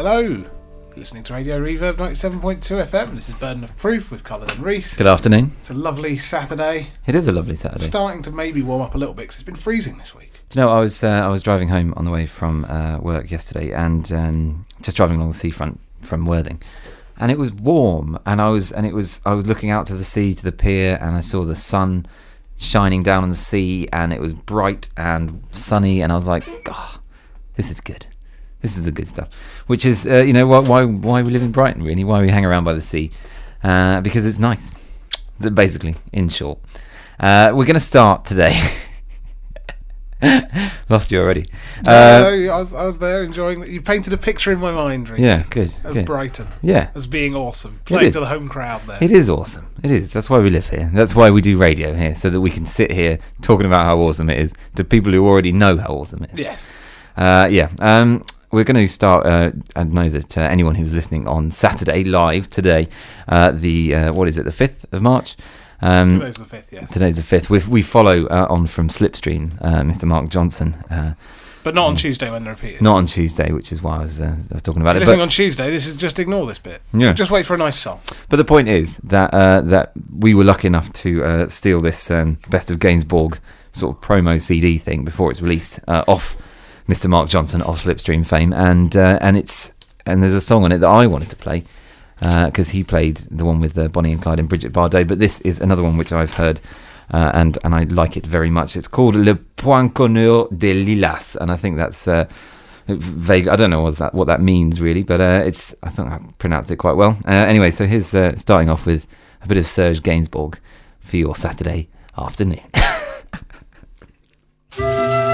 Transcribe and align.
Hello, 0.00 0.44
listening 0.94 1.24
to 1.24 1.34
Radio 1.34 1.60
Reverb 1.60 1.94
97.2 1.94 2.86
FM. 2.86 3.16
This 3.16 3.28
is 3.28 3.34
Burden 3.34 3.64
of 3.64 3.76
Proof 3.76 4.12
with 4.12 4.22
Colin 4.22 4.48
and 4.48 4.60
Reese. 4.60 4.96
Good 4.96 5.08
afternoon. 5.08 5.50
It's 5.58 5.70
a 5.70 5.74
lovely 5.74 6.16
Saturday. 6.16 6.90
It 7.08 7.16
is 7.16 7.26
a 7.26 7.32
lovely 7.32 7.56
Saturday. 7.56 7.82
Starting 7.82 8.22
to 8.22 8.30
maybe 8.30 8.62
warm 8.62 8.80
up 8.80 8.94
a 8.94 8.96
little 8.96 9.12
bit 9.12 9.22
because 9.22 9.38
it's 9.38 9.42
been 9.42 9.56
freezing 9.56 9.98
this 9.98 10.14
week. 10.14 10.30
Do 10.50 10.60
you 10.60 10.64
know, 10.64 10.70
I 10.70 10.78
was 10.78 11.02
uh, 11.02 11.08
I 11.08 11.26
was 11.26 11.42
driving 11.42 11.66
home 11.66 11.94
on 11.96 12.04
the 12.04 12.12
way 12.12 12.26
from 12.26 12.64
uh, 12.66 12.98
work 12.98 13.32
yesterday, 13.32 13.72
and 13.72 14.12
um, 14.12 14.66
just 14.82 14.96
driving 14.96 15.16
along 15.16 15.30
the 15.30 15.36
seafront 15.36 15.80
from 16.00 16.26
Worthing, 16.26 16.62
and 17.16 17.32
it 17.32 17.38
was 17.38 17.52
warm, 17.52 18.20
and 18.24 18.40
I 18.40 18.50
was 18.50 18.70
and 18.70 18.86
it 18.86 18.94
was 18.94 19.20
I 19.26 19.34
was 19.34 19.48
looking 19.48 19.70
out 19.70 19.86
to 19.86 19.96
the 19.96 20.04
sea 20.04 20.32
to 20.32 20.44
the 20.44 20.52
pier, 20.52 20.96
and 21.00 21.16
I 21.16 21.20
saw 21.22 21.42
the 21.42 21.56
sun 21.56 22.06
shining 22.56 23.02
down 23.02 23.24
on 23.24 23.30
the 23.30 23.34
sea, 23.34 23.88
and 23.92 24.12
it 24.12 24.20
was 24.20 24.32
bright 24.32 24.90
and 24.96 25.42
sunny, 25.50 26.00
and 26.02 26.12
I 26.12 26.14
was 26.14 26.28
like, 26.28 26.44
God, 26.62 27.00
this 27.56 27.68
is 27.68 27.80
good. 27.80 28.06
This 28.60 28.76
is 28.76 28.84
the 28.84 28.90
good 28.92 29.06
stuff. 29.08 29.28
Which 29.66 29.84
is, 29.84 30.06
uh, 30.06 30.16
you 30.18 30.32
know, 30.32 30.46
why, 30.46 30.58
why 30.60 30.84
why 30.84 31.22
we 31.22 31.30
live 31.30 31.42
in 31.42 31.52
Brighton, 31.52 31.82
really? 31.82 32.04
Why 32.04 32.20
we 32.20 32.28
hang 32.30 32.44
around 32.44 32.64
by 32.64 32.72
the 32.74 32.82
sea? 32.82 33.10
Uh, 33.62 34.00
because 34.00 34.26
it's 34.26 34.38
nice. 34.38 34.74
Basically, 35.40 35.94
in 36.12 36.28
short, 36.28 36.58
uh, 37.20 37.52
we're 37.54 37.64
going 37.66 37.74
to 37.74 37.80
start 37.80 38.24
today. 38.24 38.60
Lost 40.90 41.12
you 41.12 41.20
already. 41.20 41.44
No, 41.86 41.92
Uh, 41.92 42.18
no, 42.30 42.52
I 42.52 42.58
was, 42.58 42.74
I 42.74 42.84
was 42.84 42.98
there 42.98 43.22
enjoying 43.22 43.60
that. 43.60 43.68
You 43.68 43.80
painted 43.80 44.12
a 44.12 44.16
picture 44.16 44.50
in 44.50 44.58
my 44.58 44.72
mind, 44.72 45.08
Reese. 45.08 45.20
yeah, 45.20 45.44
good. 45.50 45.72
Of 45.84 45.92
good. 45.94 46.06
Brighton 46.06 46.48
Yeah, 46.60 46.90
as 46.96 47.06
being 47.06 47.36
awesome. 47.36 47.80
Playing 47.84 48.10
to 48.12 48.20
the 48.20 48.26
home 48.26 48.48
crowd 48.48 48.82
there. 48.82 48.98
it 49.00 49.12
is 49.12 49.30
awesome. 49.30 49.68
It 49.84 49.92
is. 49.92 50.12
That's 50.12 50.28
why 50.28 50.38
we 50.40 50.50
live 50.50 50.68
here. 50.70 50.90
That's 50.92 51.14
why 51.14 51.30
we 51.30 51.40
do 51.40 51.56
radio 51.56 51.94
here, 51.94 52.16
so 52.16 52.30
that 52.30 52.40
we 52.40 52.50
can 52.50 52.66
sit 52.66 52.90
here 52.90 53.20
talking 53.42 53.66
about 53.66 53.84
how 53.84 53.98
awesome 54.00 54.28
it 54.28 54.38
is 54.38 54.52
to 54.74 54.82
people 54.82 55.12
who 55.12 55.24
already 55.28 55.52
know 55.52 55.76
how 55.76 55.90
awesome 55.94 56.24
it 56.24 56.32
is. 56.32 56.38
Yes. 56.40 56.72
Uh, 57.16 57.46
yeah. 57.48 57.68
Um, 57.78 58.24
we're 58.50 58.64
going 58.64 58.76
to 58.76 58.88
start. 58.88 59.26
Uh, 59.26 59.52
I 59.76 59.84
know 59.84 60.08
that 60.08 60.36
uh, 60.38 60.42
anyone 60.42 60.74
who's 60.74 60.92
listening 60.92 61.26
on 61.28 61.50
Saturday 61.50 62.04
live 62.04 62.48
today, 62.50 62.88
uh, 63.28 63.52
the 63.52 63.94
uh, 63.94 64.12
what 64.12 64.28
is 64.28 64.38
it, 64.38 64.44
the 64.44 64.52
fifth 64.52 64.84
of 64.92 65.02
March. 65.02 65.36
Um, 65.80 66.18
Today's 66.18 66.36
the 66.38 66.44
fifth, 66.44 66.72
yes. 66.72 66.90
Today's 66.90 67.16
the 67.16 67.22
fifth. 67.22 67.50
We 67.50 67.60
we 67.68 67.82
follow 67.82 68.26
uh, 68.26 68.46
on 68.50 68.66
from 68.66 68.88
Slipstream, 68.88 69.56
uh, 69.60 69.82
Mr. 69.82 70.04
Mark 70.06 70.28
Johnson. 70.28 70.74
Uh, 70.90 71.14
But 71.62 71.74
not 71.74 71.86
on 71.86 71.96
Tuesday 71.96 72.30
when 72.30 72.44
the 72.44 72.50
repeat 72.50 72.74
is. 72.76 72.80
not 72.80 72.96
on 72.96 73.06
Tuesday, 73.06 73.52
which 73.52 73.70
is 73.72 73.80
why 73.82 73.96
I 73.96 73.98
was 73.98 74.20
uh, 74.20 74.36
I 74.50 74.54
was 74.54 74.62
talking 74.62 74.82
about 74.82 74.96
If 74.96 75.02
it. 75.02 75.06
listening 75.06 75.18
But, 75.18 75.22
on 75.24 75.28
Tuesday, 75.28 75.70
this 75.70 75.86
is 75.86 75.96
just 75.96 76.18
ignore 76.18 76.46
this 76.46 76.58
bit. 76.58 76.80
Yeah. 76.92 77.12
Just 77.12 77.30
wait 77.30 77.46
for 77.46 77.54
a 77.54 77.58
nice 77.58 77.78
song. 77.78 78.00
but 78.28 78.36
the 78.38 78.44
point 78.44 78.68
is 78.68 78.96
that 79.04 79.32
uh, 79.34 79.60
that 79.60 79.92
we 80.18 80.34
were 80.34 80.44
lucky 80.44 80.66
enough 80.66 80.92
to 81.04 81.22
uh, 81.24 81.48
steal 81.48 81.80
this 81.80 82.10
um, 82.10 82.38
Best 82.48 82.70
of 82.70 82.78
Gainsbourg 82.78 83.38
sort 83.72 83.94
of 83.96 84.02
promo 84.02 84.40
CD 84.40 84.78
thing 84.78 85.04
before 85.04 85.30
it's 85.30 85.42
released 85.42 85.78
uh, 85.86 86.02
off 86.08 86.34
Mr. 86.88 87.08
Mark 87.08 87.28
Johnson 87.28 87.60
of 87.62 87.78
Slipstream 87.78 88.26
fame, 88.26 88.52
and 88.52 88.96
uh, 88.96 89.18
and 89.20 89.36
it's 89.36 89.72
and 90.06 90.22
there's 90.22 90.34
a 90.34 90.40
song 90.40 90.64
on 90.64 90.72
it 90.72 90.78
that 90.78 90.88
I 90.88 91.06
wanted 91.06 91.30
to 91.30 91.36
play 91.36 91.64
because 92.20 92.70
he 92.70 92.82
played 92.82 93.18
the 93.30 93.44
one 93.44 93.60
with 93.60 93.78
uh, 93.78 93.88
Bonnie 93.88 94.12
and 94.12 94.20
Clyde 94.20 94.40
and 94.40 94.48
Brigitte 94.48 94.72
Bardot, 94.72 95.06
but 95.06 95.18
this 95.18 95.40
is 95.42 95.60
another 95.60 95.82
one 95.82 95.96
which 95.96 96.12
I've 96.12 96.34
heard. 96.34 96.60
Uh, 97.10 97.30
and 97.34 97.58
and 97.64 97.74
I 97.74 97.84
like 97.84 98.16
it 98.16 98.26
very 98.26 98.50
much. 98.50 98.76
It's 98.76 98.88
called 98.88 99.16
Le 99.16 99.34
Poinçonneur 99.34 100.48
des 100.56 100.74
Lilas, 100.74 101.36
and 101.40 101.50
I 101.50 101.56
think 101.56 101.76
that's 101.76 102.06
uh, 102.06 102.26
vague. 102.86 103.48
I 103.48 103.56
don't 103.56 103.70
know 103.70 103.82
what 103.82 103.96
that 103.96 104.12
what 104.12 104.26
that 104.26 104.42
means 104.42 104.80
really, 104.80 105.02
but 105.02 105.20
uh, 105.20 105.42
it's 105.44 105.74
I 105.82 105.88
think 105.88 106.08
I 106.08 106.20
pronounced 106.38 106.70
it 106.70 106.76
quite 106.76 106.96
well. 106.96 107.18
Uh, 107.26 107.30
anyway, 107.30 107.70
so 107.70 107.86
here's 107.86 108.14
uh, 108.14 108.36
starting 108.36 108.68
off 108.68 108.84
with 108.84 109.06
a 109.42 109.48
bit 109.48 109.56
of 109.56 109.66
Serge 109.66 110.02
Gainsbourg 110.02 110.58
for 111.00 111.16
your 111.16 111.34
Saturday 111.34 111.88
afternoon. 112.16 112.60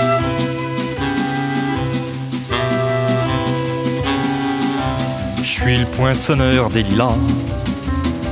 Je 5.45 5.50
suis 5.50 5.77
le 5.77 5.84
poinçonneur 5.84 6.70
des 6.70 6.83
lilas, 6.83 7.19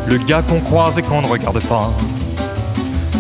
le 0.07 0.17
gars 0.17 0.41
qu'on 0.41 0.61
croise 0.61 0.97
et 0.97 1.03
qu'on 1.03 1.21
ne 1.21 1.27
regarde 1.27 1.63
pas. 1.65 1.91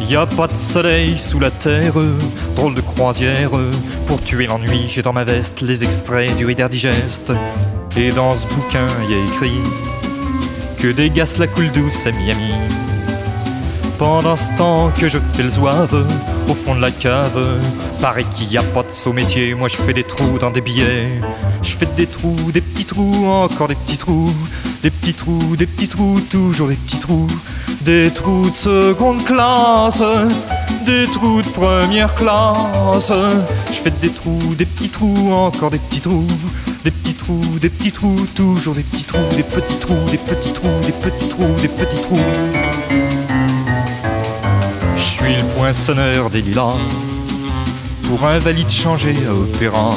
Y 0.08 0.16
a 0.16 0.24
pas 0.24 0.46
de 0.46 0.56
soleil 0.56 1.18
sous 1.18 1.38
la 1.38 1.50
terre, 1.50 1.92
drôle 2.56 2.74
de 2.74 2.80
croisière. 2.80 3.50
Pour 4.06 4.18
tuer 4.22 4.46
l'ennui, 4.46 4.86
j'ai 4.88 5.02
dans 5.02 5.12
ma 5.12 5.24
veste 5.24 5.60
les 5.60 5.84
extraits 5.84 6.34
du 6.36 6.46
Reader 6.46 6.70
Digest. 6.70 7.34
Et 7.98 8.08
dans 8.08 8.34
ce 8.34 8.46
bouquin, 8.46 8.88
y 9.10 9.14
a 9.14 9.24
écrit 9.26 9.60
que 10.78 11.08
gars 11.08 11.24
la 11.38 11.46
coule 11.46 11.70
douce 11.70 12.06
à 12.06 12.12
Miami. 12.12 12.54
Pendant 13.98 14.36
ce 14.36 14.54
temps 14.54 14.90
que 14.98 15.10
je 15.10 15.18
fais 15.18 15.42
le 15.42 15.50
zouave 15.50 16.06
au 16.48 16.54
fond 16.54 16.74
de 16.74 16.80
la 16.80 16.90
cave, 16.90 17.60
paraît 18.00 18.24
qu'il 18.24 18.50
y 18.50 18.58
a 18.58 18.62
pas 18.62 18.82
de 18.82 18.90
saut 18.90 19.12
métier. 19.12 19.54
Moi 19.54 19.68
je 19.68 19.76
fais 19.76 19.92
des 19.92 20.04
trous 20.04 20.38
dans 20.38 20.50
des 20.50 20.60
billets. 20.60 21.08
Je 21.62 21.72
fais 21.72 21.86
des 21.96 22.06
trous, 22.06 22.50
des 22.52 22.60
petits 22.60 22.84
trous, 22.84 23.26
encore 23.26 23.68
des 23.68 23.74
petits 23.74 23.98
trous, 23.98 24.32
des 24.82 24.90
petits 24.90 25.14
trous, 25.14 25.56
des 25.56 25.66
petits 25.66 25.88
trous, 25.88 26.20
toujours 26.28 26.68
des 26.68 26.74
petits 26.74 26.98
trous, 26.98 27.28
des 27.82 28.10
trous 28.10 28.50
de 28.50 28.56
seconde 28.56 29.24
classe, 29.24 30.02
des 30.84 31.04
trous 31.04 31.42
de 31.42 31.48
première 31.48 32.14
classe. 32.14 33.12
Je 33.68 33.76
fais 33.76 33.92
des 34.02 34.10
trous, 34.10 34.54
des 34.56 34.66
petits 34.66 34.88
trous, 34.88 35.32
encore 35.32 35.70
des 35.70 35.78
petits 35.78 36.00
trous, 36.00 36.26
des 36.84 36.90
petits 36.90 37.14
trous, 37.14 37.58
des 37.60 37.68
petits 37.68 37.92
trous, 37.92 38.26
toujours 38.34 38.74
des 38.74 38.82
petits 38.82 39.04
trous, 39.04 39.36
des 39.36 39.44
petits 39.44 39.78
trous, 39.78 40.10
des 40.10 40.18
petits 40.18 40.52
trous, 40.52 40.80
des 40.84 40.92
petits 40.92 41.28
trous, 41.28 41.60
des 41.60 41.68
petits 41.68 42.00
trous. 42.00 42.18
Je 42.90 43.11
suis 45.22 45.36
le 45.36 45.44
poinçonneur 45.54 46.30
des 46.30 46.42
lilas 46.42 46.76
Pour 48.04 48.26
un 48.26 48.38
valide 48.38 48.70
changé 48.70 49.14
à 49.28 49.34
opéra 49.34 49.90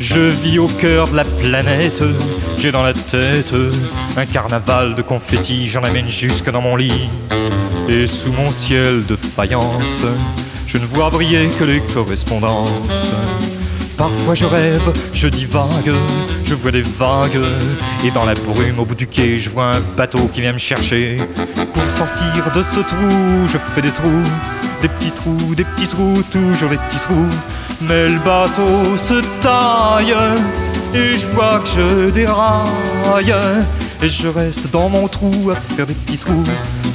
Je 0.00 0.20
vis 0.20 0.58
au 0.58 0.66
cœur 0.66 1.08
de 1.08 1.16
la 1.16 1.24
planète 1.24 2.02
J'ai 2.58 2.72
dans 2.72 2.82
la 2.82 2.94
tête 2.94 3.52
Un 4.16 4.26
carnaval 4.26 4.94
de 4.94 5.02
confettis 5.02 5.68
J'en 5.68 5.82
amène 5.82 6.08
jusque 6.08 6.50
dans 6.50 6.62
mon 6.62 6.76
lit 6.76 7.10
Et 7.88 8.06
sous 8.06 8.32
mon 8.32 8.50
ciel 8.50 9.04
de 9.04 9.16
faïence 9.16 10.04
Je 10.66 10.78
ne 10.78 10.86
vois 10.86 11.10
briller 11.10 11.50
que 11.50 11.64
les 11.64 11.80
correspondances 11.80 13.12
Parfois 13.98 14.34
je 14.34 14.44
rêve, 14.44 14.92
je 15.12 15.26
divague, 15.26 15.92
je 16.44 16.54
vois 16.54 16.70
des 16.70 16.82
vagues, 16.82 17.40
et 18.04 18.12
dans 18.12 18.24
la 18.24 18.34
brume 18.34 18.78
au 18.78 18.84
bout 18.84 18.94
du 18.94 19.08
quai, 19.08 19.38
je 19.38 19.50
vois 19.50 19.72
un 19.74 19.80
bateau 19.96 20.30
qui 20.32 20.40
vient 20.40 20.52
me 20.52 20.58
chercher. 20.58 21.18
Pour 21.74 21.90
sortir 21.90 22.52
de 22.54 22.62
ce 22.62 22.78
trou, 22.78 23.48
je 23.48 23.58
fais 23.74 23.82
des 23.82 23.90
trous, 23.90 24.24
des 24.82 24.88
petits 24.88 25.10
trous, 25.10 25.54
des 25.56 25.64
petits 25.64 25.88
trous, 25.88 26.22
toujours 26.30 26.70
des 26.70 26.76
petits 26.76 27.00
trous. 27.00 27.28
Mais 27.80 28.08
le 28.08 28.20
bateau 28.20 28.96
se 28.96 29.20
taille, 29.40 30.14
et 30.94 31.18
je 31.18 31.26
vois 31.26 31.58
que 31.58 31.68
je 31.68 32.10
déraille, 32.10 33.34
et 34.00 34.08
je 34.08 34.28
reste 34.28 34.70
dans 34.70 34.88
mon 34.88 35.08
trou 35.08 35.50
à 35.50 35.56
faire 35.56 35.86
des 35.86 35.94
petits 35.94 36.18
trous, 36.18 36.44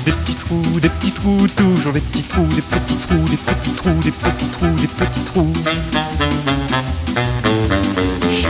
des 0.06 0.12
petits 0.14 0.36
trous, 0.36 0.80
des 0.80 0.90
petits 0.90 1.12
trous, 1.12 1.48
toujours 1.50 1.92
des 1.92 2.00
petits 2.00 2.24
trous, 2.24 2.48
des 2.48 2.62
petits 2.62 2.96
trous, 2.96 3.26
des 3.30 3.38
petits 3.38 3.72
trous, 3.72 4.00
des 4.02 4.12
petits 4.12 4.46
trous, 4.54 4.76
des 4.80 4.88
petits 4.88 5.22
trous. 5.26 5.54
Je 5.66 6.63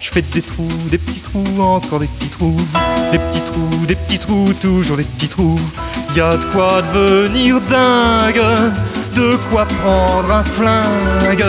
Je 0.00 0.08
fais 0.10 0.22
des 0.22 0.40
trous, 0.40 0.66
des 0.90 0.96
petits 0.96 1.20
trous, 1.20 1.44
encore 1.60 1.98
des 2.00 2.06
petits 2.06 2.30
trous, 2.30 2.56
des 3.12 3.18
petits 3.18 3.42
trous, 3.42 3.86
des 3.86 3.94
petits 3.94 4.18
trous, 4.18 4.52
toujours 4.54 4.96
des 4.96 5.04
petits 5.04 5.28
trous. 5.28 5.60
Y 6.16 6.20
a 6.20 6.38
de 6.38 6.44
quoi 6.46 6.80
devenir 6.80 7.60
dingue, 7.60 8.42
de 9.14 9.36
quoi 9.50 9.66
prendre 9.66 10.32
un 10.32 10.42
flingue, 10.42 11.44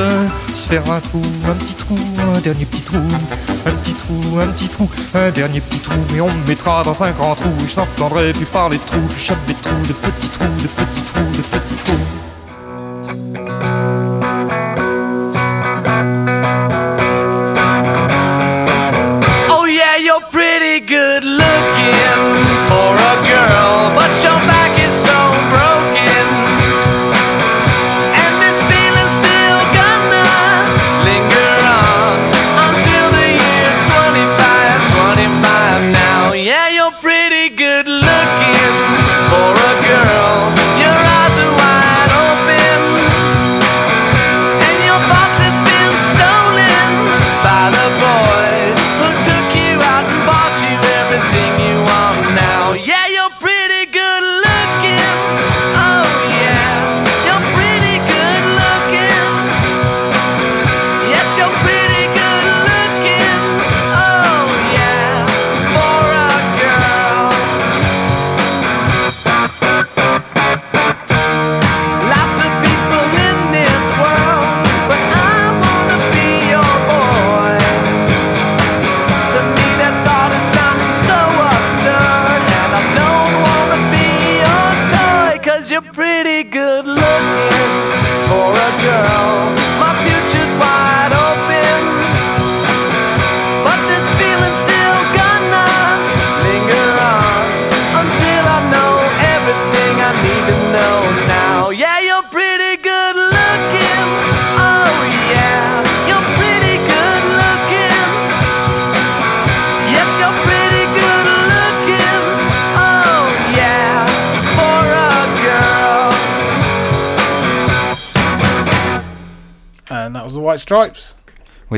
se 0.54 0.68
faire 0.68 0.84
un 0.92 1.00
trou, 1.00 1.22
un 1.50 1.54
petit 1.54 1.76
trou, 1.76 1.96
un 2.36 2.40
dernier 2.42 2.66
petit 2.66 2.82
trou, 2.82 2.98
un 2.98 3.72
petit 3.72 3.94
trou, 3.94 4.40
un 4.40 4.48
petit 4.48 4.68
trou, 4.68 4.90
un 5.16 5.32
dernier 5.32 5.62
petit 5.62 5.80
trou, 5.80 6.00
et 6.14 6.20
on 6.20 6.28
me 6.28 6.48
mettra 6.48 6.84
dans 6.84 7.02
un 7.04 7.12
grand 7.12 7.36
trou, 7.36 7.54
et 7.66 7.70
je 7.70 7.78
n'entendrai 7.78 8.34
plus 8.34 8.46
parler 8.46 8.78
de 8.78 8.84
trous, 8.84 9.08
je 9.18 9.28
chope 9.28 9.46
des 9.48 9.56
trous, 9.56 9.82
de 9.88 9.94
petits 9.94 10.28
trous, 10.28 10.62
de 10.62 10.68
petits 10.68 11.02
trous, 11.02 11.32
de 11.32 11.42
petits 11.42 11.84
trous. 11.86 12.31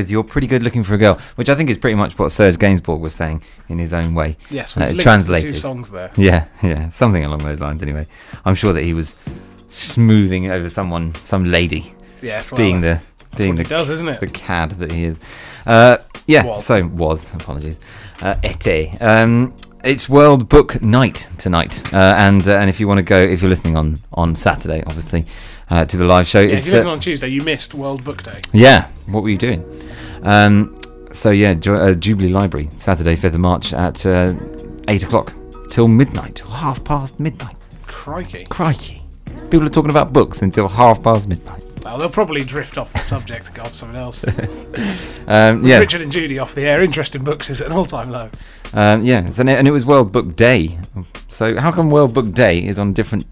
With 0.04 0.10
"You're 0.10 0.22
Pretty 0.24 0.46
Good 0.46 0.62
Looking 0.62 0.84
for 0.84 0.94
a 0.94 0.98
Girl," 0.98 1.18
which 1.36 1.48
I 1.48 1.54
think 1.54 1.70
is 1.70 1.78
pretty 1.78 1.96
much 1.96 2.18
what 2.18 2.30
Serge 2.30 2.56
Gainsbourg 2.58 3.00
was 3.00 3.14
saying 3.14 3.42
in 3.68 3.78
his 3.78 3.92
own 3.92 4.14
way. 4.14 4.36
Yes, 4.50 4.76
Uh, 4.76 4.92
translated. 4.98 5.50
two 5.50 5.56
songs 5.56 5.90
there. 5.90 6.10
Yeah, 6.16 6.44
yeah, 6.62 6.90
something 6.90 7.24
along 7.24 7.38
those 7.38 7.60
lines. 7.60 7.82
Anyway, 7.82 8.06
I'm 8.44 8.54
sure 8.54 8.72
that 8.72 8.84
he 8.84 8.94
was 8.94 9.16
smoothing 9.68 10.50
over 10.50 10.68
someone, 10.68 11.14
some 11.22 11.44
lady, 11.44 11.94
Yes, 12.22 12.52
well, 12.52 12.58
being 12.58 12.80
the 12.80 13.00
being 13.36 13.56
the 13.56 13.64
does, 13.64 13.90
isn't 13.90 14.08
it? 14.08 14.20
the 14.20 14.28
cad 14.28 14.72
that 14.72 14.92
he 14.92 15.04
is. 15.04 15.18
Uh, 15.66 15.96
yeah, 16.26 16.44
Was. 16.46 16.64
so 16.64 16.84
was. 16.86 17.32
Apologies. 17.34 17.78
Uh, 18.22 18.36
ete. 18.44 18.96
Um, 19.00 19.52
it's 19.82 20.08
World 20.08 20.48
Book 20.48 20.80
Night 20.80 21.28
tonight, 21.36 21.82
uh, 21.92 21.96
and 22.16 22.46
uh, 22.48 22.52
and 22.56 22.70
if 22.70 22.80
you 22.80 22.88
want 22.88 22.98
to 22.98 23.02
go, 23.02 23.18
if 23.20 23.42
you're 23.42 23.50
listening 23.50 23.76
on 23.76 23.98
on 24.12 24.34
Saturday, 24.34 24.82
obviously, 24.86 25.26
uh, 25.68 25.84
to 25.84 25.96
the 25.98 26.04
live 26.06 26.26
show, 26.26 26.40
yeah, 26.40 26.54
if 26.56 26.64
you 26.66 26.72
uh, 26.72 26.74
listen 26.76 26.88
on 26.88 27.00
Tuesday, 27.00 27.28
you 27.28 27.42
missed 27.42 27.74
World 27.74 28.04
Book 28.04 28.22
Day. 28.22 28.40
yeah. 28.52 28.86
What 29.06 29.22
were 29.22 29.28
you 29.28 29.36
doing? 29.36 29.62
Um, 30.24 30.78
so 31.12 31.30
yeah, 31.30 31.54
Ju- 31.54 31.74
uh, 31.74 31.94
Jubilee 31.94 32.30
Library, 32.30 32.68
Saturday, 32.78 33.14
fifth 33.16 33.34
of 33.34 33.40
March 33.40 33.72
at 33.72 34.04
uh, 34.06 34.34
eight 34.88 35.04
o'clock 35.04 35.32
till 35.70 35.86
midnight, 35.88 36.40
half 36.40 36.82
past 36.84 37.20
midnight. 37.20 37.56
Crikey. 37.86 38.46
Crikey! 38.46 39.02
People 39.50 39.64
are 39.66 39.70
talking 39.70 39.90
about 39.90 40.12
books 40.12 40.42
until 40.42 40.68
half 40.68 41.02
past 41.02 41.28
midnight. 41.28 41.62
Well, 41.84 41.98
they'll 41.98 42.08
probably 42.08 42.42
drift 42.44 42.78
off 42.78 42.92
the 42.92 42.98
subject 43.00 43.46
and 43.48 43.56
go 43.56 43.62
on 43.62 43.68
to 43.68 43.74
something 43.74 43.96
else. 43.98 44.24
Um, 45.26 45.64
yeah, 45.64 45.78
Richard 45.78 46.02
and 46.02 46.12
Judy 46.12 46.38
off 46.38 46.54
the 46.54 46.66
air. 46.66 46.82
Interest 46.82 47.14
in 47.14 47.24
books 47.24 47.48
is 47.48 47.62
at 47.62 47.68
an 47.68 47.72
all-time 47.72 48.10
low. 48.10 48.28
Um, 48.74 49.02
yeah, 49.04 49.30
so, 49.30 49.42
and 49.42 49.66
it 49.66 49.70
was 49.70 49.86
World 49.86 50.12
Book 50.12 50.36
Day. 50.36 50.78
So 51.28 51.58
how 51.58 51.72
come 51.72 51.88
World 51.88 52.12
Book 52.12 52.32
Day 52.32 52.62
is 52.62 52.78
on 52.78 52.90
a 52.90 52.92
different 52.92 53.24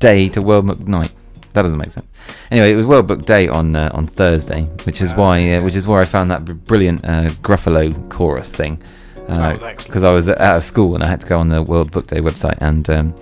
day 0.00 0.28
to 0.30 0.42
World 0.42 0.66
Book 0.66 0.80
Night? 0.80 1.12
That 1.54 1.62
doesn't 1.62 1.78
make 1.78 1.90
sense. 1.90 2.06
Anyway, 2.50 2.72
it 2.72 2.76
was 2.76 2.86
World 2.86 3.06
Book 3.06 3.24
Day 3.24 3.48
on 3.48 3.74
uh, 3.74 3.90
on 3.94 4.06
Thursday, 4.06 4.62
which 4.84 5.00
is 5.00 5.12
Ah, 5.12 5.16
why 5.16 5.38
yeah. 5.38 5.58
uh, 5.58 5.62
which 5.62 5.74
is 5.76 5.86
where 5.86 6.00
I 6.00 6.04
found 6.04 6.30
that 6.30 6.44
br- 6.44 6.52
brilliant 6.52 7.04
uh, 7.04 7.30
Gruffalo 7.42 7.92
chorus 8.10 8.54
thing. 8.54 8.82
That 9.28 9.60
was. 9.60 9.86
Because 9.86 10.04
I 10.04 10.12
was 10.12 10.28
at 10.28 10.56
a 10.56 10.60
school 10.60 10.94
and 10.94 11.02
I 11.04 11.06
had 11.08 11.20
to 11.22 11.26
go 11.26 11.38
on 11.38 11.48
the 11.48 11.62
World 11.62 11.90
Book 11.90 12.06
Day 12.06 12.20
website 12.20 12.58
and. 12.60 12.88
Um, 12.88 13.14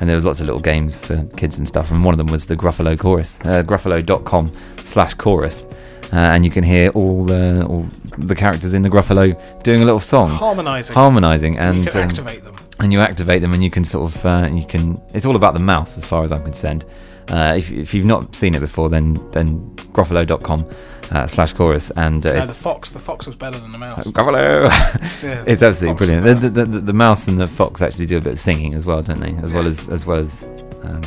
and 0.00 0.08
there 0.08 0.16
was 0.16 0.24
lots 0.24 0.40
of 0.40 0.46
little 0.46 0.60
games 0.60 0.98
for 0.98 1.22
kids 1.36 1.58
and 1.58 1.68
stuff, 1.68 1.92
and 1.92 2.04
one 2.04 2.12
of 2.12 2.18
them 2.18 2.26
was 2.26 2.46
the 2.46 2.56
Gruffalo 2.56 2.98
chorus, 2.98 3.40
uh, 3.42 3.62
gruffalo.com 3.62 4.50
slash 4.84 5.14
chorus, 5.14 5.64
uh, 6.12 6.16
and 6.16 6.44
you 6.44 6.50
can 6.50 6.64
hear 6.64 6.90
all 6.90 7.24
the 7.24 7.64
all 7.68 7.86
the 8.18 8.34
characters 8.34 8.74
in 8.74 8.82
the 8.82 8.88
Gruffalo 8.88 9.36
doing 9.62 9.80
a 9.80 9.84
little 9.84 10.00
song, 10.00 10.30
Harmonising. 10.30 10.94
harmonizing, 10.94 11.56
and 11.56 11.76
and 11.76 11.84
you 11.86 11.90
can 11.92 12.02
um, 12.02 12.08
activate 12.08 12.42
them. 12.42 12.56
and 12.80 12.92
you 12.92 12.98
activate 12.98 13.42
them 13.42 13.52
and 13.52 13.62
you 13.62 13.70
can 13.70 13.84
sort 13.84 14.10
of 14.12 14.26
uh, 14.26 14.48
you 14.52 14.66
can 14.66 15.00
it's 15.14 15.24
all 15.24 15.36
about 15.36 15.54
the 15.54 15.60
mouse 15.60 15.96
as 15.96 16.04
far 16.04 16.24
as 16.24 16.32
i'm 16.32 16.42
concerned 16.42 16.84
uh, 17.32 17.54
if, 17.56 17.72
if 17.72 17.94
you've 17.94 18.04
not 18.06 18.34
seen 18.34 18.54
it 18.54 18.60
before 18.60 18.88
then 18.88 19.14
then 19.32 19.58
gruffalo.com 19.92 20.64
uh, 21.10 21.26
slash 21.26 21.52
chorus 21.52 21.90
and 21.96 22.24
uh, 22.24 22.32
No, 22.38 22.46
the 22.46 22.54
fox. 22.54 22.90
The 22.92 22.98
fox 22.98 23.26
was 23.26 23.36
better 23.36 23.58
than 23.58 23.70
the 23.72 23.78
mouse. 23.78 24.06
Gruffalo! 24.06 24.70
Yeah, 25.22 25.44
it's 25.46 25.62
absolutely 25.62 25.98
brilliant 25.98 26.24
the, 26.24 26.48
the, 26.48 26.64
the, 26.64 26.80
the 26.80 26.92
mouse 26.92 27.28
and 27.28 27.38
the 27.38 27.46
fox 27.46 27.80
actually 27.80 28.06
do 28.06 28.18
a 28.18 28.20
bit 28.20 28.32
of 28.32 28.40
singing 28.40 28.74
as 28.74 28.84
well 28.86 29.00
don't 29.02 29.20
they 29.20 29.34
as 29.42 29.52
well 29.52 29.66
as 29.66 29.88
as 29.88 30.04
well 30.04 30.18
as 30.18 30.44
um, 30.82 31.00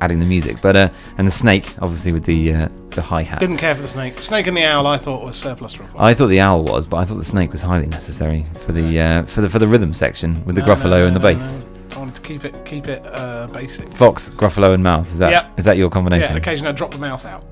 adding 0.00 0.20
the 0.20 0.24
music 0.24 0.56
but 0.62 0.74
uh, 0.74 0.88
and 1.18 1.26
the 1.26 1.32
snake 1.32 1.74
obviously 1.82 2.12
with 2.12 2.24
the 2.24 2.52
uh, 2.54 2.68
the 2.90 3.02
hi-hat 3.02 3.40
Didn't 3.40 3.58
care 3.58 3.74
for 3.74 3.82
the 3.82 3.88
snake. 3.88 4.22
Snake 4.22 4.46
and 4.46 4.56
the 4.56 4.64
owl, 4.64 4.86
I 4.86 4.96
thought 4.96 5.22
was 5.22 5.36
surplus. 5.36 5.78
I 5.98 6.14
thought 6.14 6.28
the 6.28 6.40
owl 6.40 6.64
was, 6.64 6.86
but 6.86 6.96
I 6.96 7.04
thought 7.04 7.16
the 7.18 7.24
snake 7.26 7.52
was 7.52 7.60
highly 7.60 7.86
necessary 7.88 8.46
for 8.64 8.72
the 8.72 8.98
uh, 8.98 9.22
for 9.24 9.42
the 9.42 9.50
for 9.50 9.58
the 9.58 9.68
rhythm 9.68 9.92
section 9.92 10.42
with 10.46 10.54
the 10.56 10.62
No, 10.62 10.68
no, 10.68 10.74
gruffalo 10.74 10.90
no, 11.00 11.06
and 11.08 11.14
the 11.14 11.20
bass. 11.20 11.62
I 11.96 11.98
wanted 11.98 12.14
to 12.16 12.20
keep 12.20 12.44
it 12.44 12.54
keep 12.66 12.88
it 12.88 13.02
uh, 13.06 13.46
basic. 13.48 13.88
Fox, 13.88 14.28
Gruffalo, 14.28 14.74
and 14.74 14.82
Mouse. 14.82 15.12
Is 15.12 15.18
that 15.18 15.30
is 15.32 15.64
Yep. 15.64 15.64
that 15.64 15.76
your 15.78 15.88
combination? 15.90 16.28
and 16.28 16.38
occasionally 16.38 16.68
I 16.68 16.72
drop 16.72 16.90
the 16.90 16.98
mouse 16.98 17.24
out. 17.24 17.42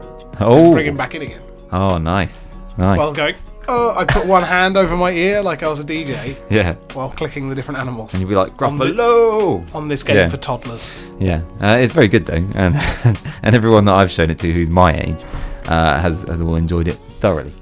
oh, 0.41 0.71
Bring 0.71 0.87
him 0.87 0.97
back 0.97 1.15
in 1.15 1.23
again. 1.23 1.41
oh, 1.73 1.97
nice, 1.97 2.53
nice. 2.77 2.99
While 2.99 3.15
going, 3.15 3.35
oh, 3.69 3.95
I 3.97 4.05
put 4.05 4.27
one 4.27 4.43
hand 4.43 4.77
over 4.77 4.97
my 4.97 5.13
ear 5.13 5.41
like 5.43 5.63
I 5.63 5.69
was 5.69 5.81
a 5.81 5.85
DJ 5.85 6.37
yeah, 6.51 6.75
while 6.93 7.09
clicking 7.09 7.49
the 7.49 7.55
different 7.55 7.81
animals 7.81 8.13
and 8.13 8.21
you'd 8.21 8.29
be 8.29 8.35
like 8.35 8.61
On 8.61 8.77
the- 8.77 8.85
Gruffalo. 8.85 9.75
on 9.75 9.89
this 9.89 10.03
game 10.03 10.17
Yeah. 10.17 10.29
for 10.29 10.37
toddlers. 10.37 11.09
Yeah, 11.19 11.41
uh, 11.63 11.79
it's 11.79 11.93
very 11.95 12.09
good 12.09 12.27
though, 12.27 12.45
and 12.55 12.75
and 13.43 13.55
everyone 13.55 13.87
that 13.87 13.95
I've 13.95 14.11
shown 14.11 14.29
it 14.31 14.39
to 14.41 14.53
who's 14.53 14.69
my 14.69 14.95
age 14.95 15.25
uh, 15.69 15.99
has 16.01 16.23
has 16.25 16.43
all 16.43 16.57
enjoyed 16.57 16.87
it 16.89 16.99
thoroughly. 17.21 17.53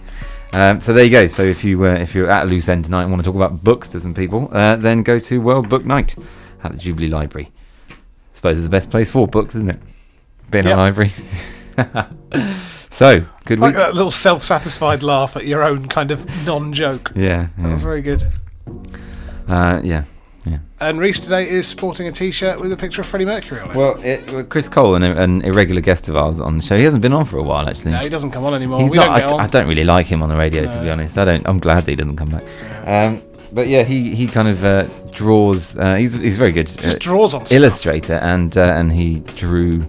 Um, 0.54 0.80
so 0.82 0.92
there 0.92 1.04
you 1.04 1.10
go. 1.10 1.28
So 1.28 1.42
if 1.44 1.62
you 1.64 1.82
uh, 1.84 1.94
if 1.94 2.14
you're 2.14 2.28
at 2.28 2.44
a 2.44 2.46
loose 2.48 2.68
end 2.68 2.84
tonight 2.86 3.02
and 3.02 3.10
want 3.12 3.22
to 3.22 3.26
talk 3.26 3.36
about 3.36 3.62
books 3.62 3.88
to 3.90 4.00
some 4.00 4.14
people, 4.14 4.48
uh, 4.52 4.76
then 4.76 5.02
go 5.04 5.18
to 5.20 5.40
World 5.40 5.68
Book 5.68 5.84
Night 5.86 6.16
at 6.62 6.72
the 6.72 6.78
Jubilee 6.78 7.08
Library. 7.08 7.50
I 7.90 7.94
suppose 8.34 8.56
it's 8.58 8.64
the 8.66 8.70
best 8.70 8.90
place 8.90 9.10
for 9.10 9.26
books, 9.26 9.54
isn't 9.54 9.70
it? 9.70 9.78
Being 10.50 10.66
Yep. 10.66 10.74
a 10.76 10.80
library. 10.80 11.10
so 12.90 13.24
good 13.44 13.60
Like 13.60 13.74
week. 13.74 13.76
that 13.76 13.94
little 13.94 14.10
self-satisfied 14.10 15.02
laugh 15.02 15.36
at 15.36 15.46
your 15.46 15.62
own 15.62 15.86
kind 15.88 16.10
of 16.10 16.46
non-joke. 16.46 17.12
Yeah, 17.14 17.48
That 17.58 17.70
was 17.72 17.82
very 17.82 18.02
good. 18.02 18.24
uh, 19.48 19.80
yeah. 19.82 20.04
And 20.80 20.98
Reese 20.98 21.20
today 21.20 21.48
is 21.48 21.68
sporting 21.68 22.08
a 22.08 22.12
T-shirt 22.12 22.60
with 22.60 22.72
a 22.72 22.76
picture 22.76 23.00
of 23.02 23.06
Freddie 23.06 23.24
Mercury 23.24 23.60
on 23.60 23.70
it. 23.70 23.76
Well, 23.76 24.00
it, 24.02 24.48
Chris 24.50 24.68
Cole, 24.68 24.96
an, 24.96 25.04
an 25.04 25.40
irregular 25.42 25.80
guest 25.80 26.08
of 26.08 26.16
ours 26.16 26.40
on 26.40 26.56
the 26.56 26.62
show, 26.64 26.76
he 26.76 26.82
hasn't 26.82 27.00
been 27.02 27.12
on 27.12 27.24
for 27.24 27.38
a 27.38 27.42
while 27.44 27.68
actually. 27.68 27.92
no, 27.92 27.98
he 27.98 28.08
doesn't 28.08 28.32
come 28.32 28.44
on 28.44 28.52
anymore. 28.52 28.80
He's 28.80 28.90
we 28.90 28.96
not. 28.96 29.20
don't 29.20 29.30
I, 29.30 29.34
on. 29.34 29.40
I 29.42 29.46
don't 29.46 29.68
really 29.68 29.84
like 29.84 30.06
him 30.06 30.20
on 30.24 30.28
the 30.28 30.34
radio, 30.36 30.68
to 30.68 30.80
be 30.82 30.90
honest. 30.90 31.16
I 31.16 31.24
don't. 31.24 31.46
I'm 31.46 31.60
glad 31.60 31.84
that 31.84 31.90
he 31.92 31.94
doesn't 31.94 32.16
come 32.16 32.30
back. 32.30 32.42
Um, 32.84 33.22
but 33.52 33.68
yeah, 33.68 33.84
he 33.84 34.12
he 34.16 34.26
kind 34.26 34.48
of 34.48 34.64
uh, 34.64 34.88
draws. 35.12 35.76
Uh, 35.76 35.94
he's 35.96 36.14
he's 36.14 36.38
very 36.38 36.52
good 36.52 36.68
uh, 36.78 36.82
Just 36.82 36.98
draws 37.00 37.34
on 37.34 37.46
stuff. 37.46 37.58
illustrator, 37.58 38.14
and 38.14 38.56
uh, 38.56 38.62
and 38.62 38.92
he 38.92 39.20
drew, 39.36 39.86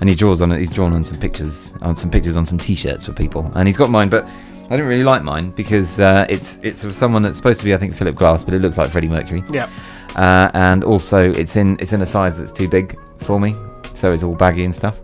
and 0.00 0.08
he 0.08 0.14
draws 0.14 0.40
on 0.42 0.52
it. 0.52 0.58
He's 0.58 0.72
drawn 0.72 0.92
on 0.92 1.04
some 1.04 1.18
pictures 1.18 1.72
on 1.82 1.96
some 1.96 2.10
pictures 2.10 2.36
on 2.36 2.46
some 2.46 2.58
T-shirts 2.58 3.06
for 3.06 3.12
people, 3.12 3.50
and 3.54 3.66
he's 3.68 3.76
got 3.76 3.90
mine, 3.90 4.08
but. 4.08 4.28
I 4.70 4.76
don't 4.76 4.86
really 4.86 5.02
like 5.02 5.22
mine 5.24 5.50
because 5.52 5.98
uh, 5.98 6.26
it's 6.28 6.58
it's 6.62 6.84
of 6.84 6.94
someone 6.94 7.22
that's 7.22 7.38
supposed 7.38 7.58
to 7.60 7.64
be 7.64 7.72
I 7.72 7.78
think 7.78 7.94
Philip 7.94 8.14
Glass, 8.14 8.44
but 8.44 8.52
it 8.52 8.58
looks 8.58 8.76
like 8.76 8.90
Freddie 8.90 9.08
Mercury. 9.08 9.42
Yeah. 9.50 9.66
Uh, 10.14 10.50
and 10.52 10.84
also 10.84 11.30
it's 11.32 11.56
in 11.56 11.78
it's 11.80 11.94
in 11.94 12.02
a 12.02 12.06
size 12.06 12.36
that's 12.36 12.52
too 12.52 12.68
big 12.68 12.94
for 13.20 13.40
me, 13.40 13.56
so 13.94 14.12
it's 14.12 14.22
all 14.22 14.34
baggy 14.34 14.66
and 14.66 14.74
stuff. 14.74 14.98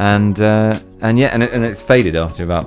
And 0.00 0.40
uh, 0.40 0.78
and 1.00 1.18
yeah, 1.18 1.26
and, 1.32 1.42
it, 1.42 1.52
and 1.52 1.64
it's 1.64 1.82
faded 1.82 2.14
after 2.14 2.44
about 2.44 2.66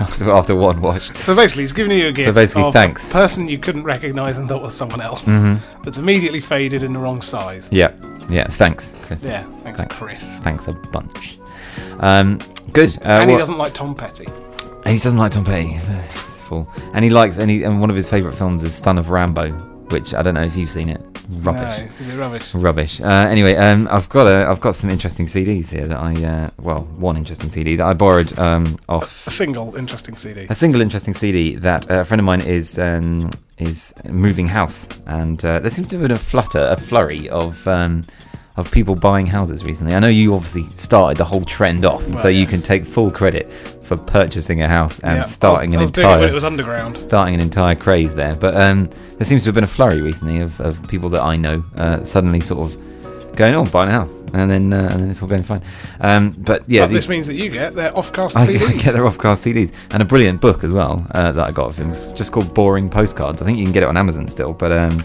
after, 0.00 0.30
after 0.38 0.56
one 0.56 0.80
wash. 0.80 1.10
So 1.18 1.34
basically, 1.36 1.64
he's 1.64 1.74
giving 1.74 1.96
you 1.98 2.08
a 2.08 2.12
gift 2.12 2.28
So 2.28 2.32
basically, 2.32 2.62
of 2.64 2.72
thanks. 2.72 3.10
a 3.10 3.12
person 3.12 3.46
you 3.48 3.58
couldn't 3.58 3.84
recognise 3.84 4.38
and 4.38 4.48
thought 4.48 4.62
was 4.62 4.74
someone 4.74 5.02
else. 5.02 5.20
Mhm. 5.22 5.58
That's 5.84 5.98
immediately 5.98 6.40
faded 6.40 6.82
in 6.82 6.94
the 6.94 6.98
wrong 6.98 7.20
size. 7.20 7.70
Yeah, 7.70 7.92
yeah. 8.30 8.46
Thanks, 8.48 8.96
Chris. 9.02 9.24
Yeah, 9.26 9.42
thanks, 9.62 9.80
Thanks. 9.80 9.94
Chris. 9.96 10.38
Thanks 10.38 10.66
a 10.68 10.72
bunch. 10.72 11.38
Um, 12.00 12.38
good. 12.72 12.96
Uh, 13.04 13.08
and 13.20 13.28
he 13.30 13.34
what- 13.34 13.40
doesn't 13.40 13.58
like 13.58 13.74
Tom 13.74 13.94
Petty. 13.94 14.26
and 14.26 14.92
he 14.92 14.98
doesn't 14.98 15.18
like 15.18 15.32
Tom 15.32 15.44
Petty. 15.44 15.78
Fool. 16.48 16.66
And 16.94 17.04
he 17.04 17.10
likes 17.10 17.36
and, 17.38 17.50
he, 17.50 17.62
and 17.64 17.78
one 17.80 17.90
of 17.90 17.96
his 17.96 18.08
favourite 18.08 18.36
films 18.36 18.64
is 18.64 18.74
Son 18.74 18.96
of 18.98 19.06
Rambow, 19.06 19.52
which 19.90 20.14
I 20.14 20.22
don't 20.22 20.34
know 20.34 20.42
if 20.42 20.56
you've 20.56 20.70
seen 20.70 20.88
it. 20.88 21.00
Rubbish. 21.40 21.78
No, 21.78 21.88
is 22.00 22.14
it 22.14 22.18
rubbish? 22.18 22.54
Rubbish. 22.54 23.00
Uh, 23.00 23.06
anyway, 23.30 23.56
um, 23.56 23.88
I've 23.90 24.08
got 24.10 24.26
a, 24.26 24.46
I've 24.48 24.60
got 24.60 24.74
some 24.74 24.90
interesting 24.90 25.24
CDs 25.26 25.70
here 25.70 25.86
that 25.86 25.98
I, 25.98 26.12
uh, 26.24 26.50
well, 26.60 26.82
one 26.98 27.16
interesting 27.16 27.48
CD 27.48 27.76
that 27.76 27.86
I 27.86 27.94
borrowed 27.94 28.38
um, 28.38 28.76
off 28.90 29.26
A 29.26 29.30
single 29.30 29.74
interesting 29.76 30.16
CD. 30.18 30.46
a 30.50 30.54
single 30.54 30.80
interesting 30.82 31.14
CD 31.14 31.54
that 31.56 31.90
uh, 31.90 32.00
a 32.00 32.04
friend 32.04 32.20
of 32.20 32.26
mine 32.26 32.42
is 32.42 32.78
um, 32.78 33.30
is 33.58 33.94
moving 34.08 34.48
house, 34.48 34.86
and 35.06 35.42
uh, 35.44 35.60
there 35.60 35.70
seems 35.70 35.88
to 35.90 35.96
have 35.96 36.02
been 36.02 36.16
a 36.16 36.18
flutter, 36.18 36.66
a 36.70 36.76
flurry 36.76 37.28
of 37.30 37.66
um, 37.68 38.04
of 38.56 38.70
people 38.70 38.94
buying 38.94 39.26
houses 39.26 39.64
recently. 39.64 39.94
I 39.94 40.00
know 40.00 40.08
you 40.08 40.34
obviously 40.34 40.64
started 40.74 41.16
the 41.16 41.24
whole 41.24 41.42
trend 41.42 41.84
off, 41.86 42.04
and 42.04 42.16
so 42.18 42.24
Well, 42.24 42.32
you 42.32 42.46
can 42.46 42.60
take 42.60 42.84
full 42.84 43.10
credit 43.10 43.50
for 43.84 43.96
purchasing 43.96 44.62
a 44.62 44.68
house 44.68 44.98
and 45.00 45.18
Yeah, 45.18 45.24
starting 45.24 45.74
I 45.76 45.78
was, 45.78 45.78
an 45.78 45.78
I 45.78 45.82
was 45.82 45.90
doing 45.92 46.06
it 46.06 46.10
when 46.10 46.18
entire 46.18 46.30
it 46.30 46.34
was 46.34 46.44
underground. 46.44 47.02
starting 47.02 47.34
an 47.34 47.40
entire 47.40 47.74
craze 47.74 48.14
there. 48.14 48.34
But 48.34 48.56
um, 48.56 48.86
there 49.18 49.26
seems 49.26 49.42
to 49.42 49.48
have 49.48 49.54
been 49.54 49.64
a 49.64 49.68
flurry 49.68 50.00
recently 50.00 50.40
of, 50.40 50.58
of 50.60 50.86
people 50.88 51.08
that 51.10 51.22
I 51.22 51.36
know 51.36 51.62
uh, 51.76 52.02
suddenly 52.04 52.40
sort 52.40 52.66
of 52.72 53.36
going, 53.36 53.54
"Oh, 53.54 53.64
buying 53.64 53.88
a 53.88 53.92
house," 53.92 54.12
and 54.32 54.50
then 54.50 54.72
uh, 54.72 54.88
and 54.92 55.02
then 55.02 55.10
it's 55.10 55.20
all 55.20 55.28
going 55.28 55.42
fine. 55.42 55.60
Um, 56.00 56.30
but 56.38 56.62
yeah, 56.68 56.82
but 56.82 56.88
these- 56.88 56.98
this 56.98 57.08
means 57.08 57.26
that 57.26 57.34
you 57.34 57.50
get 57.50 57.74
their 57.74 57.96
off-cast 57.96 58.36
I 58.38 58.46
CDs. 58.46 58.82
get 58.82 58.92
their 58.92 59.06
off-cast 59.06 59.44
CDs 59.44 59.72
and 59.90 60.00
a 60.02 60.04
brilliant 60.06 60.40
book 60.40 60.64
as 60.64 60.72
well 60.72 61.04
uh, 61.12 61.32
that 61.32 61.44
I 61.46 61.50
got 61.50 61.66
of 61.68 61.76
him. 61.76 61.90
It's 61.90 62.12
just 62.12 62.32
called 62.32 62.54
Boring 62.54 62.88
Postcards. 62.88 63.42
I 63.42 63.44
think 63.44 63.58
you 63.58 63.64
can 63.64 63.72
get 63.72 63.82
it 63.82 63.88
on 63.88 63.96
Amazon 63.96 64.26
still, 64.28 64.52
but 64.52 64.70
um, 64.72 64.98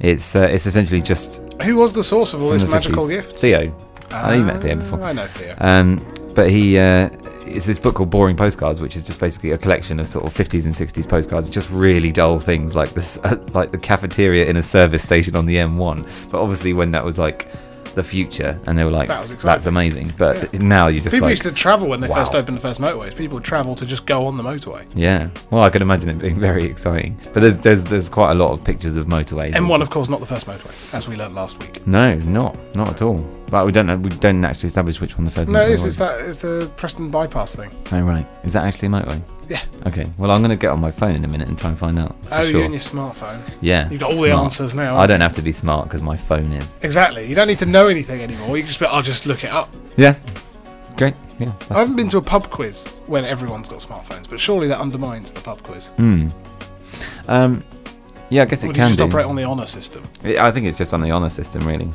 it's 0.00 0.34
uh, 0.36 0.40
it's 0.50 0.66
essentially 0.66 1.00
just 1.00 1.42
Who 1.62 1.76
was 1.76 1.92
the 1.92 2.04
source 2.04 2.34
of 2.34 2.42
all 2.42 2.50
this 2.50 2.68
magical 2.68 3.04
50s. 3.04 3.10
gift? 3.10 3.36
Theo. 3.36 3.74
I 4.10 4.30
know 4.30 4.36
you 4.36 4.44
met 4.44 4.60
Theo 4.60 4.76
before. 4.76 5.00
Ah, 5.02 5.06
I 5.06 5.12
know 5.12 5.26
Theo. 5.26 5.54
Um, 5.58 6.06
but 6.34 6.50
he 6.50 6.76
uh, 6.78 7.08
it's 7.46 7.66
this 7.66 7.78
book 7.78 7.96
called 7.96 8.10
Boring 8.10 8.36
Postcards, 8.36 8.80
which 8.80 8.96
is 8.96 9.04
just 9.04 9.20
basically 9.20 9.50
a 9.52 9.58
collection 9.58 10.00
of 10.00 10.08
sort 10.08 10.24
of 10.26 10.32
50s 10.34 10.64
and 10.64 10.74
60s 10.74 11.08
postcards, 11.08 11.50
just 11.50 11.70
really 11.70 12.12
dull 12.12 12.38
things 12.38 12.74
like 12.74 12.92
this, 12.94 13.18
uh, 13.24 13.36
like 13.52 13.70
the 13.72 13.78
cafeteria 13.78 14.46
in 14.46 14.56
a 14.56 14.62
service 14.62 15.02
station 15.02 15.36
on 15.36 15.46
the 15.46 15.56
M1. 15.56 16.30
But 16.30 16.40
obviously, 16.40 16.72
when 16.72 16.90
that 16.92 17.04
was 17.04 17.18
like 17.18 17.48
the 17.94 18.02
future, 18.02 18.58
and 18.66 18.76
they 18.76 18.82
were 18.82 18.90
like, 18.90 19.08
That 19.08 19.20
was 19.22 19.36
"That's 19.36 19.66
amazing." 19.66 20.12
But 20.18 20.52
Yeah. 20.52 20.60
now 20.62 20.86
you 20.88 21.00
just 21.00 21.12
People 21.14 21.26
like, 21.28 21.32
used 21.34 21.44
to 21.44 21.52
travel 21.52 21.88
when 21.88 22.00
they 22.00 22.08
wow. 22.08 22.16
first 22.16 22.34
opened 22.34 22.56
the 22.56 22.60
first 22.60 22.80
motorways. 22.80 23.14
People 23.16 23.36
would 23.36 23.44
travel 23.44 23.76
to 23.76 23.86
just 23.86 24.04
go 24.04 24.26
on 24.26 24.36
the 24.36 24.42
motorway. 24.42 24.84
Yeah, 24.96 25.28
well, 25.50 25.62
I 25.62 25.70
can 25.70 25.80
imagine 25.80 26.08
it 26.10 26.18
being 26.18 26.38
very 26.50 26.64
exciting. 26.64 27.16
But 27.32 27.40
there's 27.42 27.56
there's 27.58 27.84
there's 27.84 28.08
quite 28.08 28.32
a 28.32 28.34
lot 28.34 28.50
of 28.50 28.64
pictures 28.64 28.96
of 28.96 29.06
motorways. 29.06 29.52
M1, 29.52 29.80
of 29.80 29.90
course, 29.90 30.08
not 30.08 30.18
the 30.20 30.26
first 30.26 30.46
motorway, 30.46 30.92
as 30.94 31.08
we 31.08 31.14
learnt 31.16 31.34
last 31.34 31.60
week. 31.62 31.86
No, 31.86 32.16
not 32.16 32.56
not 32.74 32.88
at 32.88 33.02
all. 33.02 33.24
But 33.50 33.66
we 33.66 33.72
don't 33.72 33.86
know. 33.86 33.96
We 33.96 34.10
don't 34.10 34.44
actually 34.44 34.68
establish 34.68 35.00
which 35.00 35.16
one 35.16 35.24
the 35.24 35.30
first. 35.30 35.48
No, 35.48 35.62
it 35.62 35.70
is. 35.70 35.84
It's 35.84 35.96
that. 35.96 36.20
It's 36.26 36.38
the 36.38 36.70
Preston 36.76 37.10
bypass 37.10 37.54
thing. 37.54 37.70
Oh 37.92 38.00
right. 38.02 38.26
Is 38.42 38.52
that 38.54 38.64
actually 38.64 38.88
a 38.88 38.90
motorway? 38.90 39.20
Yeah. 39.48 39.62
Okay. 39.86 40.08
Well, 40.18 40.30
I'm 40.30 40.40
going 40.40 40.50
to 40.50 40.56
get 40.56 40.70
on 40.70 40.80
my 40.80 40.90
phone 40.90 41.14
in 41.14 41.24
a 41.24 41.28
minute 41.28 41.48
and 41.48 41.58
try 41.58 41.70
and 41.70 41.78
find 41.78 41.98
out. 41.98 42.16
For 42.24 42.34
oh, 42.34 42.42
sure. 42.42 42.50
you 42.50 42.64
and 42.64 42.72
your 42.72 42.80
smartphone. 42.80 43.40
yeah. 43.60 43.90
You've 43.90 44.00
got 44.00 44.12
all 44.12 44.22
the 44.22 44.30
smart. 44.30 44.44
answers 44.44 44.74
now. 44.74 44.96
I 44.96 45.06
don't 45.06 45.20
have 45.20 45.34
to 45.34 45.42
be 45.42 45.52
smart 45.52 45.84
because 45.84 46.00
my 46.02 46.16
phone 46.16 46.50
is. 46.52 46.78
Exactly. 46.82 47.26
You 47.28 47.34
don't 47.34 47.48
need 47.48 47.58
to 47.58 47.66
know 47.66 47.86
anything 47.86 48.22
anymore. 48.22 48.56
You 48.56 48.62
can 48.62 48.68
just 48.68 48.80
be, 48.80 48.86
I'll 48.86 49.02
just 49.02 49.26
look 49.26 49.44
it 49.44 49.50
up. 49.50 49.68
Yeah. 49.96 50.16
Great. 50.96 51.14
Yeah. 51.38 51.52
I 51.70 51.80
haven't 51.80 51.96
been 51.96 52.08
to 52.08 52.18
a 52.18 52.22
pub 52.22 52.48
quiz 52.48 53.02
when 53.06 53.24
everyone's 53.24 53.68
got 53.68 53.80
smartphones, 53.80 54.30
but 54.30 54.40
surely 54.40 54.68
that 54.68 54.80
undermines 54.80 55.30
the 55.32 55.40
pub 55.40 55.62
quiz. 55.62 55.88
Hmm. 55.90 56.28
Um. 57.28 57.64
Yeah, 58.30 58.42
I 58.42 58.44
guess 58.46 58.64
it 58.64 58.68
Would 58.68 58.76
you 58.76 58.82
can 58.82 58.88
just 58.88 58.98
do. 58.98 59.04
operate 59.04 59.26
on 59.26 59.36
the 59.36 59.44
honour 59.44 59.66
system? 59.66 60.02
I 60.24 60.50
think 60.50 60.66
it's 60.66 60.78
just 60.78 60.94
on 60.94 61.02
the 61.02 61.12
honour 61.12 61.28
system, 61.28 61.66
really. 61.66 61.88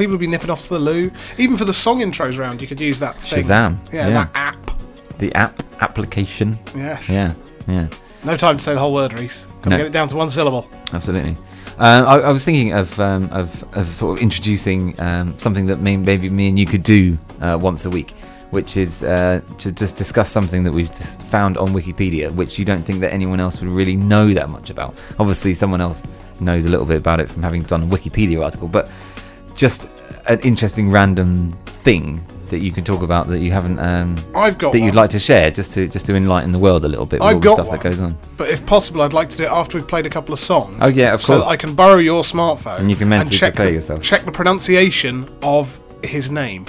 People 0.00 0.12
would 0.12 0.20
be 0.20 0.26
nipping 0.26 0.48
off 0.48 0.62
to 0.62 0.68
the 0.70 0.78
loo. 0.78 1.10
Even 1.36 1.58
for 1.58 1.66
the 1.66 1.74
song 1.74 2.00
intros 2.00 2.38
round, 2.38 2.62
you 2.62 2.66
could 2.66 2.80
use 2.80 2.98
that 3.00 3.16
thing. 3.16 3.42
Shazam. 3.42 3.76
Yeah, 3.92 4.08
Yeah. 4.08 4.14
that 4.14 4.30
app. 4.34 4.70
The 5.18 5.30
app 5.34 5.62
application. 5.82 6.58
Yes. 6.74 7.10
Yeah. 7.10 7.34
Yeah. 7.68 7.88
No 8.24 8.34
time 8.34 8.56
to 8.56 8.64
say 8.64 8.72
the 8.72 8.78
whole 8.80 8.94
word, 8.94 9.12
Reese. 9.18 9.46
To 9.64 9.68
No. 9.68 9.76
get 9.76 9.84
it 9.84 9.92
down 9.92 10.08
to 10.08 10.16
one 10.16 10.30
syllable. 10.30 10.66
Absolutely. 10.94 11.32
Um, 11.78 12.06
I, 12.06 12.14
I 12.20 12.30
was 12.32 12.46
thinking 12.46 12.72
of, 12.72 12.98
um, 12.98 13.28
of 13.30 13.62
of 13.76 13.86
sort 13.88 14.16
of 14.16 14.22
introducing 14.22 14.98
um, 15.00 15.36
something 15.36 15.66
that 15.66 15.80
may, 15.80 15.98
maybe 15.98 16.30
me 16.30 16.48
and 16.48 16.58
you 16.58 16.64
could 16.64 16.82
do 16.82 17.18
uh, 17.42 17.58
once 17.60 17.84
a 17.84 17.90
week, 17.90 18.12
which 18.52 18.78
is 18.78 19.02
uh, 19.02 19.42
to 19.58 19.70
just 19.70 19.96
discuss 19.98 20.30
something 20.30 20.64
that 20.64 20.72
we've 20.72 20.88
just 20.88 21.20
found 21.24 21.58
on 21.58 21.74
Wikipedia, 21.74 22.30
which 22.34 22.58
you 22.58 22.64
don't 22.64 22.82
think 22.84 23.00
that 23.00 23.12
anyone 23.12 23.38
else 23.38 23.60
would 23.60 23.68
really 23.68 23.96
know 23.96 24.32
that 24.32 24.48
much 24.48 24.70
about. 24.70 24.94
Obviously, 25.18 25.52
someone 25.52 25.82
else 25.82 26.04
knows 26.40 26.64
a 26.64 26.70
little 26.70 26.86
bit 26.86 26.96
about 26.96 27.20
it 27.20 27.30
from 27.30 27.42
having 27.42 27.62
done 27.64 27.82
a 27.82 27.86
Wikipedia 27.86 28.42
article, 28.42 28.66
but 28.66 28.90
just 29.60 29.88
an 30.28 30.40
interesting 30.40 30.90
random 30.90 31.50
thing 31.84 32.24
that 32.48 32.58
you 32.60 32.72
can 32.72 32.82
talk 32.82 33.02
about 33.02 33.28
that 33.28 33.38
you 33.38 33.52
haven't 33.52 33.78
um, 33.78 34.16
I've 34.34 34.58
got 34.58 34.72
that 34.72 34.78
one, 34.80 34.86
you'd 34.86 34.94
like 34.96 35.10
to 35.10 35.20
share, 35.20 35.50
just 35.52 35.72
to 35.74 35.86
just 35.86 36.06
to 36.06 36.16
enlighten 36.16 36.50
the 36.50 36.58
world 36.58 36.84
a 36.84 36.88
little 36.88 37.06
bit 37.06 37.20
with 37.20 37.28
I've 37.28 37.34
all 37.36 37.40
the 37.40 37.44
got 37.46 37.54
stuff 37.54 37.68
one. 37.68 37.76
that 37.78 37.82
goes 37.84 38.00
on. 38.00 38.16
but 38.36 38.48
if 38.48 38.64
possible, 38.66 39.02
I'd 39.02 39.12
like 39.12 39.28
to 39.28 39.36
do 39.36 39.44
it 39.44 39.50
after 39.52 39.76
we've 39.78 39.86
played 39.86 40.06
a 40.06 40.10
couple 40.10 40.32
of 40.32 40.38
songs. 40.40 40.76
Oh, 40.80 40.88
yeah, 40.88 41.14
of 41.14 41.20
So 41.22 41.34
course. 41.34 41.44
that 41.46 41.50
I 41.52 41.56
can 41.56 41.74
borrow 41.76 41.96
your 41.98 42.22
smartphone 42.22 42.78
And 42.80 42.90
you 42.90 42.96
can 42.96 43.08
mentally 43.08 43.36
check 43.36 43.54
prepare 43.54 43.68
the, 43.70 43.74
yourself. 43.76 44.02
Check 44.02 44.24
the 44.24 44.32
pronunciation 44.32 45.28
of 45.42 45.78
his 46.02 46.30
name. 46.30 46.64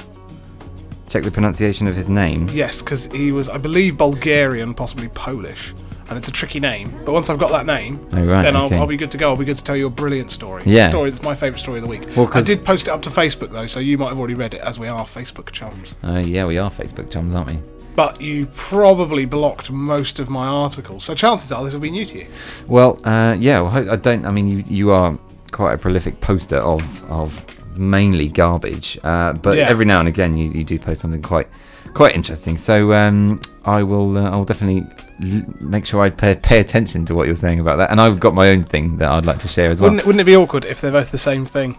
Check 1.09 1.23
the 1.23 1.31
pronunciation 1.31 1.87
of 1.87 1.95
his 1.95 2.09
name. 2.09 2.47
Yes, 2.53 2.81
because 2.81 3.07
he 3.07 3.31
was, 3.31 3.49
I 3.49 3.57
believe, 3.57 3.97
Bulgarian, 3.97 4.73
possibly 4.75 5.07
Polish, 5.09 5.73
and 6.11 6.17
it's 6.17 6.27
a 6.27 6.31
tricky 6.31 6.59
name. 6.59 6.91
But 7.05 7.13
once 7.13 7.29
I've 7.29 7.39
got 7.39 7.51
that 7.51 7.65
name, 7.65 7.97
Oh, 8.11 8.17
right, 8.25 8.41
then 8.43 8.55
I'll, 8.55 8.65
okay. 8.65 8.77
I'll 8.77 8.85
be 8.85 8.97
good 8.97 9.11
to 9.11 9.17
go. 9.17 9.29
I'll 9.31 9.37
be 9.37 9.45
good 9.45 9.57
to 9.57 9.63
tell 9.63 9.77
you 9.77 9.87
a 9.87 9.89
brilliant 9.89 10.29
story. 10.29 10.61
Yeah. 10.65 10.85
A 10.85 10.89
story 10.89 11.09
that's 11.09 11.23
my 11.23 11.33
favourite 11.33 11.59
story 11.59 11.77
of 11.79 11.83
the 11.85 11.89
week. 11.89 12.03
Well, 12.15 12.29
I 12.33 12.41
did 12.41 12.63
post 12.65 12.87
it 12.87 12.91
up 12.91 13.01
to 13.03 13.09
Facebook 13.09 13.49
though, 13.51 13.65
so 13.67 13.79
you 13.79 13.97
might 13.97 14.09
have 14.09 14.19
already 14.19 14.33
read 14.35 14.53
it, 14.53 14.61
as 14.61 14.77
we 14.77 14.87
are 14.89 15.05
Facebook 15.05 15.51
chums. 15.51 15.95
Uh, 16.03 16.19
yeah, 16.23 16.45
we 16.45 16.57
are 16.57 16.69
Facebook 16.69 17.09
chums, 17.09 17.33
aren't 17.33 17.47
we? 17.49 17.59
But 17.95 18.21
you 18.21 18.45
probably 18.53 19.25
blocked 19.25 19.71
most 19.71 20.19
of 20.19 20.29
my 20.29 20.45
articles, 20.47 21.03
so 21.05 21.15
chances 21.15 21.51
are 21.51 21.63
this 21.63 21.73
will 21.73 21.81
be 21.81 21.91
new 21.91 22.05
to 22.05 22.19
you. 22.19 22.27
Well, 22.67 22.99
uh, 23.05 23.35
yeah. 23.39 23.61
Well, 23.61 23.71
I 23.89 23.93
I 23.93 23.95
don't. 23.95 24.25
I 24.25 24.31
mean, 24.31 24.47
you 24.47 24.63
you 24.67 24.91
are 24.91 25.17
quite 25.51 25.73
a 25.73 25.77
prolific 25.77 26.19
poster 26.21 26.57
of 26.57 26.81
of 27.09 27.43
mainly 27.77 28.27
garbage, 28.27 28.99
uh, 29.03 29.33
but 29.33 29.57
Yeah. 29.57 29.69
every 29.69 29.85
now 29.85 29.99
and 29.99 30.07
again 30.09 30.37
you, 30.37 30.51
you 30.51 30.63
do 30.65 30.77
post 30.77 31.01
something 31.01 31.21
quite 31.21 31.47
quite 31.93 32.15
interesting. 32.15 32.57
So 32.57 32.93
um, 32.93 33.39
I 33.65 33.83
will 33.83 34.17
uh, 34.17 34.29
I'll 34.29 34.43
definitely 34.45 34.87
l- 35.23 35.43
make 35.59 35.85
sure 35.85 36.01
I 36.01 36.09
pay, 36.09 36.35
pay 36.35 36.59
attention 36.59 37.05
to 37.05 37.15
what 37.15 37.27
you're 37.27 37.35
saying 37.35 37.59
about 37.59 37.77
that. 37.77 37.91
And 37.91 37.99
I've 38.01 38.19
got 38.19 38.33
my 38.33 38.49
own 38.49 38.63
thing 38.63 38.97
that 38.97 39.09
I'd 39.11 39.25
like 39.25 39.39
to 39.39 39.47
share 39.47 39.69
as 39.71 39.79
well. 39.81 39.89
Wouldn't, 39.89 40.01
it, 40.01 40.05
wouldn't 40.07 40.21
it 40.21 40.25
be 40.25 40.35
awkward 40.35 40.65
if 40.65 40.81
they're 40.81 40.91
both 40.91 41.11
the 41.11 41.17
same 41.17 41.45
thing? 41.45 41.77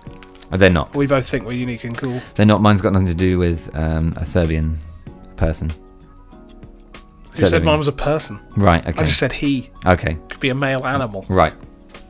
Uh, 0.50 0.56
they're 0.56 0.70
not. 0.70 0.94
We 0.94 1.06
both 1.06 1.28
think 1.28 1.44
we're 1.46 1.52
unique 1.52 1.84
and 1.84 1.96
cool. 1.96 2.20
They're 2.34 2.46
not. 2.46 2.60
Mine's 2.60 2.82
got 2.82 2.92
nothing 2.92 3.08
to 3.08 3.14
do 3.14 3.38
with 3.38 3.74
um, 3.76 4.14
a 4.16 4.24
Serbian 4.26 4.78
person. 5.36 5.70
Who 5.70 7.36
said 7.38 7.48
Serbian. 7.48 7.64
mine 7.64 7.78
was 7.78 7.88
a 7.88 7.92
person? 7.92 8.38
Right. 8.56 8.86
Okay. 8.86 9.02
I 9.02 9.06
just 9.06 9.18
said 9.18 9.32
he 9.32 9.70
Okay. 9.86 10.18
could 10.28 10.40
be 10.40 10.50
a 10.50 10.54
male 10.54 10.86
animal. 10.86 11.24
Right. 11.28 11.54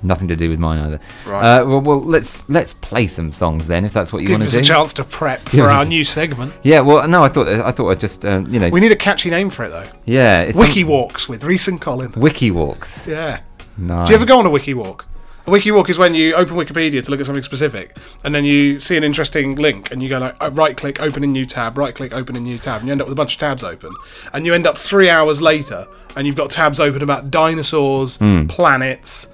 Nothing 0.02 0.28
to 0.28 0.36
do 0.36 0.50
with 0.50 0.58
mine 0.58 0.78
either. 0.80 1.00
Right. 1.26 1.60
Uh, 1.60 1.64
well, 1.66 1.80
well, 1.80 2.00
let's 2.02 2.48
let's 2.48 2.74
play 2.74 3.06
some 3.06 3.30
songs 3.32 3.66
then, 3.68 3.84
if 3.84 3.92
that's 3.92 4.12
what 4.12 4.22
you 4.22 4.28
Give 4.28 4.34
want 4.40 4.44
us 4.48 4.52
to 4.52 4.58
do. 4.58 4.64
a 4.64 4.66
chance 4.76 4.92
to 4.94 5.04
prep 5.04 5.40
for 5.48 5.62
our 5.68 5.84
new 5.84 6.04
segment. 6.04 6.52
Yeah. 6.64 6.80
Well, 6.80 7.06
no, 7.08 7.22
I 7.24 7.28
thought 7.28 7.46
I 7.48 7.70
thought 7.70 7.90
I'd 7.90 8.00
just 8.00 8.24
um, 8.24 8.46
you 8.48 8.58
know. 8.58 8.68
We 8.70 8.80
need 8.80 8.92
a 8.92 8.96
catchy 8.96 9.30
name 9.30 9.48
for 9.50 9.64
it 9.64 9.70
though. 9.70 9.86
yeah. 10.04 10.42
It's 10.42 10.58
Wiki 10.58 10.82
walks 10.84 11.28
with 11.28 11.44
Reese 11.44 11.68
and 11.68 11.80
Colin. 11.80 12.12
wiki 12.16 12.50
walks. 12.50 13.06
Yeah. 13.06 13.40
Nice. 13.78 14.08
Do 14.08 14.12
you 14.12 14.16
ever 14.16 14.26
go 14.26 14.38
on 14.38 14.46
a 14.46 14.50
wiki 14.50 14.74
walk? 14.74 15.06
A 15.44 15.50
wiki 15.50 15.72
walk 15.72 15.90
is 15.90 15.98
when 15.98 16.14
you 16.14 16.34
open 16.34 16.56
Wikipedia 16.56 17.02
to 17.02 17.10
look 17.10 17.18
at 17.18 17.26
something 17.26 17.42
specific, 17.42 17.96
and 18.24 18.32
then 18.32 18.44
you 18.44 18.78
see 18.78 18.96
an 18.96 19.02
interesting 19.02 19.56
link, 19.56 19.90
and 19.90 20.00
you 20.00 20.08
go 20.08 20.18
like 20.18 20.36
uh, 20.40 20.50
right 20.52 20.76
click, 20.76 21.00
open 21.02 21.24
a 21.24 21.26
new 21.26 21.44
tab, 21.44 21.76
right 21.76 21.92
click, 21.92 22.12
open 22.12 22.36
a 22.36 22.40
new 22.40 22.58
tab, 22.58 22.78
and 22.80 22.86
you 22.86 22.92
end 22.92 23.00
up 23.00 23.08
with 23.08 23.12
a 23.12 23.16
bunch 23.16 23.34
of 23.34 23.40
tabs 23.40 23.64
open, 23.64 23.92
and 24.32 24.46
you 24.46 24.54
end 24.54 24.68
up 24.68 24.78
three 24.78 25.10
hours 25.10 25.42
later, 25.42 25.88
and 26.14 26.28
you've 26.28 26.36
got 26.36 26.50
tabs 26.50 26.78
open 26.78 27.02
about 27.02 27.30
dinosaurs, 27.32 28.18
Hmm. 28.18 28.46
planets, 28.46 29.26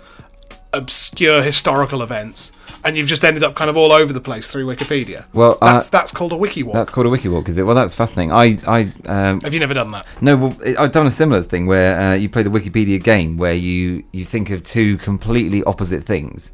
obscure 0.78 1.42
historical 1.42 2.00
events, 2.02 2.52
and 2.84 2.96
you've 2.96 3.06
just 3.08 3.24
ended 3.24 3.42
up 3.42 3.54
kind 3.54 3.68
of 3.68 3.76
all 3.76 3.92
over 3.92 4.12
the 4.12 4.20
place 4.20 4.48
through 4.48 4.66
Wikipedia. 4.66 5.26
Well, 5.34 5.58
uh, 5.60 5.74
that's 5.74 5.88
that's 5.90 6.12
called 6.12 6.32
a 6.32 6.36
wiki 6.36 6.62
walk. 6.62 6.74
That's 6.74 6.90
called 6.90 7.06
a 7.06 7.10
wiki 7.10 7.28
walk, 7.28 7.48
is 7.48 7.58
it? 7.58 7.64
Well, 7.64 7.74
that's 7.74 7.94
fascinating. 7.94 8.32
I 8.32 8.58
I 8.66 8.92
um, 9.06 9.40
Have 9.42 9.52
you 9.52 9.60
never 9.60 9.74
done 9.74 9.90
that? 9.90 10.06
no, 10.20 10.36
well, 10.36 10.56
I've 10.78 10.92
done 10.92 11.06
a 11.06 11.10
similar 11.10 11.42
thing 11.42 11.66
where 11.66 12.00
uh, 12.00 12.14
you 12.14 12.28
play 12.28 12.42
the 12.42 12.50
Wikipedia 12.50 13.02
game 13.02 13.36
where 13.36 13.54
you 13.54 14.04
you 14.12 14.24
think 14.24 14.50
of 14.50 14.62
two 14.62 14.96
completely 14.98 15.62
opposite 15.64 16.04
things, 16.04 16.52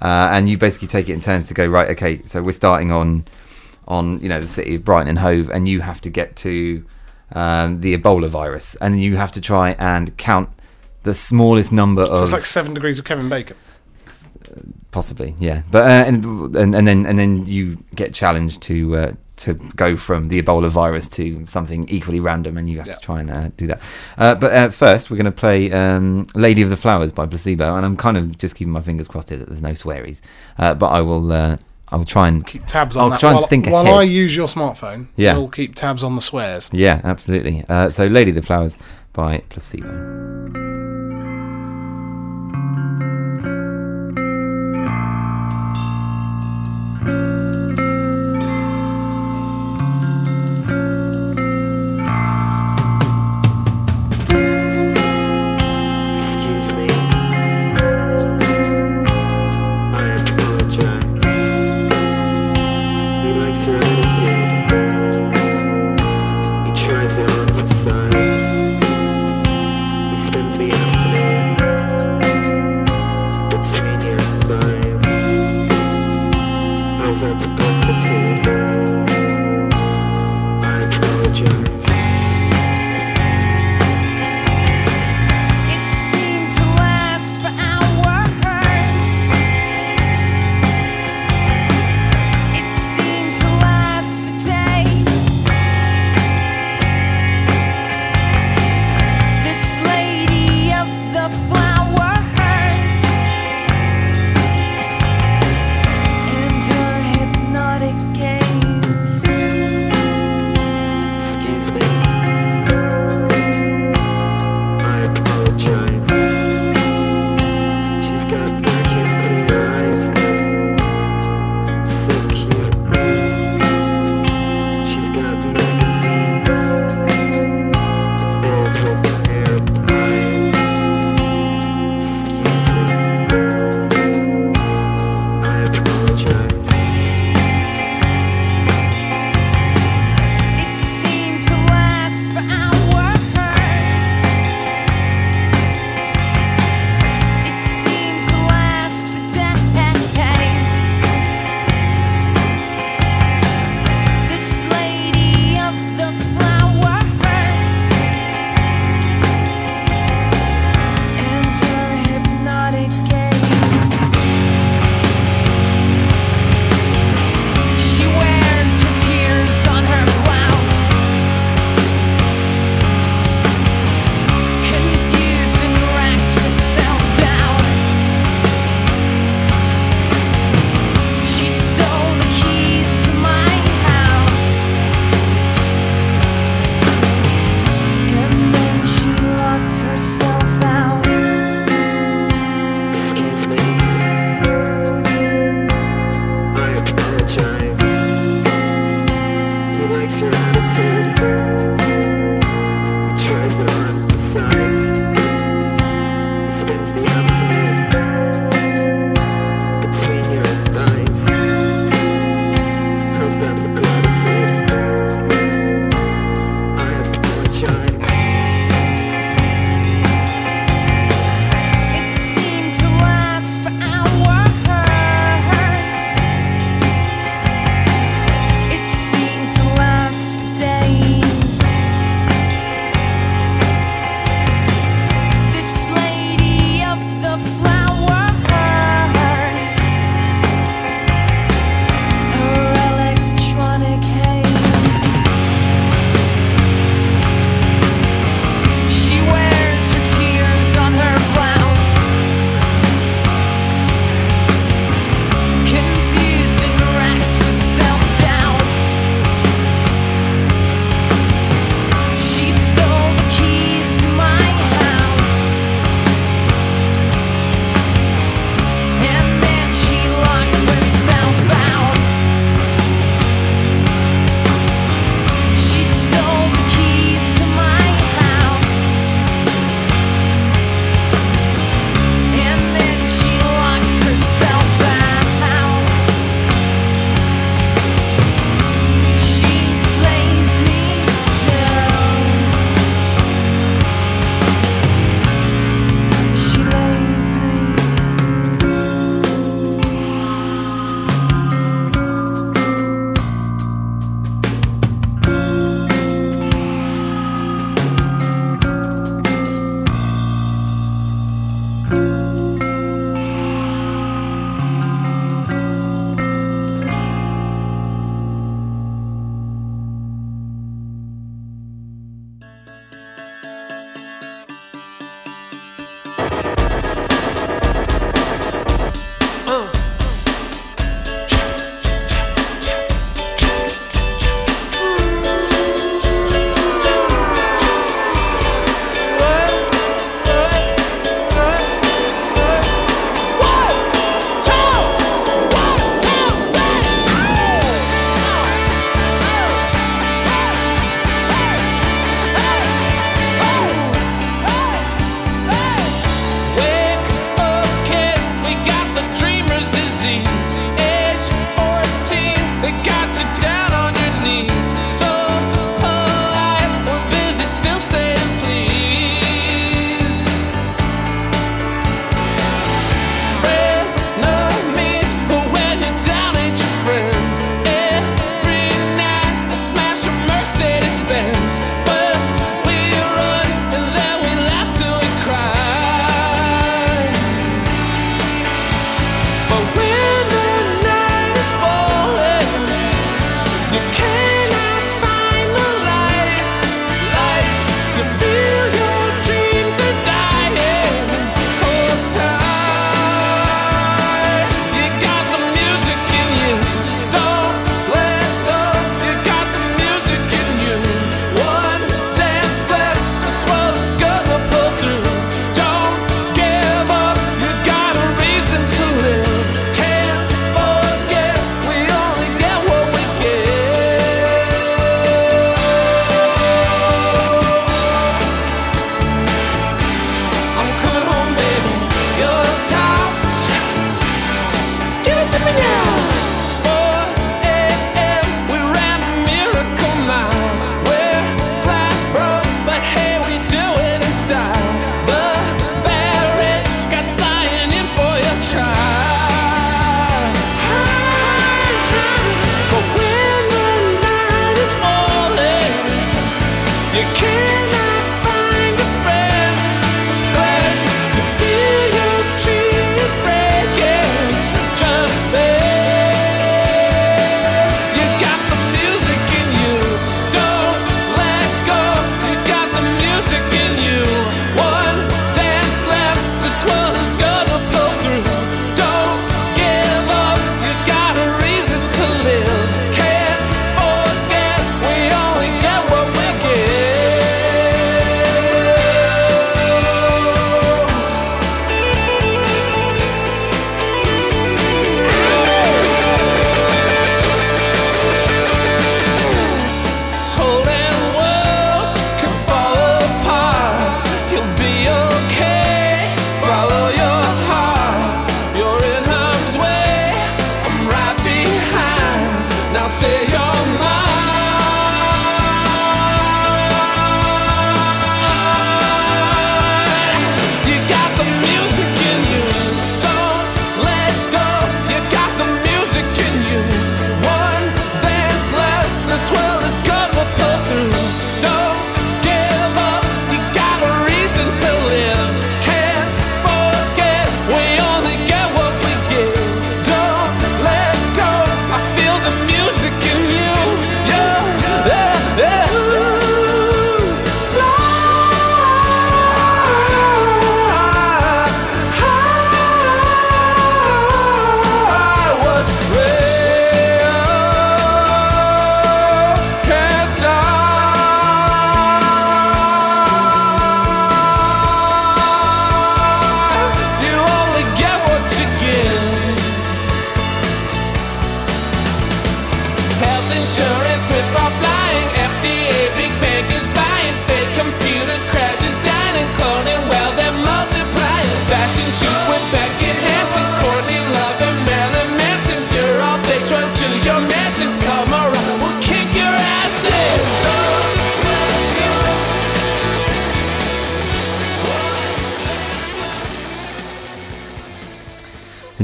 uh, 0.00 0.30
and 0.32 0.48
you 0.48 0.58
basically 0.58 0.88
take 0.88 1.08
it 1.08 1.12
in 1.12 1.20
turns 1.20 1.46
to 1.48 1.54
go 1.54 1.66
right. 1.66 1.90
Okay, 1.90 2.22
so 2.24 2.42
we're 2.42 2.52
starting 2.52 2.90
on 2.90 3.26
on 3.86 4.20
you 4.20 4.28
know 4.28 4.40
the 4.40 4.48
city 4.48 4.74
of 4.74 4.84
Brighton 4.84 5.08
and 5.08 5.18
Hove, 5.18 5.50
and 5.50 5.68
you 5.68 5.80
have 5.82 6.00
to 6.00 6.10
get 6.10 6.36
to 6.36 6.84
um, 7.32 7.80
the 7.80 7.96
Ebola 7.96 8.28
virus, 8.28 8.76
and 8.76 9.00
you 9.00 9.16
have 9.16 9.32
to 9.32 9.40
try 9.40 9.76
and 9.78 10.16
count 10.16 10.48
the 11.02 11.14
smallest 11.14 11.72
number 11.72 12.04
So 12.06 12.12
of 12.12 12.22
it's 12.22 12.32
like 12.32 12.44
seven 12.44 12.74
degrees 12.74 12.98
of 12.98 13.04
Kevin 13.04 13.28
Bacon. 13.28 13.56
possibly 14.90 15.34
yeah 15.38 15.62
but 15.70 15.84
uh, 15.84 16.04
and, 16.08 16.24
and 16.56 16.74
and 16.74 16.86
then 16.88 17.06
and 17.06 17.18
then 17.18 17.46
you 17.46 17.82
get 17.94 18.12
challenged 18.12 18.60
to 18.62 18.96
uh, 18.96 19.12
to 19.36 19.54
go 19.76 19.96
from 19.96 20.28
the 20.28 20.42
ebola 20.42 20.68
virus 20.68 21.08
to 21.08 21.46
something 21.46 21.88
equally 21.88 22.20
random 22.20 22.56
and 22.58 22.68
you 22.68 22.78
have 22.78 22.86
Yeah. 22.88 22.94
to 22.94 23.00
try 23.00 23.20
and 23.20 23.30
uh, 23.30 23.48
do 23.56 23.66
that 23.68 23.80
uh, 24.18 24.34
but 24.34 24.52
uh, 24.52 24.68
first 24.68 25.10
we're 25.10 25.16
going 25.16 25.24
to 25.26 25.32
play 25.32 25.70
um, 25.72 26.26
lady 26.34 26.62
of 26.62 26.70
the 26.70 26.76
flowers 26.76 27.12
by 27.12 27.26
placebo 27.26 27.76
and 27.76 27.86
i'm 27.86 27.96
kind 27.96 28.16
of 28.16 28.36
just 28.36 28.54
keeping 28.56 28.72
my 28.72 28.80
fingers 28.80 29.06
crossed 29.08 29.28
here 29.30 29.38
that 29.38 29.48
there's 29.48 29.62
no 29.62 29.74
swearies 29.74 30.20
uh, 30.58 30.74
but 30.74 30.88
i 30.88 31.00
will 31.00 31.30
uh, 31.32 31.56
i'll 31.90 32.04
try 32.04 32.26
and 32.28 32.46
Keep 32.46 32.66
tabs 32.66 32.96
on 32.96 33.04
I'll 33.04 33.10
that. 33.10 33.20
try 33.20 33.30
and 33.30 33.38
while, 33.40 33.46
think 33.46 33.70
while 33.70 33.82
ahead. 33.86 33.94
I 34.00 34.02
use 34.02 34.34
your 34.36 34.48
smartphone, 34.48 35.06
Yeah. 35.16 35.34
we'll 35.36 35.48
keep 35.48 35.74
tabs 35.76 36.02
on 36.02 36.16
the 36.16 36.22
swears. 36.22 36.68
yeah 36.72 37.00
absolutely 37.04 37.64
uh, 37.68 37.90
so 37.90 38.06
lady 38.06 38.30
of 38.30 38.36
the 38.36 38.42
flowers 38.42 38.76
by 39.12 39.38
placebo 39.48 40.59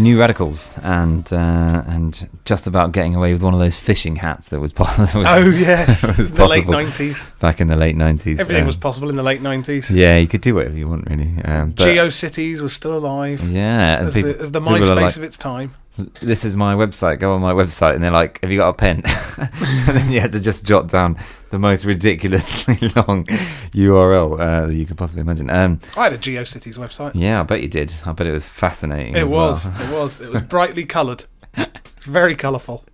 New 0.00 0.18
Radicals 0.20 0.76
and 0.82 1.30
uh, 1.32 1.82
and 1.86 2.28
just 2.44 2.66
about 2.66 2.92
getting 2.92 3.14
away 3.14 3.32
with 3.32 3.42
one 3.42 3.54
of 3.54 3.60
those 3.60 3.78
fishing 3.78 4.16
hats 4.16 4.48
that 4.50 4.60
was, 4.60 4.72
po- 4.72 4.84
that 4.98 5.14
Oh 5.14 5.48
yes, 5.48 6.02
was 6.18 6.32
the 6.32 6.46
late 6.46 6.68
nineties. 6.68 7.24
back 7.40 7.60
in 7.60 7.68
the 7.68 7.76
late 7.76 7.96
nineties. 7.96 8.38
Everything 8.40 8.66
was 8.66 8.76
possible 8.76 9.08
in 9.10 9.16
the 9.16 9.22
late 9.22 9.42
nineties. 9.42 9.90
Yeah, 9.90 10.18
you 10.18 10.26
could 10.28 10.40
do 10.42 10.54
whatever 10.54 10.76
you 10.76 10.88
want, 10.88 11.08
really. 11.08 11.30
Um, 11.44 11.72
GeoCities 11.74 12.60
was 12.60 12.72
still 12.74 12.96
alive 12.96 13.48
Yeah, 13.48 13.98
as, 14.00 14.14
people- 14.14 14.32
the, 14.32 14.40
as 14.40 14.52
the 14.52 14.60
MySpace 14.60 14.96
like, 14.96 15.16
of 15.16 15.22
its 15.22 15.38
time. 15.38 15.74
this 16.20 16.44
is 16.44 16.56
my 16.56 16.74
website. 16.74 17.18
Go 17.18 17.34
on 17.34 17.40
my 17.40 17.52
website, 17.54 17.94
and 17.94 18.02
they're 18.04 18.10
like, 18.10 18.40
"Have 18.42 18.50
you 18.50 18.58
got 18.58 18.68
a 18.68 18.74
pen?" 18.74 19.02
and 19.38 19.96
then 19.96 20.12
you 20.12 20.20
had 20.20 20.32
to 20.32 20.40
just 20.40 20.64
jot 20.64 20.88
down 20.88 21.16
the 21.56 21.60
most 21.60 21.86
ridiculously 21.86 22.74
long 22.96 23.24
URL 23.72 24.38
uh, 24.38 24.66
that 24.66 24.74
you 24.74 24.84
could 24.84 24.98
possibly 24.98 25.22
imagine. 25.22 25.48
Um, 25.48 25.80
I 25.96 26.04
had 26.04 26.12
a 26.12 26.18
GeoCities 26.18 26.76
website. 26.76 27.12
yeah, 27.14 27.40
I 27.40 27.44
bet 27.44 27.62
you 27.62 27.68
did. 27.68 27.94
I 28.04 28.12
bet 28.12 28.26
it 28.26 28.32
was 28.32 28.46
fascinating. 28.46 29.16
It 29.16 29.22
as 29.22 29.30
was. 29.32 29.64
well. 29.64 29.74
It 29.80 30.02
was. 30.02 30.20
It 30.20 30.32
was 30.32 30.42
brightly 30.42 30.84
coloured. 30.84 31.24
Very 32.02 32.34
colourful. 32.36 32.84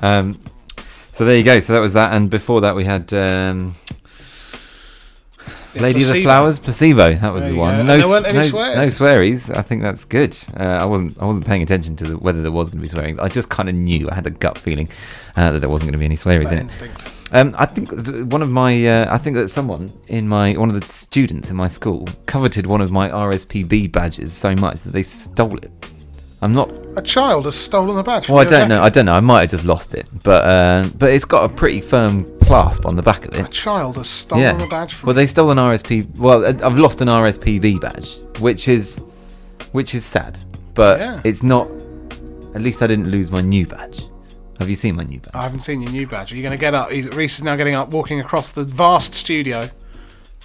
Um, 0.00 0.38
so 1.10 1.24
there 1.24 1.36
you 1.36 1.42
go. 1.42 1.58
So 1.58 1.72
that 1.72 1.80
was 1.80 1.92
that, 1.94 2.12
and 2.12 2.30
before 2.30 2.60
that 2.60 2.76
we 2.76 2.84
had 2.84 3.12
um, 3.12 3.74
Yeah, 5.74 5.82
Lady 5.82 6.00
of 6.00 6.08
the 6.12 6.22
Flowers, 6.22 6.58
Placebo. 6.58 7.14
That 7.14 7.32
was 7.32 7.44
There 7.44 7.52
the 7.52 7.58
one. 7.58 7.74
No, 7.74 7.80
And 7.94 8.02
there 8.02 8.08
weren't 8.08 8.26
any 8.26 8.38
no, 8.38 8.42
swears. 8.44 8.76
no 8.76 8.86
swearies. 8.88 9.50
I 9.50 9.62
think 9.62 9.82
that's 9.82 10.04
good. 10.04 10.36
Uh, 10.58 10.62
I 10.62 10.84
wasn't. 10.86 11.20
I 11.20 11.26
wasn't 11.26 11.46
paying 11.46 11.62
attention 11.62 11.94
to 11.96 12.04
the, 12.04 12.18
whether 12.18 12.40
there 12.42 12.50
was 12.52 12.70
going 12.70 12.78
to 12.78 12.82
be 12.82 12.88
swearing. 12.88 13.20
I 13.20 13.28
just 13.28 13.48
kind 13.50 13.68
of 13.68 13.74
knew. 13.74 14.08
I 14.10 14.14
had 14.14 14.26
a 14.26 14.30
gut 14.30 14.56
feeling 14.56 14.88
uh, 15.36 15.52
that 15.52 15.60
there 15.60 15.68
wasn't 15.68 15.88
going 15.88 15.92
to 15.92 15.98
be 15.98 16.06
any 16.06 16.16
swearies 16.16 16.48
in 16.50 16.58
it. 16.58 16.60
instinct. 16.62 17.12
Um, 17.32 17.54
I 17.58 17.66
think 17.66 17.90
one 18.32 18.40
of 18.40 18.48
my, 18.50 18.86
uh, 18.86 19.14
I 19.14 19.18
think 19.18 19.36
that 19.36 19.48
someone 19.48 19.92
in 20.06 20.26
my, 20.26 20.54
one 20.54 20.70
of 20.70 20.80
the 20.80 20.88
students 20.88 21.50
in 21.50 21.56
my 21.56 21.68
school 21.68 22.08
coveted 22.24 22.64
one 22.64 22.80
of 22.80 22.90
my 22.90 23.10
RSPB 23.10 23.92
badges 23.92 24.32
so 24.32 24.54
much 24.56 24.80
that 24.80 24.92
they 24.92 25.02
stole 25.02 25.58
it. 25.58 25.70
I'm 26.40 26.52
not. 26.52 26.70
A 26.96 27.02
child 27.02 27.44
has 27.44 27.56
stolen 27.56 27.98
a 27.98 28.02
badge. 28.02 28.28
Well, 28.30 28.38
I 28.38 28.44
don't 28.44 28.68
know. 28.68 28.80
I 28.82 28.88
don't 28.88 29.04
know. 29.04 29.14
I 29.14 29.20
might 29.20 29.40
have 29.40 29.50
just 29.50 29.64
lost 29.66 29.92
it, 29.92 30.08
but 30.22 30.44
uh, 30.44 30.88
but 30.96 31.10
it's 31.10 31.24
got 31.26 31.50
a 31.50 31.52
pretty 31.52 31.80
firm 31.80 32.24
clasp 32.48 32.86
on 32.86 32.96
the 32.96 33.02
back 33.02 33.24
of 33.26 33.34
it. 33.34 33.46
A 33.46 33.50
child 33.50 33.96
has 33.96 34.08
stolen 34.08 34.42
Yeah. 34.42 34.64
a 34.64 34.68
badge 34.68 34.94
from. 34.94 35.06
Well, 35.08 35.14
they 35.14 35.26
stole 35.26 35.50
an 35.50 35.58
RSP. 35.58 36.06
Well, 36.16 36.44
uh, 36.44 36.54
I've 36.64 36.78
lost 36.78 37.00
an 37.00 37.08
RSPB 37.08 37.78
badge, 37.80 38.18
which 38.40 38.68
is, 38.68 39.02
which 39.72 39.94
is 39.94 40.04
sad, 40.04 40.38
but 40.74 40.98
Yeah. 40.98 41.20
it's 41.24 41.42
not. 41.42 41.68
At 42.54 42.62
least 42.62 42.82
I 42.82 42.86
didn't 42.86 43.08
lose 43.10 43.30
my 43.30 43.42
new 43.42 43.66
badge. 43.66 44.04
Have 44.58 44.68
you 44.70 44.76
seen 44.76 44.96
my 44.96 45.04
new 45.04 45.20
badge? 45.20 45.34
I 45.34 45.42
haven't 45.42 45.60
seen 45.60 45.80
your 45.82 45.92
new 45.92 46.06
badge. 46.06 46.32
Are 46.32 46.36
you 46.36 46.42
going 46.42 46.50
to 46.52 46.58
get 46.58 46.74
up? 46.74 46.90
Reese 46.90 47.38
is 47.38 47.44
now 47.44 47.54
getting 47.54 47.74
up, 47.74 47.90
walking 47.90 48.18
across 48.18 48.50
the 48.50 48.64
vast 48.64 49.14
studio 49.14 49.68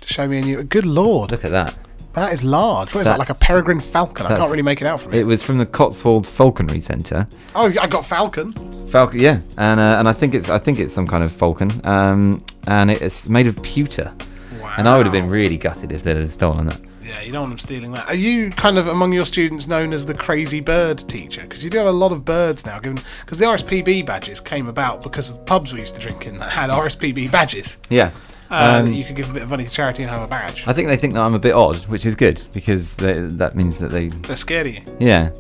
to 0.02 0.14
show 0.14 0.28
me 0.28 0.38
a 0.38 0.42
new. 0.42 0.64
Good 0.64 0.86
lord, 0.86 1.32
Look 1.32 1.46
at 1.46 1.52
that. 1.52 1.74
That 2.14 2.34
is 2.34 2.44
large. 2.44 2.94
What 2.94 3.02
is 3.02 3.06
that? 3.06 3.14
That- 3.14 3.20
Like 3.20 3.30
a 3.30 3.36
peregrine 3.36 3.80
falcon? 3.80 4.26
I 4.26 4.38
can't 4.38 4.50
really 4.52 4.62
make 4.64 4.82
it 4.82 4.88
out 4.88 5.02
from 5.02 5.14
It 5.14 5.20
it. 5.22 5.24
was 5.26 5.42
from 5.44 5.58
the 5.58 5.66
Cotswold 5.66 6.28
Falconry 6.28 6.80
Centre. 6.80 7.28
Oh, 7.56 7.72
I 7.82 7.88
got 7.88 8.06
falcon. 8.06 8.52
Falcon, 8.88 9.20
yeah, 9.20 9.40
and 9.58 9.80
uh, 9.80 9.96
and 10.00 10.08
I 10.08 10.14
think 10.14 10.36
it's 10.36 10.50
I 10.50 10.60
think 10.60 10.80
it's 10.80 10.94
some 10.94 11.08
kind 11.08 11.24
of 11.24 11.32
falcon, 11.32 11.72
um, 11.84 12.44
and 12.68 12.92
it's 12.92 13.28
made 13.28 13.48
of 13.48 13.62
pewter. 13.64 14.14
Wow. 14.62 14.74
And 14.78 14.88
I 14.88 14.98
would 14.98 15.06
have 15.06 15.14
been 15.14 15.30
really 15.30 15.58
gutted 15.58 15.92
if 15.92 16.04
they'd 16.04 16.16
have 16.18 16.32
stolen 16.32 16.68
that. 16.68 16.80
Yeah, 17.04 17.22
you 17.22 17.32
don't 17.32 17.42
want 17.44 17.52
them 17.52 17.60
stealing 17.60 17.92
that. 17.94 18.08
Are 18.08 18.16
you 18.16 18.50
kind 18.52 18.78
of 18.78 18.88
among 18.88 19.12
your 19.14 19.26
students 19.26 19.68
known 19.68 19.94
as 19.94 20.06
the 20.06 20.14
crazy 20.14 20.62
bird 20.62 20.98
teacher? 21.10 21.42
Because 21.42 21.64
you 21.64 21.70
do 21.70 21.78
have 21.80 21.88
a 21.88 21.92
lot 21.92 22.12
of 22.12 22.24
birds 22.24 22.66
now, 22.66 22.80
given 22.80 23.02
because 23.26 23.40
the 23.40 23.46
RSPB 23.46 24.06
badges 24.06 24.40
came 24.40 24.68
about 24.68 25.02
because 25.04 25.30
of 25.30 25.44
pubs 25.46 25.74
we 25.74 25.80
used 25.82 25.96
to 25.96 26.02
drink 26.02 26.26
in 26.28 26.38
that 26.40 26.52
had 26.52 26.70
RSPB 26.70 27.30
badges. 27.32 27.78
Yeah, 27.90 28.12
Uh, 28.54 28.82
Um, 28.86 28.94
you 28.94 29.04
could 29.04 29.16
give 29.16 29.30
a 29.30 29.34
bit 29.34 29.44
of 29.44 29.50
money 29.50 29.64
to 29.66 29.70
charity 29.72 30.04
and 30.04 30.12
have 30.12 30.22
a 30.22 30.28
badge. 30.28 30.64
I 30.68 30.74
think 30.74 30.88
they 30.88 30.98
think 30.98 31.14
that 31.16 31.22
I'm 31.22 31.34
a 31.34 31.40
bit 31.40 31.54
odd, 31.54 31.78
which 31.88 32.06
is 32.06 32.16
good 32.16 32.44
because 32.54 32.94
they, 32.96 33.14
that 33.20 33.56
means 33.56 33.80
that 33.80 33.90
they, 33.90 34.10
They're 34.10 34.36
scared 34.36 34.68
of 34.68 34.74
you. 34.76 34.82
yeah. 35.00 35.32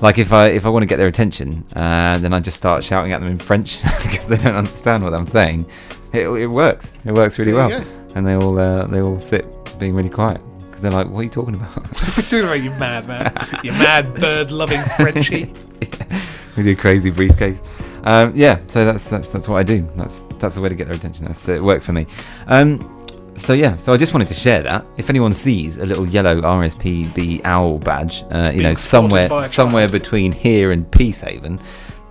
Like 0.00 0.18
if 0.18 0.32
I 0.32 0.48
if 0.50 0.64
I 0.64 0.68
want 0.68 0.82
to 0.84 0.86
get 0.86 0.96
their 0.98 1.08
attention, 1.08 1.64
uh, 1.74 2.18
then 2.18 2.32
I 2.32 2.38
just 2.38 2.56
start 2.56 2.84
shouting 2.84 3.10
at 3.12 3.20
them 3.20 3.30
in 3.30 3.36
French 3.36 3.82
because 4.02 4.28
they 4.28 4.36
don't 4.36 4.54
understand 4.54 5.02
what 5.02 5.12
I'm 5.12 5.26
saying. 5.26 5.66
It, 6.12 6.28
it 6.28 6.46
works. 6.46 6.92
It 7.04 7.12
works 7.12 7.36
really 7.38 7.52
well, 7.52 7.68
go. 7.70 7.82
and 8.14 8.24
they 8.24 8.34
all 8.34 8.56
uh, 8.58 8.86
they 8.86 9.00
all 9.00 9.18
sit 9.18 9.44
being 9.80 9.94
really 9.96 10.08
quiet 10.08 10.40
because 10.66 10.82
they're 10.82 10.92
like, 10.92 11.08
"What 11.08 11.20
are 11.20 11.22
you 11.24 11.28
talking 11.30 11.56
about?" 11.56 11.72
Talking 11.96 12.44
about 12.44 12.62
you 12.62 12.70
mad 12.78 13.08
man, 13.08 13.32
you 13.64 13.72
mad 13.72 14.14
bird 14.20 14.52
loving 14.52 14.80
Frenchie. 14.96 15.46
with 16.56 16.66
your 16.66 16.76
crazy 16.76 17.10
briefcase. 17.10 17.60
Um, 18.04 18.32
yeah, 18.34 18.60
so 18.66 18.84
that's 18.84 19.08
that's 19.08 19.30
that's 19.30 19.48
what 19.48 19.56
I 19.56 19.62
do. 19.62 19.88
That's 19.96 20.22
that's 20.38 20.54
the 20.54 20.60
way 20.60 20.68
to 20.68 20.74
get 20.74 20.86
their 20.86 20.96
attention. 20.96 21.24
That's 21.26 21.48
it 21.48 21.62
works 21.62 21.84
for 21.86 21.92
me. 21.92 22.06
Um, 22.46 22.94
so 23.34 23.52
yeah, 23.52 23.76
so 23.76 23.92
I 23.92 23.96
just 23.96 24.12
wanted 24.14 24.28
to 24.28 24.34
share 24.34 24.62
that. 24.62 24.84
If 24.96 25.10
anyone 25.10 25.32
sees 25.32 25.78
a 25.78 25.86
little 25.86 26.06
yellow 26.06 26.40
RSPB 26.40 27.42
owl 27.44 27.78
badge, 27.78 28.24
uh, 28.30 28.46
you 28.46 28.58
Being 28.58 28.62
know, 28.62 28.74
somewhere 28.74 29.46
somewhere 29.46 29.88
between 29.88 30.32
here 30.32 30.72
and 30.72 30.90
Peacehaven, 30.90 31.60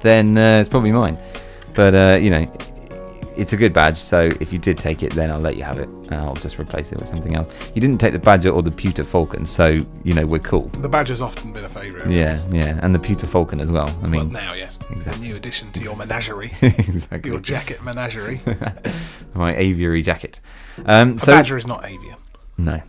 then 0.01 0.37
uh, 0.37 0.59
it's 0.59 0.69
probably 0.69 0.91
mine. 0.91 1.17
But 1.73 1.93
uh, 1.93 2.17
you 2.21 2.29
know, 2.29 2.51
it's 3.37 3.53
a 3.53 3.57
good 3.57 3.71
badge. 3.73 3.97
So 3.97 4.29
if 4.39 4.51
you 4.51 4.59
did 4.59 4.77
take 4.77 5.03
it, 5.03 5.13
then 5.13 5.29
I'll 5.31 5.39
let 5.39 5.55
you 5.57 5.63
have 5.63 5.77
it. 5.77 5.87
I'll 6.11 6.35
just 6.35 6.59
replace 6.59 6.91
it 6.91 6.99
with 6.99 7.07
something 7.07 7.35
else. 7.35 7.47
You 7.75 7.81
didn't 7.81 7.99
take 7.99 8.13
the 8.13 8.19
badger 8.19 8.49
or 8.49 8.61
the 8.61 8.71
pewter 8.71 9.03
falcon, 9.03 9.45
so 9.45 9.79
you 10.03 10.13
know 10.13 10.25
we're 10.25 10.39
cool. 10.39 10.67
The 10.67 10.89
Badger's 10.89 11.21
often 11.21 11.53
been 11.53 11.65
a 11.65 11.69
favourite. 11.69 12.09
Yeah, 12.09 12.37
yeah, 12.51 12.79
and 12.81 12.93
the 12.95 12.99
pewter 12.99 13.27
falcon 13.27 13.59
as 13.59 13.69
well. 13.71 13.87
I 14.01 14.07
mean, 14.07 14.31
Well, 14.31 14.43
now, 14.43 14.53
yes. 14.53 14.79
Exactly. 14.89 15.25
A 15.25 15.29
new 15.29 15.35
addition 15.35 15.71
to 15.73 15.79
your 15.81 15.95
menagerie. 15.95 16.53
exactly. 16.61 17.29
your 17.31 17.39
jacket 17.39 17.83
menagerie. 17.83 18.41
my 19.33 19.55
aviary 19.55 20.01
jacket. 20.01 20.39
Um, 20.85 21.13
A 21.13 21.17
so 21.19 21.31
badger 21.33 21.57
is 21.57 21.67
not 21.67 21.85
avian. 21.85 22.17
no. 22.57 22.81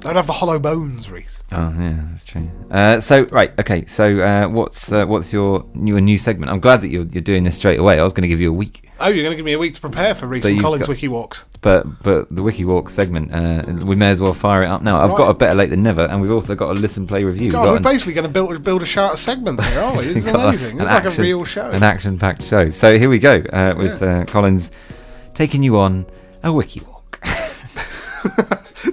Don't 0.00 0.16
have 0.16 0.26
the 0.26 0.32
hollow 0.32 0.58
bones, 0.58 1.08
Reese. 1.10 1.44
Oh 1.52 1.72
yeah, 1.78 2.00
that's 2.08 2.24
true. 2.24 2.50
Uh, 2.72 2.98
so 2.98 3.22
right, 3.26 3.52
okay. 3.60 3.84
So 3.84 4.18
uh, 4.18 4.48
what's 4.48 4.90
uh, 4.90 5.06
what's 5.06 5.32
your 5.32 5.64
new 5.74 6.00
new 6.00 6.18
segment? 6.18 6.50
I'm 6.50 6.58
glad 6.58 6.80
that 6.80 6.88
you're 6.88 7.06
you're 7.06 7.22
doing 7.22 7.44
this 7.44 7.56
straight 7.56 7.78
away. 7.78 8.00
I 8.00 8.02
was 8.02 8.12
going 8.12 8.22
to 8.22 8.28
give 8.28 8.40
you 8.40 8.50
a 8.50 8.52
week, 8.52 8.90
Oh, 8.98 9.06
you're 9.06 9.22
going 9.22 9.30
to 9.30 9.36
give 9.36 9.44
me 9.44 9.52
a 9.52 9.58
week 9.60 9.74
to 9.74 9.80
prepare 9.80 10.16
for 10.16 10.26
Reese 10.26 10.44
and 10.46 10.60
Colin's 10.60 10.82
got- 10.86 10.88
Wiki 10.88 11.06
Walks. 11.06 11.44
but 11.60 12.02
but 12.02 12.34
the 12.34 12.42
wiki 12.42 12.64
walk 12.64 12.88
segment, 12.88 13.32
uh, 13.32 13.62
we 13.86 13.94
may 13.94 14.08
as 14.10 14.20
well 14.20 14.34
fire 14.34 14.64
it 14.64 14.66
up 14.68 14.82
now. 14.82 14.98
I've 14.98 15.16
got 15.16 15.30
a 15.30 15.34
better 15.34 15.54
late 15.54 15.70
than 15.70 15.84
never, 15.84 16.02
and 16.02 16.20
we've 16.20 16.32
also 16.32 16.56
got 16.56 16.70
a 16.72 16.74
listen, 16.74 17.06
play, 17.06 17.22
review. 17.22 17.52
God, 17.52 17.62
We've 17.62 17.70
we're 17.70 17.76
an- 17.76 17.82
basically 17.84 18.14
going 18.14 18.26
to 18.26 18.32
build 18.32 18.60
build 18.64 18.82
a 18.82 18.86
show, 18.86 19.12
a 19.12 19.16
segment 19.16 19.62
here, 19.62 19.80
aren't 19.80 19.98
we? 19.98 20.04
This 20.06 20.16
is 20.16 20.26
amazing. 20.26 20.76
It's 20.80 20.86
like 20.86 21.04
action- 21.04 21.20
a 21.22 21.26
real 21.28 21.44
show. 21.44 21.70
an 21.70 21.84
action-packed 21.84 22.42
show. 22.42 22.70
So 22.70 22.98
here 22.98 23.08
we 23.08 23.20
go 23.20 23.36
uh, 23.52 23.74
with 23.78 24.02
uh, 24.02 24.24
Colin's 24.24 24.72
taking 25.34 25.62
you 25.62 25.78
on 25.78 26.06
a 26.42 26.52
wiki 26.52 26.80
walk. 26.80 26.95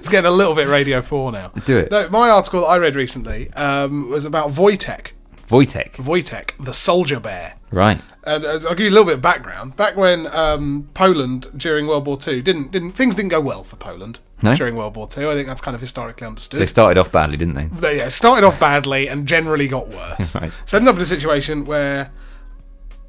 It's 0.04 0.10
getting 0.10 0.28
a 0.28 0.34
little 0.34 0.54
bit 0.54 0.68
Radio 0.68 1.00
4 1.00 1.32
now. 1.32 1.48
Do 1.64 1.78
it. 1.78 1.90
No, 1.90 2.10
my 2.10 2.28
article 2.28 2.60
that 2.60 2.66
I 2.66 2.76
read 2.76 2.94
recently 2.94 3.50
um, 3.54 4.10
was 4.10 4.26
about 4.26 4.50
Wojtek. 4.50 5.12
Wojtek, 5.48 5.92
Wojtek, 5.96 6.50
the 6.62 6.74
soldier 6.74 7.18
bear. 7.18 7.54
right? 7.70 7.98
And 8.24 8.44
uh, 8.44 8.58
I'll 8.68 8.74
give 8.74 8.80
you 8.80 8.90
a 8.90 8.92
little 8.92 9.06
bit 9.06 9.14
of 9.14 9.22
background. 9.22 9.76
Back 9.76 9.96
when 9.96 10.26
um, 10.26 10.90
Poland 10.92 11.46
during 11.56 11.86
World 11.86 12.06
War 12.06 12.18
Two 12.18 12.42
didn't 12.42 12.70
didn't 12.70 12.92
things 12.92 13.14
didn't 13.16 13.30
go 13.30 13.40
well 13.40 13.62
for 13.64 13.76
Poland 13.76 14.18
No? 14.42 14.54
during 14.56 14.76
World 14.76 14.94
War 14.94 15.06
Two. 15.06 15.30
I 15.30 15.32
think 15.32 15.46
that's 15.48 15.62
kind 15.62 15.74
of 15.74 15.80
historically 15.80 16.26
understood. 16.26 16.60
They 16.60 16.66
started 16.66 17.00
off 17.00 17.10
badly, 17.10 17.38
didn't 17.38 17.54
they? 17.54 17.64
they 17.66 17.96
yeah, 17.98 18.08
started 18.08 18.44
off 18.46 18.60
badly 18.60 19.08
and 19.08 19.26
generally 19.26 19.68
got 19.68 19.88
worse. 19.88 20.34
Right. 20.40 20.52
So 20.66 20.76
ended 20.76 20.90
up 20.90 20.96
in 20.96 21.02
a 21.02 21.06
situation 21.06 21.64
where 21.64 22.10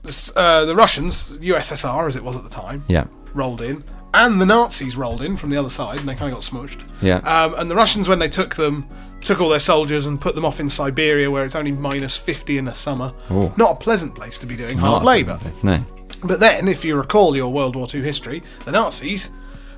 the, 0.03 0.31
uh, 0.37 0.63
the 0.63 0.75
Russians, 0.75 1.23
USSR 1.31 2.07
as 2.07 2.15
it 2.15 2.23
was 2.23 2.37
at 2.37 2.43
the 2.43 2.49
time, 2.49 2.85
Yeah, 2.87 3.05
rolled 3.33 3.61
in, 3.61 3.83
and 4.23 4.39
the 4.41 4.45
Nazis 4.45 4.95
rolled 4.95 5.21
in 5.21 5.37
from 5.37 5.49
the 5.49 5.57
other 5.57 5.69
side, 5.69 5.99
and 5.99 6.07
they 6.09 6.15
kind 6.15 6.31
of 6.33 6.39
got 6.39 6.43
smushed. 6.43 6.81
yeah. 7.01 7.17
Um, 7.17 7.55
and 7.57 7.69
the 7.69 7.75
Russians, 7.75 8.07
when 8.07 8.19
they 8.19 8.29
took 8.29 8.55
them, 8.55 8.87
took 9.21 9.41
all 9.41 9.49
their 9.49 9.59
soldiers 9.59 10.05
and 10.05 10.21
put 10.21 10.35
them 10.35 10.45
off 10.45 10.59
in 10.59 10.69
Siberia, 10.69 11.29
where 11.31 11.43
it's 11.43 11.55
only 11.55 11.71
minus 11.71 12.17
50 12.17 12.57
in 12.57 12.65
the 12.65 12.73
summer. 12.73 13.13
Oh. 13.29 13.53
Not 13.57 13.71
a 13.71 13.75
pleasant 13.75 14.15
place 14.15 14.37
to 14.39 14.45
be 14.45 14.55
doing 14.55 14.77
hard 14.77 15.03
labour. 15.03 15.39
No. 15.63 15.83
But 16.23 16.39
then, 16.39 16.67
if 16.67 16.83
you 16.85 16.95
recall 16.95 17.35
your 17.35 17.51
World 17.51 17.75
War 17.75 17.87
II 17.93 18.01
history, 18.01 18.41
the 18.65 18.71
Nazis 18.71 19.29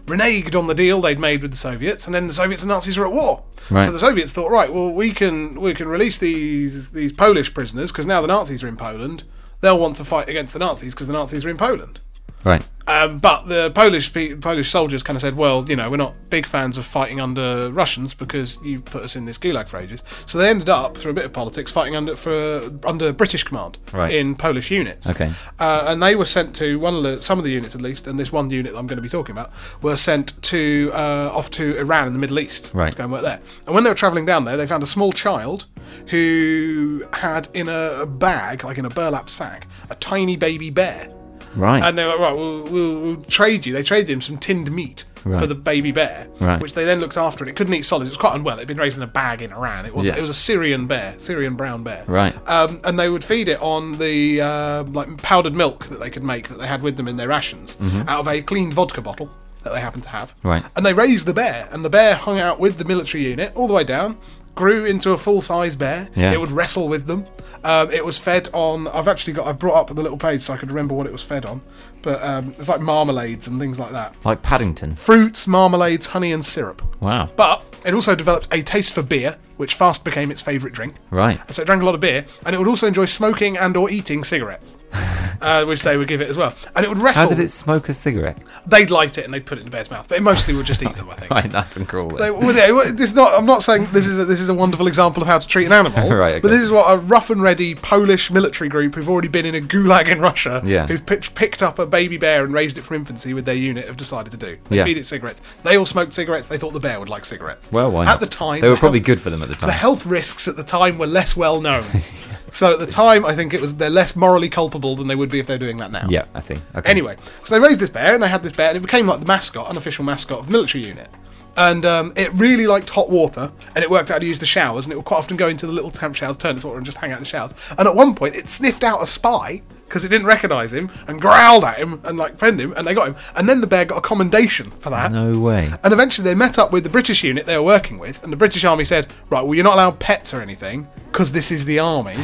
reneged 0.05 0.57
on 0.57 0.67
the 0.67 0.73
deal 0.75 1.01
they'd 1.01 1.19
made 1.19 1.41
with 1.41 1.51
the 1.51 1.57
Soviets, 1.57 2.05
and 2.05 2.15
then 2.15 2.27
the 2.27 2.33
Soviets 2.33 2.63
and 2.63 2.69
Nazis 2.69 2.97
were 2.97 3.05
at 3.05 3.11
war. 3.11 3.43
Right. 3.69 3.83
So 3.83 3.91
the 3.91 3.99
Soviets 3.99 4.31
thought, 4.31 4.49
right, 4.49 4.71
well, 4.71 4.89
we 4.89 5.11
can 5.11 5.59
we 5.59 5.73
can 5.73 5.87
release 5.89 6.17
these 6.17 6.91
these 6.91 7.11
Polish 7.11 7.53
prisoners 7.53 7.91
because 7.91 8.05
now 8.05 8.21
the 8.21 8.27
Nazis 8.27 8.63
are 8.63 8.67
in 8.67 8.77
Poland. 8.77 9.23
They'll 9.59 9.79
want 9.79 9.95
to 9.97 10.05
fight 10.05 10.29
against 10.29 10.53
the 10.53 10.59
Nazis 10.59 10.93
because 10.93 11.07
the 11.07 11.13
Nazis 11.13 11.45
are 11.45 11.49
in 11.49 11.57
Poland. 11.57 11.99
Right. 12.47 12.63
Um, 12.89 13.17
but 13.17 13.49
the 13.49 13.69
Polish 13.71 14.13
pe- 14.13 14.35
Polish 14.35 14.69
soldiers 14.71 15.03
kind 15.03 15.17
of 15.17 15.21
said, 15.21 15.35
well, 15.35 15.65
you 15.67 15.75
know, 15.75 15.89
we're 15.89 15.97
not 15.97 16.13
big 16.29 16.45
fans 16.45 16.77
of 16.77 16.85
fighting 16.85 17.19
under 17.19 17.69
Russians 17.69 18.13
because 18.13 18.57
you 18.63 18.79
put 18.79 19.03
us 19.03 19.17
in 19.17 19.25
this 19.25 19.37
gulag 19.37 19.67
for 19.67 19.77
ages. 19.77 20.01
So 20.25 20.37
they 20.37 20.49
ended 20.49 20.69
up, 20.69 20.95
through 20.95 21.11
a 21.11 21.13
bit 21.13 21.25
of 21.25 21.33
politics, 21.33 21.69
fighting 21.69 21.97
under 21.97 22.15
for 22.15 22.71
under 22.85 23.11
British 23.11 23.43
command 23.43 23.77
Right. 23.91 24.13
in 24.13 24.35
Polish 24.35 24.71
units. 24.71 25.09
Okay. 25.09 25.29
Uh, 25.59 25.83
and 25.87 26.01
they 26.01 26.15
were 26.15 26.23
sent 26.23 26.55
to 26.55 26.79
one 26.79 26.95
of 26.95 27.03
the 27.03 27.21
some 27.21 27.37
of 27.37 27.43
the 27.43 27.51
units 27.51 27.75
at 27.75 27.81
least, 27.81 28.07
and 28.07 28.17
this 28.17 28.31
one 28.31 28.49
unit 28.49 28.71
that 28.71 28.79
I'm 28.79 28.87
going 28.87 28.95
to 28.95 29.01
be 29.03 29.09
talking 29.09 29.33
about 29.33 29.51
were 29.81 29.97
sent 29.97 30.41
to 30.43 30.89
uh, 30.93 31.31
off 31.35 31.51
to 31.51 31.77
Iran 31.77 32.07
in 32.07 32.13
the 32.13 32.19
Middle 32.19 32.39
East 32.39 32.71
Right. 32.73 32.91
to 32.93 32.97
go 32.97 33.03
and 33.03 33.11
work 33.11 33.23
there. 33.23 33.41
And 33.65 33.75
when 33.75 33.83
they 33.83 33.89
were 33.89 33.95
travelling 33.97 34.25
down 34.25 34.45
there, 34.45 34.55
they 34.55 34.65
found 34.65 34.81
a 34.83 34.87
small 34.87 35.11
child 35.11 35.65
who 36.07 37.03
had 37.13 37.49
in 37.53 37.67
a 37.67 38.05
bag, 38.05 38.63
like 38.63 38.77
in 38.77 38.85
a 38.85 38.89
burlap 38.89 39.29
sack, 39.29 39.67
a 39.89 39.95
tiny 39.95 40.37
baby 40.37 40.69
bear. 40.69 41.09
Right. 41.55 41.81
And 41.83 41.97
they 41.97 42.03
were 42.03 42.11
like, 42.11 42.19
right, 42.19 42.35
we'll, 42.35 42.63
we'll, 42.63 42.99
we'll 43.01 43.21
trade 43.23 43.65
you. 43.65 43.73
They 43.73 43.83
traded 43.83 44.09
him 44.09 44.21
some 44.21 44.37
tinned 44.37 44.71
meat 44.71 45.05
Right. 45.23 45.41
for 45.41 45.47
the 45.47 45.55
baby 45.55 45.91
bear, 45.91 46.27
Right. 46.39 46.61
which 46.61 46.73
they 46.73 46.85
then 46.85 47.01
looked 47.01 47.17
after, 47.17 47.43
and 47.43 47.49
it 47.49 47.55
couldn't 47.57 47.73
eat 47.73 47.81
solids. 47.81 48.07
It 48.07 48.11
was 48.11 48.17
quite 48.17 48.35
unwell. 48.35 48.55
It 48.57 48.59
had 48.59 48.67
been 48.69 48.77
raised 48.77 48.95
in 48.95 49.03
a 49.03 49.07
bag 49.07 49.41
in 49.41 49.51
Iran. 49.51 49.85
It 49.85 49.93
was 49.93 50.07
Yeah. 50.07 50.15
it 50.15 50.21
was 50.21 50.29
a 50.29 50.33
Syrian 50.33 50.87
bear, 50.87 51.15
Syrian 51.17 51.55
brown 51.55 51.83
bear. 51.83 52.05
Right. 52.07 52.33
Um, 52.47 52.79
and 52.85 52.97
they 52.97 53.09
would 53.09 53.25
feed 53.25 53.49
it 53.49 53.61
on 53.61 53.97
the 53.97 54.39
uh, 54.39 54.83
like 54.83 55.17
powdered 55.21 55.53
milk 55.53 55.87
that 55.87 55.99
they 55.99 56.09
could 56.09 56.23
make 56.23 56.47
that 56.47 56.59
they 56.59 56.67
had 56.67 56.81
with 56.81 56.95
them 56.95 57.09
in 57.09 57.17
their 57.17 57.27
rations 57.27 57.75
out 58.07 58.19
of 58.21 58.27
a 58.29 58.41
cleaned 58.41 58.73
vodka 58.73 59.01
bottle 59.01 59.29
that 59.63 59.73
they 59.73 59.81
happened 59.81 60.03
to 60.03 60.09
have. 60.09 60.33
Mm-hmm. 60.37 60.47
Right. 60.47 60.63
And 60.77 60.85
they 60.85 60.93
raised 60.93 61.25
the 61.25 61.33
bear, 61.33 61.67
and 61.73 61.83
the 61.83 61.89
bear 61.89 62.15
hung 62.15 62.39
out 62.39 62.57
with 62.57 62.77
the 62.77 62.85
military 62.85 63.25
unit 63.27 63.51
all 63.53 63.67
the 63.67 63.73
way 63.73 63.83
down. 63.83 64.17
Grew 64.57 64.85
into 64.85 65.11
a 65.11 65.17
full 65.17 65.39
size 65.39 65.75
bear. 65.75 66.09
Yeah. 66.15 66.33
It 66.33 66.39
would 66.39 66.51
wrestle 66.51 66.89
with 66.89 67.05
them. 67.05 67.25
Um, 67.63 67.91
it 67.91 68.03
was 68.03 68.17
fed 68.17 68.49
on. 68.53 68.87
I've 68.87 69.07
actually 69.07 69.33
got. 69.33 69.45
I've 69.45 69.59
brought 69.59 69.75
up 69.75 69.95
the 69.95 70.01
little 70.01 70.17
page 70.17 70.41
so 70.41 70.53
I 70.53 70.57
could 70.57 70.69
remember 70.69 70.95
what 70.95 71.05
it 71.05 71.11
was 71.11 71.21
fed 71.21 71.45
on. 71.45 71.61
But 72.01 72.23
um, 72.23 72.55
it's 72.57 72.67
like 72.67 72.81
marmalades 72.81 73.47
and 73.47 73.59
things 73.59 73.79
like 73.79 73.91
that. 73.91 74.15
Like 74.25 74.41
Paddington. 74.41 74.95
Fruits, 74.95 75.45
marmalades, 75.45 76.07
honey, 76.07 76.31
and 76.31 76.43
syrup. 76.43 76.81
Wow. 77.01 77.29
But 77.35 77.63
it 77.85 77.93
also 77.93 78.15
developed 78.15 78.47
a 78.51 78.63
taste 78.63 78.93
for 78.93 79.03
beer, 79.03 79.37
which 79.57 79.73
fast 79.75 80.03
became 80.03 80.31
its 80.31 80.41
favourite 80.41 80.73
drink. 80.73 80.95
Right. 81.09 81.39
So 81.53 81.61
it 81.61 81.65
drank 81.65 81.81
a 81.81 81.85
lot 81.85 81.95
of 81.95 82.01
beer, 82.01 82.25
and 82.45 82.55
it 82.55 82.59
would 82.59 82.67
also 82.67 82.87
enjoy 82.87 83.05
smoking 83.05 83.57
and 83.57 83.75
or 83.75 83.89
eating 83.89 84.23
cigarettes, 84.23 84.77
uh, 85.41 85.65
which 85.65 85.81
they 85.83 85.97
would 85.97 86.07
give 86.07 86.21
it 86.21 86.29
as 86.29 86.37
well. 86.37 86.53
And 86.75 86.85
it 86.85 86.89
would 86.89 86.97
wrestle. 86.99 87.23
How 87.23 87.29
did 87.29 87.39
it 87.39 87.49
smoke 87.49 87.89
a 87.89 87.93
cigarette? 87.93 88.37
They'd 88.65 88.89
light 88.91 89.17
it 89.17 89.25
and 89.25 89.33
they'd 89.33 89.45
put 89.45 89.57
it 89.57 89.61
in 89.61 89.65
the 89.65 89.71
bear's 89.71 89.91
mouth, 89.91 90.07
but 90.07 90.17
it 90.17 90.21
mostly 90.21 90.53
would 90.55 90.65
just 90.65 90.81
eat 90.83 90.95
them. 90.95 91.09
I 91.09 91.13
think. 91.15 91.27
Right, 91.37 91.51
nice 91.51 91.75
and 91.75 91.87
cruel. 91.87 92.09
They, 92.09 92.31
well, 92.31 92.51
this 92.93 93.09
is 93.09 93.13
not. 93.13 93.33
I'm 93.37 93.45
not 93.45 93.61
saying 93.61 93.89
this 93.91 94.07
is 94.07 94.17
a, 94.17 94.25
this 94.25 94.39
is 94.39 94.47
a 94.49 94.53
wonderful 94.53 94.87
example 94.87 95.21
of 95.21 95.27
how 95.27 95.37
to 95.39 95.47
treat 95.47 95.65
an 95.65 95.73
animal. 95.73 96.09
Right, 96.17 96.35
okay. 96.35 96.39
But 96.39 96.47
this 96.49 96.61
is 96.61 96.71
what 96.71 96.85
a 96.91 96.97
rough 96.97 97.29
and 97.29 97.41
ready 97.41 97.75
Polish 97.75 98.31
military 98.31 98.69
group 98.69 98.95
who've 98.95 99.09
already 99.09 99.27
been 99.27 99.45
in 99.45 99.53
a 99.55 99.59
gulag 99.59 100.07
in 100.07 100.19
Russia, 100.19 100.61
Yeah. 100.65 100.87
who've 100.87 101.05
picked, 101.05 101.35
picked 101.35 101.61
up 101.61 101.77
a 101.79 101.85
baby 101.85 102.17
bear 102.17 102.43
and 102.43 102.53
raised 102.53 102.77
it 102.77 102.83
from 102.83 102.95
infancy 102.97 103.33
with 103.33 103.45
their 103.45 103.55
unit, 103.55 103.85
have 103.85 103.97
decided 103.97 104.31
to 104.31 104.37
do. 104.37 104.57
They 104.69 104.77
Yeah. 104.77 104.85
feed 104.85 104.97
it 104.97 105.05
cigarettes. 105.05 105.41
They 105.63 105.77
all 105.77 105.85
smoked 105.85 106.13
cigarettes. 106.13 106.47
They 106.47 106.57
thought 106.57 106.73
the 106.73 106.79
bear 106.79 106.99
would 106.99 107.09
like 107.09 107.25
cigarettes. 107.25 107.71
Well, 107.71 107.91
why 107.91 108.05
not? 108.05 108.15
At 108.15 108.19
the 108.21 108.25
time, 108.25 108.61
They 108.61 108.69
were 108.69 108.77
probably 108.77 108.99
good 109.01 109.19
for 109.21 109.29
them 109.29 109.43
at 109.47 109.53
the 109.53 109.59
time. 109.59 109.67
The 109.67 109.73
health 109.73 110.05
risks 110.05 110.47
at 110.47 110.55
the 110.55 110.63
time 110.63 110.97
were 110.97 111.07
less 111.07 111.35
well 111.35 111.61
known. 111.61 111.83
so 112.51 112.73
at 112.73 112.79
the 112.79 112.87
time, 112.87 113.25
I 113.25 113.35
think 113.35 113.53
it 113.53 113.61
was 113.61 113.75
they're 113.75 113.89
less 113.89 114.15
morally 114.15 114.49
culpable 114.49 114.95
than 114.95 115.07
they 115.07 115.15
would 115.15 115.29
be 115.29 115.39
if 115.39 115.47
they're 115.47 115.57
doing 115.57 115.77
that 115.77 115.91
now. 115.91 116.05
yeah, 116.09 116.25
I 116.33 116.41
think. 116.41 116.61
Okay. 116.75 116.89
Anyway, 116.89 117.17
so 117.43 117.55
they 117.55 117.61
raised 117.65 117.79
this 117.79 117.89
bear 117.89 118.13
and 118.13 118.23
they 118.23 118.29
had 118.29 118.43
this 118.43 118.53
bear 118.53 118.69
and 118.69 118.77
it 118.77 118.81
became 118.81 119.07
like 119.07 119.19
the 119.19 119.25
mascot, 119.25 119.67
unofficial 119.67 120.05
mascot 120.05 120.39
of 120.39 120.45
the 120.47 120.51
military 120.51 120.85
unit. 120.85 121.09
And 121.57 121.85
um, 121.85 122.13
it 122.15 122.31
really 122.33 122.67
liked 122.67 122.89
hot 122.89 123.09
water 123.09 123.51
and 123.75 123.83
it 123.83 123.89
worked 123.89 124.11
out 124.11 124.15
how 124.15 124.19
to 124.19 124.25
use 124.25 124.39
the 124.39 124.45
showers 124.45 124.85
and 124.85 124.93
it 124.93 124.95
would 124.95 125.05
quite 125.05 125.17
often 125.17 125.37
go 125.37 125.47
into 125.47 125.65
the 125.65 125.73
little 125.73 125.91
temp 125.91 126.15
showers, 126.15 126.37
turn 126.37 126.55
its 126.55 126.63
water 126.63 126.77
and 126.77 126.85
just 126.85 126.99
hang 126.99 127.11
out 127.11 127.17
in 127.17 127.23
the 127.23 127.29
showers. 127.29 127.55
And 127.77 127.87
at 127.87 127.95
one 127.95 128.13
point 128.15 128.35
it 128.35 128.47
sniffed 128.47 128.83
out 128.83 129.01
a 129.01 129.07
spy 129.07 129.63
because 129.87 130.03
it 130.03 130.09
didn't 130.09 130.27
recognise 130.27 130.73
him 130.73 130.91
and 131.07 131.19
growled 131.19 131.63
at 131.63 131.77
him 131.77 132.01
and 132.03 132.17
like 132.17 132.37
friend 132.37 132.59
him 132.59 132.73
and 132.73 132.85
they 132.85 132.93
got 132.93 133.07
him. 133.07 133.15
And 133.35 133.47
then 133.49 133.61
the 133.61 133.67
bear 133.67 133.85
got 133.85 133.97
a 133.97 134.01
commendation 134.01 134.69
for 134.69 134.89
that. 134.89 135.11
No 135.11 135.39
way. 135.39 135.71
And 135.83 135.93
eventually 135.93 136.25
they 136.25 136.35
met 136.35 136.59
up 136.59 136.71
with 136.71 136.83
the 136.83 136.89
British 136.89 137.23
unit 137.23 137.45
they 137.45 137.57
were 137.57 137.63
working 137.63 137.97
with, 137.97 138.23
and 138.23 138.31
the 138.31 138.37
British 138.37 138.63
Army 138.63 138.85
said, 138.85 139.07
Right, 139.29 139.41
well, 139.41 139.55
you're 139.55 139.63
not 139.63 139.73
allowed 139.75 139.99
pets 139.99 140.33
or 140.33 140.41
anything, 140.41 140.87
because 141.11 141.31
this 141.31 141.51
is 141.51 141.65
the 141.65 141.79
army. 141.79 142.17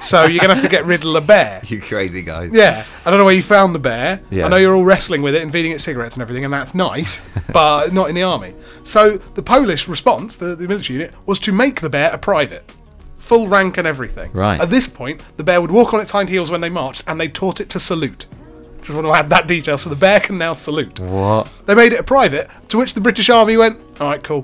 So 0.00 0.24
you're 0.24 0.40
going 0.40 0.48
to 0.48 0.54
have 0.54 0.62
to 0.62 0.68
get 0.68 0.84
rid 0.86 1.04
of 1.04 1.12
the 1.12 1.20
bear. 1.20 1.60
You 1.68 1.80
crazy 1.80 2.22
guys. 2.22 2.50
Yeah, 2.52 2.84
I 3.04 3.10
don't 3.10 3.18
know 3.18 3.24
where 3.24 3.34
you 3.34 3.42
found 3.42 3.74
the 3.74 3.78
bear. 3.78 4.20
Yeah. 4.30 4.46
I 4.46 4.48
know 4.48 4.56
you're 4.56 4.74
all 4.74 4.84
wrestling 4.84 5.22
with 5.22 5.34
it 5.34 5.42
and 5.42 5.52
feeding 5.52 5.72
it 5.72 5.80
cigarettes 5.80 6.16
and 6.16 6.22
everything, 6.22 6.44
and 6.44 6.52
that's 6.52 6.74
nice, 6.74 7.28
but 7.52 7.92
not 7.92 8.08
in 8.08 8.14
the 8.14 8.22
army. 8.22 8.54
So 8.84 9.18
the 9.18 9.42
Polish 9.42 9.86
response, 9.88 10.36
the, 10.36 10.54
the 10.54 10.66
military 10.66 11.00
unit, 11.00 11.14
was 11.26 11.38
to 11.40 11.52
make 11.52 11.80
the 11.80 11.90
bear 11.90 12.10
a 12.12 12.18
private. 12.18 12.64
Full 13.18 13.48
rank 13.48 13.76
and 13.76 13.86
everything. 13.86 14.30
Right. 14.32 14.58
At 14.60 14.70
this 14.70 14.88
point, 14.88 15.22
the 15.36 15.44
bear 15.44 15.60
would 15.60 15.70
walk 15.70 15.92
on 15.92 16.00
its 16.00 16.12
hind 16.12 16.28
heels 16.30 16.50
when 16.50 16.60
they 16.62 16.70
marched, 16.70 17.04
and 17.06 17.20
they 17.20 17.28
taught 17.28 17.60
it 17.60 17.68
to 17.70 17.80
salute. 17.80 18.26
Just 18.80 18.94
want 18.94 19.06
to 19.06 19.12
add 19.12 19.28
that 19.28 19.46
detail, 19.46 19.76
so 19.76 19.90
the 19.90 19.96
bear 19.96 20.20
can 20.20 20.38
now 20.38 20.54
salute. 20.54 20.98
What? 21.00 21.50
They 21.66 21.74
made 21.74 21.92
it 21.92 22.00
a 22.00 22.04
private, 22.04 22.48
to 22.68 22.78
which 22.78 22.94
the 22.94 23.02
British 23.02 23.28
Army 23.28 23.56
went, 23.58 23.78
all 24.00 24.08
right, 24.08 24.22
cool. 24.22 24.42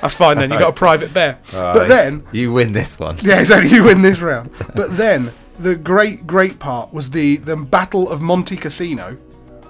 That's 0.00 0.14
fine 0.14 0.38
then, 0.38 0.50
you 0.50 0.58
got 0.58 0.70
a 0.70 0.72
private 0.86 1.12
bear. 1.14 1.38
But 1.52 1.86
then, 1.88 2.24
You 2.32 2.52
win 2.52 2.72
this 2.72 2.98
one. 2.98 3.16
yeah, 3.20 3.40
exactly, 3.40 3.70
you 3.70 3.84
win 3.84 4.02
this 4.02 4.20
round. 4.20 4.50
But 4.74 4.96
then, 4.96 5.30
the 5.58 5.74
great, 5.74 6.26
great 6.26 6.58
part 6.58 6.92
was 6.92 7.10
the, 7.10 7.36
the 7.36 7.56
Battle 7.56 8.08
of 8.10 8.20
Monte 8.22 8.56
Cassino, 8.56 9.16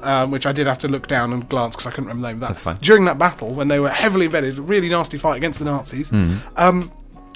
um, 0.03 0.31
which 0.31 0.47
I 0.47 0.53
did 0.53 0.67
have 0.67 0.79
to 0.79 0.89
look 0.89 1.07
down 1.09 1.33
and 1.33 1.49
glance 1.49 1.75
because 1.77 1.87
I 1.87 1.91
couldn't 1.91 2.09
remember 2.09 2.23
the 2.23 2.29
name 2.29 2.37
of 2.37 2.41
that. 2.41 2.47
That's 2.49 2.61
fine. 2.61 2.77
During 2.81 3.05
that 3.07 3.19
battle, 3.19 3.53
when 3.53 3.69
they 3.69 3.81
were 3.81 3.89
heavily 3.91 4.27
embedded, 4.27 4.59
really 4.59 4.89
nasty 4.89 5.19
fight 5.19 5.37
against 5.37 5.59
the 5.59 5.65
Nazis, 5.65 6.11
Hmm. 6.11 6.35
um, 6.57 6.91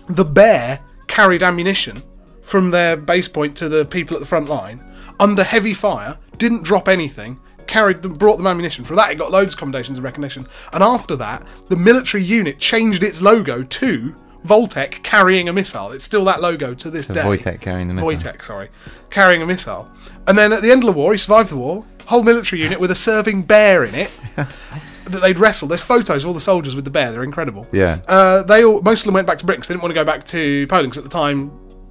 the 0.08 0.24
bear 0.24 0.80
carried 1.06 1.42
ammunition 1.42 2.02
from 2.42 2.70
their 2.70 2.96
base 2.96 3.28
point 3.28 3.56
to 3.56 3.68
the 3.68 3.84
people 3.84 4.16
at 4.16 4.20
the 4.20 4.26
front 4.26 4.48
line 4.48 4.82
under 5.20 5.42
heavy 5.44 5.74
fire, 5.74 6.18
didn't 6.38 6.62
drop 6.64 6.88
anything, 6.88 7.38
carried 7.66 8.02
them, 8.02 8.14
brought 8.14 8.36
them 8.36 8.46
ammunition. 8.46 8.84
For 8.84 8.94
that, 8.96 9.10
it 9.10 9.16
got 9.16 9.30
loads 9.30 9.54
of 9.54 9.58
commendations 9.58 9.98
and 9.98 10.04
recognition. 10.04 10.46
And 10.72 10.82
after 10.82 11.16
that, 11.16 11.46
the 11.68 11.76
military 11.76 12.22
unit 12.22 12.58
changed 12.58 13.02
its 13.02 13.20
logo 13.22 13.62
to 13.62 14.14
Voltec 14.46 15.02
carrying 15.02 15.48
a 15.48 15.52
missile. 15.52 15.90
It's 15.92 16.04
still 16.04 16.24
that 16.26 16.40
logo 16.42 16.74
to 16.74 16.90
this 16.90 17.06
So 17.06 17.14
day. 17.14 17.22
Wojtek 17.22 17.60
carrying 17.60 17.88
the 17.88 17.94
missile. 17.94 18.10
Wojtek, 18.10 18.42
sorry, 18.44 18.68
carrying 19.10 19.40
a 19.42 19.46
missile. 19.46 19.90
And 20.26 20.36
then 20.36 20.52
at 20.52 20.62
the 20.62 20.70
end 20.70 20.82
of 20.82 20.86
the 20.86 20.98
war, 20.98 21.12
he 21.12 21.18
survived 21.18 21.50
the 21.50 21.56
war. 21.56 21.84
Whole 22.06 22.22
military 22.22 22.60
unit 22.62 22.78
with 22.78 22.90
a 22.90 22.94
serving 22.94 23.44
bear 23.44 23.84
in 23.84 23.94
it 23.94 24.10
that 24.36 25.20
they'd 25.22 25.38
wrestle. 25.38 25.68
There's 25.68 25.80
photos 25.82 26.22
of 26.24 26.28
all 26.28 26.34
the 26.34 26.40
soldiers 26.40 26.74
with 26.76 26.84
the 26.84 26.90
bear. 26.90 27.10
They're 27.10 27.24
incredible. 27.24 27.66
Yeah. 27.72 28.00
Uh, 28.06 28.42
they 28.42 28.62
all 28.64 28.82
most 28.82 29.00
of 29.00 29.04
them 29.06 29.14
went 29.14 29.26
back 29.26 29.38
to 29.38 29.46
Britain 29.46 29.62
'cause 29.62 29.68
they 29.68 29.74
didn't 29.74 29.82
want 29.82 29.92
to 29.92 30.00
go 30.00 30.04
back 30.04 30.24
to 30.24 30.66
Poland 30.66 30.90
because 30.90 30.98
at 30.98 31.04
the 31.04 31.10
time 31.10 31.50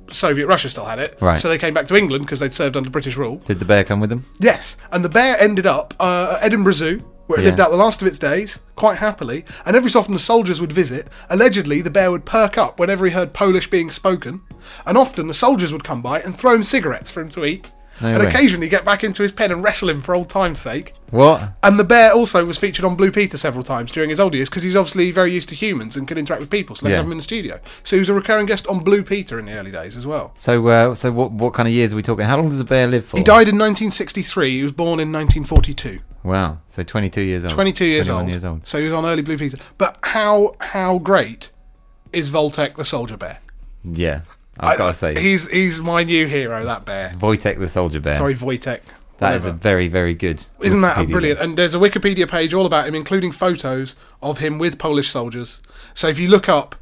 Soviet 0.09 0.47
Russia 0.47 0.69
still 0.69 0.85
had 0.85 0.99
it. 0.99 1.15
Right. 1.21 1.39
So 1.39 1.49
they 1.49 1.57
came 1.57 1.73
back 1.73 1.85
to 1.87 1.95
England 1.95 2.25
because 2.25 2.39
they'd 2.39 2.53
served 2.53 2.75
under 2.77 2.89
British 2.89 3.17
rule. 3.17 3.37
Did 3.45 3.59
the 3.59 3.65
bear 3.65 3.83
come 3.83 3.99
with 3.99 4.09
them? 4.09 4.25
Yes, 4.39 4.77
and 4.91 5.03
the 5.03 5.09
bear 5.09 5.39
ended 5.39 5.65
up 5.65 5.93
uh, 5.99 6.37
at 6.39 6.45
Edinburgh 6.45 6.73
Zoo, 6.73 6.99
where 7.27 7.39
it 7.39 7.43
Yeah. 7.43 7.49
lived 7.49 7.59
out 7.61 7.71
the 7.71 7.77
last 7.77 8.01
of 8.01 8.07
its 8.07 8.19
days, 8.19 8.59
quite 8.75 8.97
happily. 8.97 9.45
And 9.65 9.75
every 9.75 9.89
so 9.89 9.99
often 9.99 10.13
the 10.13 10.19
soldiers 10.19 10.59
would 10.59 10.71
visit. 10.73 11.07
Allegedly, 11.29 11.81
the 11.81 11.89
bear 11.89 12.11
would 12.11 12.25
perk 12.25 12.57
up 12.57 12.79
whenever 12.79 13.05
he 13.05 13.11
heard 13.11 13.33
Polish 13.33 13.69
being 13.69 13.89
spoken, 13.91 14.41
and 14.85 14.97
often 14.97 15.27
the 15.27 15.33
soldiers 15.33 15.71
would 15.71 15.83
come 15.85 16.01
by 16.01 16.19
and 16.19 16.37
throw 16.37 16.53
him 16.53 16.63
cigarettes 16.63 17.09
for 17.09 17.21
him 17.21 17.29
to 17.29 17.45
eat. 17.45 17.71
No 18.01 18.09
and 18.09 18.23
way. 18.23 18.27
occasionally 18.29 18.67
get 18.69 18.83
back 18.83 19.03
into 19.03 19.21
his 19.21 19.31
pen 19.31 19.51
and 19.51 19.63
wrestle 19.63 19.89
him 19.89 20.01
for 20.01 20.15
old 20.15 20.29
time's 20.29 20.59
sake. 20.59 20.93
What? 21.11 21.53
And 21.61 21.79
the 21.79 21.83
bear 21.83 22.11
also 22.11 22.43
was 22.45 22.57
featured 22.57 22.83
on 22.85 22.95
Blue 22.95 23.11
Peter 23.11 23.37
several 23.37 23.63
times 23.63 23.91
during 23.91 24.09
his 24.09 24.19
old 24.19 24.33
years 24.33 24.49
because 24.49 24.63
he's 24.63 24.75
obviously 24.75 25.11
very 25.11 25.31
used 25.31 25.47
to 25.49 25.55
humans 25.55 25.95
and 25.95 26.07
could 26.07 26.17
interact 26.17 26.39
with 26.41 26.49
people, 26.49 26.75
so 26.75 26.85
they 26.85 26.91
Yeah. 26.91 26.97
have 26.97 27.05
him 27.05 27.11
in 27.11 27.17
the 27.19 27.23
studio. 27.23 27.59
So 27.83 27.95
he 27.95 27.99
was 27.99 28.09
a 28.09 28.13
recurring 28.13 28.47
guest 28.47 28.65
on 28.67 28.79
Blue 28.79 29.03
Peter 29.03 29.37
in 29.39 29.45
the 29.45 29.53
early 29.53 29.71
days 29.71 29.95
as 29.95 30.07
well. 30.07 30.33
So, 30.35 30.67
uh, 30.67 30.95
so 30.95 31.11
what? 31.11 31.31
What 31.31 31.53
kind 31.53 31.67
of 31.67 31.73
years 31.73 31.93
are 31.93 31.95
we 31.95 32.01
talking? 32.01 32.25
How 32.25 32.37
long 32.37 32.49
does 32.49 32.57
the 32.57 32.63
bear 32.65 32.87
live 32.87 33.05
for? 33.05 33.17
He 33.17 33.23
died 33.23 33.47
in 33.47 33.57
1963. 33.57 34.57
He 34.57 34.63
was 34.63 34.71
born 34.71 34.99
in 34.99 35.11
1942. 35.11 35.99
Wow. 36.23 36.59
So 36.69 36.83
22 36.83 37.21
years 37.21 37.43
old. 37.43 37.53
22 37.53 37.85
years 37.85 38.07
21 38.07 38.23
old. 38.23 38.29
years 38.31 38.45
old. 38.45 38.67
So 38.67 38.79
he 38.79 38.85
was 38.85 38.93
on 38.93 39.05
early 39.05 39.21
Blue 39.21 39.37
Peter. 39.37 39.57
But 39.77 39.97
how 40.03 40.55
how 40.59 40.97
great 40.97 41.51
is 42.11 42.29
Voltec 42.29 42.75
the 42.75 42.85
soldier 42.85 43.17
bear? 43.17 43.39
Yeah. 43.83 44.21
I've 44.59 44.77
got 44.77 44.87
to 44.89 44.93
say, 44.93 45.19
he's 45.21 45.49
he's 45.49 45.79
my 45.81 46.03
new 46.03 46.27
hero. 46.27 46.63
That 46.63 46.85
bear. 46.85 47.13
Wojtek 47.17 47.59
the 47.59 47.69
soldier 47.69 47.99
bear. 47.99 48.13
Sorry, 48.13 48.35
Wojtek. 48.35 48.81
that 49.19 49.35
is 49.35 49.45
a 49.45 49.51
very, 49.51 49.87
very 49.87 50.13
good. 50.13 50.45
Isn't 50.61 50.81
that 50.81 50.97
a 50.97 51.01
Wikipedia 51.01 51.11
brilliant? 51.11 51.39
link. 51.39 51.49
And 51.49 51.57
there's 51.57 51.73
a 51.75 51.79
Wikipedia 51.79 52.29
page 52.29 52.53
all 52.53 52.65
about 52.65 52.87
him, 52.87 52.93
including 52.95 53.31
photos 53.31 53.95
of 54.21 54.37
him 54.39 54.59
with 54.59 54.77
Polish 54.77 55.09
soldiers. 55.09 55.61
So 55.93 56.07
if 56.07 56.19
you 56.19 56.27
look 56.27 56.47
up 56.49 56.75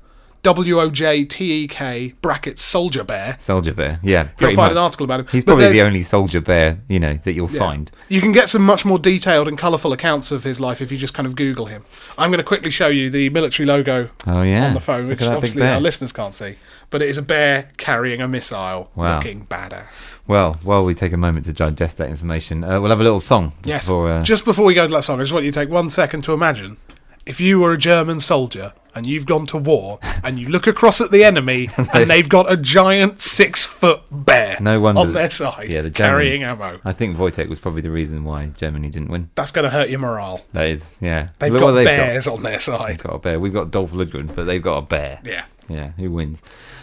W 0.44 0.80
O 0.82 0.90
J 0.90 1.24
T 1.24 1.64
E 1.64 1.68
K 1.68 2.14
brackets 2.22 2.64
soldier 2.64 3.04
bear, 3.04 3.36
Soldier 3.40 3.76
bear. 3.76 4.00
Yeah. 4.02 4.30
you'll 4.40 4.50
find 4.50 4.58
much. 4.58 4.72
an 4.72 4.78
article 4.80 5.04
about 5.04 5.20
him. 5.20 5.28
He's 5.32 5.46
But 5.46 5.52
probably 5.58 5.72
the 5.74 5.82
only 5.84 6.02
soldier 6.02 6.42
bear 6.42 6.80
you 6.90 7.00
know 7.00 7.14
that 7.24 7.34
you'll 7.34 7.52
Yeah. 7.52 7.60
find. 7.60 7.92
You 8.10 8.22
can 8.22 8.32
get 8.32 8.50
some 8.50 8.64
much 8.66 8.84
more 8.84 8.98
detailed 8.98 9.48
and 9.48 9.56
colourful 9.56 9.94
accounts 9.94 10.32
of 10.32 10.44
his 10.44 10.60
life 10.60 10.82
if 10.82 10.92
you 10.92 10.98
just 10.98 11.14
kind 11.14 11.28
of 11.28 11.36
Google 11.36 11.68
him. 11.68 11.84
I'm 12.18 12.32
going 12.32 12.40
to 12.40 12.44
quickly 12.44 12.72
show 12.72 12.88
you 12.88 13.12
the 13.12 13.30
military 13.30 13.68
logo 13.68 14.10
Oh 14.26 14.42
yeah. 14.42 14.66
on 14.70 14.74
the 14.74 14.80
phone, 14.80 15.08
which 15.08 15.22
at 15.22 15.26
that 15.26 15.30
big 15.30 15.38
obviously 15.38 15.62
our 15.62 15.80
listeners 15.80 16.12
can't 16.12 16.34
see. 16.34 16.56
But 16.92 17.02
it 17.02 17.10
is 17.10 17.18
a 17.18 17.22
bear 17.24 17.70
carrying 17.78 18.22
a 18.22 18.28
missile, 18.28 18.92
Wow. 18.96 19.16
looking 19.18 19.48
badass. 19.48 20.10
Well, 20.28 20.60
while 20.64 20.86
we 20.86 20.94
take 20.94 21.14
a 21.14 21.18
moment 21.18 21.46
to 21.48 21.54
digest 21.54 21.98
that 21.98 22.10
information, 22.10 22.64
uh, 22.64 22.80
we'll 22.80 22.90
have 22.92 23.00
a 23.00 23.04
little 23.04 23.20
song. 23.20 23.54
Yes. 23.64 23.86
Before, 23.86 24.12
uh, 24.12 24.24
Just 24.24 24.46
before 24.46 24.66
we 24.66 24.74
go 24.76 24.86
to 24.88 24.94
that 24.94 25.04
song, 25.04 25.20
I 25.20 25.24
just 25.24 25.34
want 25.34 25.46
you 25.46 25.52
to 25.52 25.60
take 25.60 25.70
one 25.70 25.90
second 25.90 26.22
to 26.26 26.34
imagine 26.34 26.78
if 27.26 27.40
you 27.40 27.60
were 27.60 27.72
a 27.72 27.78
German 27.78 28.20
soldier 28.20 28.74
and 28.94 29.06
you've 29.06 29.26
gone 29.26 29.46
to 29.46 29.56
war 29.58 30.00
and 30.24 30.40
you 30.42 30.50
look 30.50 30.68
across 30.68 31.00
at 31.00 31.12
the 31.12 31.24
enemy 31.24 31.70
and 31.78 32.10
they've 32.10 32.28
got 32.28 32.52
a 32.52 32.58
giant 32.58 33.22
six 33.22 33.66
foot 33.66 34.02
bear 34.12 34.58
No 34.60 34.80
wonder- 34.82 35.02
on 35.02 35.14
their 35.14 35.30
side 35.30 35.70
yeah, 35.70 35.82
the 35.82 35.92
carrying 35.92 36.44
ammo. 36.44 36.82
I 36.84 36.92
think 36.92 37.16
Wojtek 37.18 37.48
was 37.48 37.58
probably 37.60 37.82
the 37.82 37.92
reason 37.92 38.24
why 38.26 38.48
Germany 38.48 38.90
didn't 38.90 39.10
win. 39.10 39.30
That's 39.36 39.52
going 39.52 39.64
to 39.64 39.70
hurt 39.70 39.90
your 39.90 40.00
morale. 40.00 40.42
That 40.54 40.68
is, 40.68 40.98
yeah. 41.00 41.30
They've 41.40 41.54
Look 41.54 41.62
got 41.62 41.72
they've 41.72 41.86
bears 41.86 42.28
on 42.28 42.44
their 42.44 42.60
side. 42.60 42.90
They've 42.92 43.04
got 43.04 43.16
a 43.16 43.20
bear. 43.20 43.40
We've 43.40 43.54
got 43.54 43.72
Dolph 43.72 43.92
Lundgren, 43.94 44.36
but 44.36 44.44
they've 44.46 44.62
got 44.62 44.78
a 44.78 44.82
bear. 44.82 45.22
Yeah. 45.24 45.46
Yeah, 45.72 45.92
who 45.92 46.12
wins? 46.12 46.42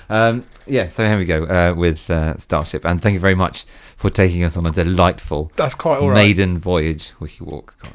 Um, 0.08 0.44
yeah, 0.66 0.88
so 0.88 1.04
here 1.04 1.18
we 1.18 1.24
go 1.24 1.44
uh, 1.44 1.74
with 1.76 2.08
uh, 2.10 2.36
Starship, 2.36 2.84
and 2.84 3.00
thank 3.02 3.14
you 3.14 3.20
very 3.20 3.34
much 3.34 3.64
for 3.96 4.10
taking 4.10 4.44
us 4.44 4.56
on 4.56 4.66
a 4.66 4.70
delightful 4.70 5.52
That's 5.56 5.74
quite 5.74 5.98
all 6.00 6.08
right. 6.10 6.14
maiden 6.14 6.58
voyage. 6.58 7.12
Wiki 7.20 7.44
walk. 7.44 7.74
Come 7.78 7.92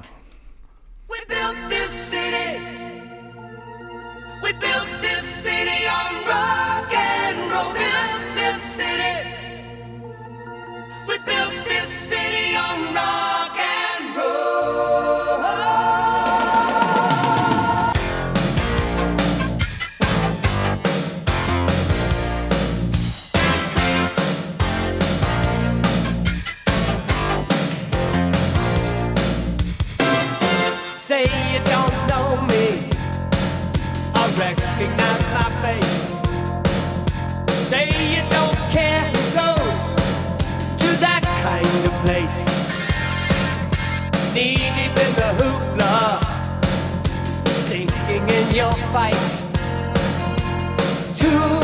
your 48.54 48.71
fight. 48.93 49.13
To 51.15 51.62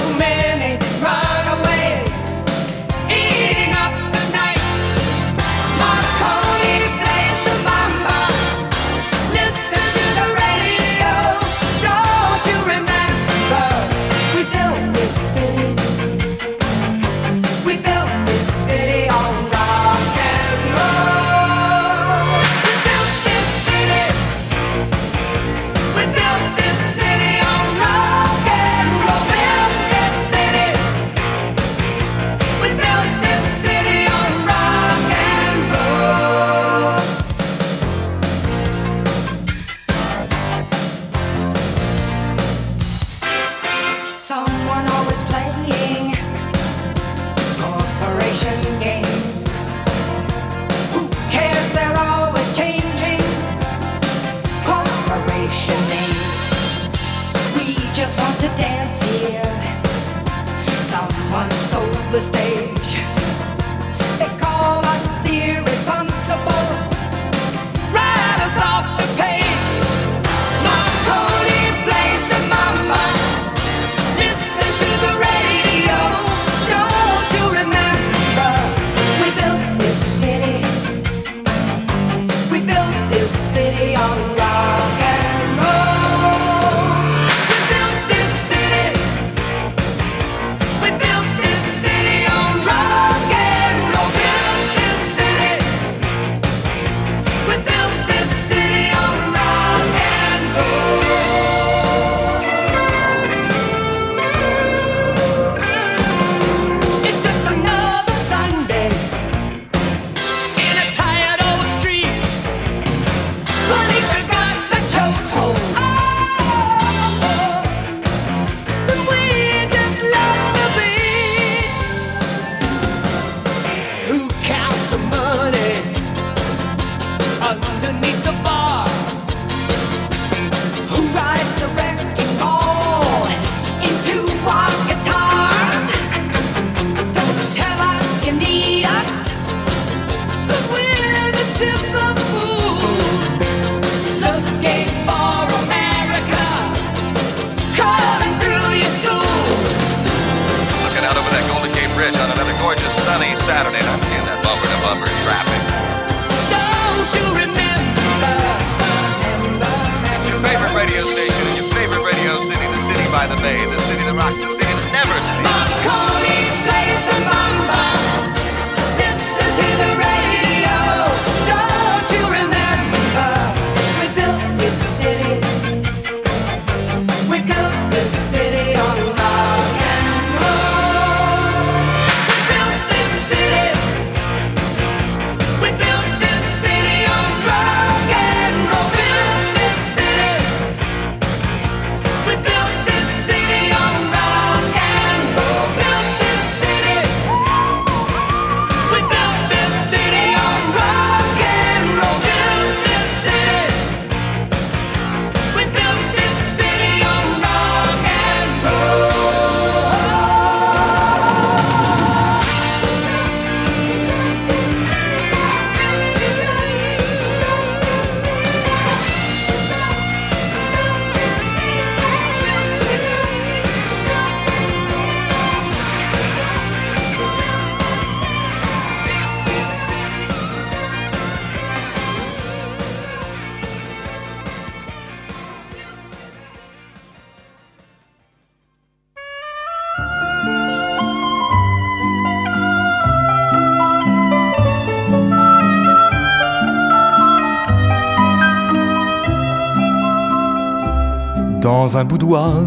boudoir, 252.03 252.63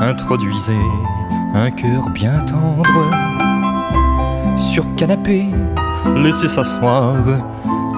introduisez 0.00 0.84
un 1.54 1.70
cœur 1.70 2.10
bien 2.10 2.38
tendre. 2.40 2.86
Sur 4.56 4.84
canapé, 4.96 5.46
laissez 6.16 6.48
s'asseoir 6.48 7.16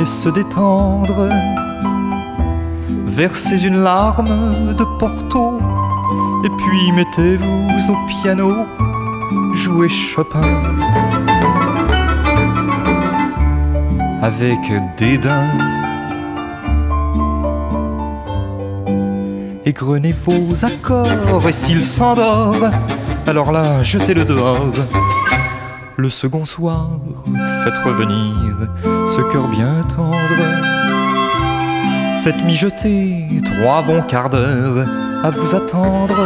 et 0.00 0.06
se 0.06 0.28
détendre. 0.28 1.28
Versez 3.04 3.64
une 3.64 3.82
larme 3.82 4.74
de 4.74 4.84
Porto 4.98 5.60
et 6.44 6.48
puis 6.48 6.92
mettez-vous 6.92 7.92
au 7.92 7.96
piano, 8.08 8.66
jouez 9.52 9.88
Chopin. 9.88 10.40
Avec 14.22 14.60
dédain 14.96 15.79
Égrenez 19.70 20.12
vos 20.26 20.64
accords 20.64 21.48
et 21.48 21.52
s'il 21.52 21.84
s'endort, 21.84 22.56
alors 23.28 23.52
là, 23.52 23.84
jetez-le 23.84 24.24
dehors. 24.24 24.74
Le 25.96 26.10
second 26.10 26.44
soir, 26.44 26.88
faites 27.62 27.78
revenir 27.78 28.68
ce 29.06 29.20
cœur 29.30 29.46
bien 29.46 29.84
tendre. 29.84 30.16
Faites 32.24 32.44
mijoter 32.44 33.28
trois 33.44 33.82
bons 33.82 34.02
quarts 34.02 34.30
d'heure 34.30 34.88
à 35.22 35.30
vous 35.30 35.54
attendre. 35.54 36.16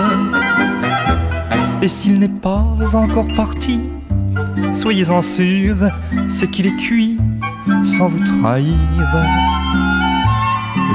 Et 1.82 1.88
s'il 1.88 2.20
n'est 2.20 2.28
pas 2.28 2.64
encore 2.95 3.28
parti, 3.36 3.82
soyez-en 4.72 5.20
sûr, 5.20 5.76
ce 6.28 6.47
qu'il 6.47 6.66
est 6.66 6.76
cuit 6.76 7.18
sans 7.82 8.09
vous 8.09 8.24
trahir. 8.24 8.78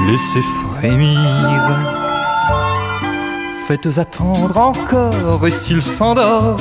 Laissez 0.08 0.42
frémir 0.42 1.99
Faites 3.70 3.98
attendre 3.98 4.58
encore, 4.58 5.46
et 5.46 5.52
s'il 5.52 5.80
s'endort, 5.80 6.58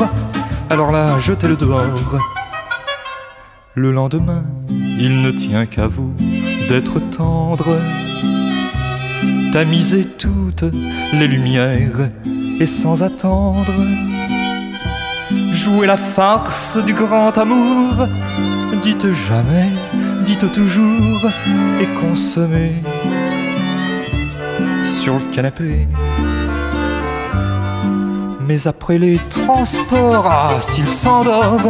alors 0.70 0.91
là, 0.91 1.18
jetez-le 1.18 1.55
dehors. 1.55 2.20
Le 3.74 3.91
lendemain, 3.91 4.43
il 4.70 5.24
ne 5.24 5.32
tient 5.32 5.66
qu'à 5.66 5.88
vous 5.88 6.14
d'être 6.68 6.99
tendre. 6.99 7.80
Tamisez 9.51 10.05
toutes 10.05 10.66
les 11.14 11.28
lumières 11.28 12.12
et 12.60 12.68
sans 12.68 13.01
attendre. 13.01 13.74
Jouez 15.51 15.88
la 15.88 15.97
farce 15.97 16.78
du 16.78 16.93
grand 16.93 17.36
amour. 17.39 18.07
Dites 18.84 19.10
jamais, 19.10 19.70
dites 20.22 20.51
toujours 20.51 21.22
et 21.82 21.88
consommez 21.99 22.84
sur 24.86 25.16
le 25.16 25.26
canapé. 25.32 25.88
Mais 28.49 28.65
après 28.65 28.97
les 28.97 29.19
transports, 29.29 30.25
ah, 30.25 30.59
s'il 30.63 30.87
s'endort, 30.87 31.61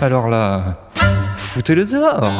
alors 0.00 0.28
là, 0.28 0.88
foutez-le 1.36 1.84
dehors. 1.84 2.32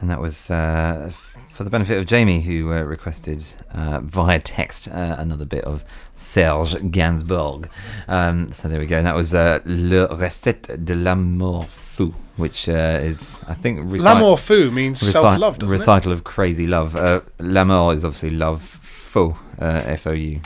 And 0.00 0.08
that 0.10 0.20
was 0.20 0.48
uh, 0.48 1.06
f- 1.08 1.36
for 1.50 1.64
the 1.64 1.70
benefit 1.70 1.98
of 1.98 2.06
Jamie, 2.06 2.40
who 2.40 2.72
uh, 2.72 2.82
requested 2.82 3.42
uh, 3.74 3.98
via 4.04 4.38
text 4.38 4.86
uh, 4.92 5.16
another 5.18 5.44
bit 5.44 5.64
of 5.64 5.82
Serge 6.14 6.76
Gainsbourg. 6.92 7.68
Um, 8.06 8.52
so 8.52 8.68
there 8.68 8.78
we 8.78 8.86
go. 8.86 8.98
And 8.98 9.06
that 9.08 9.16
was 9.16 9.34
uh, 9.34 9.58
Le 9.64 10.06
Recette 10.06 10.84
de 10.84 10.94
l'amour 10.94 11.64
fou, 11.68 12.14
which 12.36 12.68
uh, 12.68 13.00
is, 13.02 13.40
I 13.48 13.54
think, 13.54 13.80
reci- 13.90 14.04
L'amour 14.04 14.38
fou 14.38 14.70
means 14.70 15.00
self-love, 15.00 15.58
doesn't 15.58 15.76
recital 15.76 16.12
of 16.12 16.22
crazy 16.22 16.68
love. 16.68 16.94
Uh, 16.94 17.22
l'amour 17.40 17.92
is 17.92 18.04
obviously 18.04 18.30
love. 18.30 18.78
Fou, 19.08 19.36
uh, 19.60 19.82
F 19.86 20.06
O 20.06 20.12
U, 20.12 20.40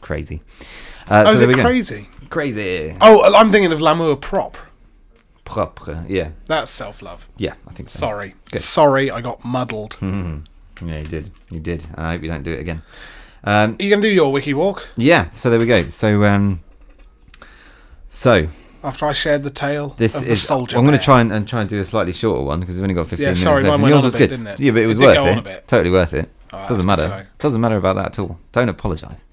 crazy. 0.00 0.42
Uh? 1.08 1.24
Oh, 1.26 1.28
so 1.28 1.32
is 1.34 1.40
it 1.42 1.56
go. 1.56 1.62
crazy? 1.62 2.08
Crazy. 2.28 2.96
Oh, 3.00 3.34
I'm 3.34 3.50
thinking 3.52 3.72
of 3.72 3.80
l'amour 3.80 4.16
propre. 4.16 4.58
Propre. 5.44 6.04
Yeah, 6.08 6.30
That's 6.46 6.70
self-love. 6.70 7.28
yeah, 7.36 7.54
I 7.68 7.72
think 7.72 7.88
so. 7.88 7.98
Sorry. 7.98 8.34
Good. 8.52 8.62
Sorry, 8.62 9.10
I 9.10 9.20
got 9.20 9.44
muddled. 9.44 9.96
Mhm. 10.00 10.46
Yeah, 10.82 10.98
you 11.00 11.04
did. 11.04 11.30
You 11.50 11.60
did. 11.60 11.84
I 11.94 12.12
hope 12.12 12.22
you 12.22 12.28
don't 12.30 12.42
do 12.42 12.52
it 12.54 12.60
again. 12.60 12.80
Um, 13.44 13.76
Are 13.78 13.82
you 13.84 13.94
to 13.94 14.00
do 14.00 14.08
your 14.08 14.32
wiki 14.32 14.54
walk 14.54 14.88
Yeah, 14.96 15.30
so 15.32 15.50
there 15.50 15.58
we 15.58 15.66
go. 15.66 15.88
So 15.88 16.24
um 16.24 16.60
so 18.08 18.48
after 18.82 19.04
I 19.06 19.12
shared 19.12 19.42
the 19.42 19.50
tale 19.50 19.90
this 19.98 20.16
of 20.16 20.24
the 20.24 20.30
is 20.32 20.42
soldier 20.42 20.78
I'm 20.78 20.84
going 20.86 20.96
to 20.98 21.04
try 21.04 21.20
and, 21.20 21.30
and 21.32 21.46
try 21.46 21.60
and 21.60 21.68
do 21.68 21.80
a 21.80 21.84
slightly 21.84 22.12
shorter 22.14 22.42
one 22.42 22.60
because 22.60 22.76
we've 22.76 22.82
only 22.84 22.94
got 22.94 23.06
15 23.06 23.22
Yeah, 23.22 23.26
minutes 23.28 23.42
sorry, 23.42 23.62
left. 23.62 23.66
mine 23.66 23.74
and 23.74 23.82
went 23.82 23.92
yours 23.92 24.02
was 24.04 24.14
bit, 24.14 24.18
good. 24.20 24.30
didn't 24.30 24.46
it? 24.46 24.60
Yeah, 24.60 24.72
but 24.72 24.82
it 24.82 24.86
was 24.86 24.98
worth 24.98 25.16
it. 25.16 25.18
on 25.18 25.38
a 25.38 25.42
bit. 25.42 25.68
Totally 25.68 25.90
worth 25.90 26.14
it. 26.14 26.30
Oh, 26.52 26.66
Doesn't 26.68 26.86
matter. 26.86 27.28
Doesn't 27.38 27.60
matter 27.60 27.76
about 27.76 27.96
that 27.96 28.06
at 28.06 28.18
all. 28.18 28.38
Don't 28.52 28.68
apologise. 28.68 29.24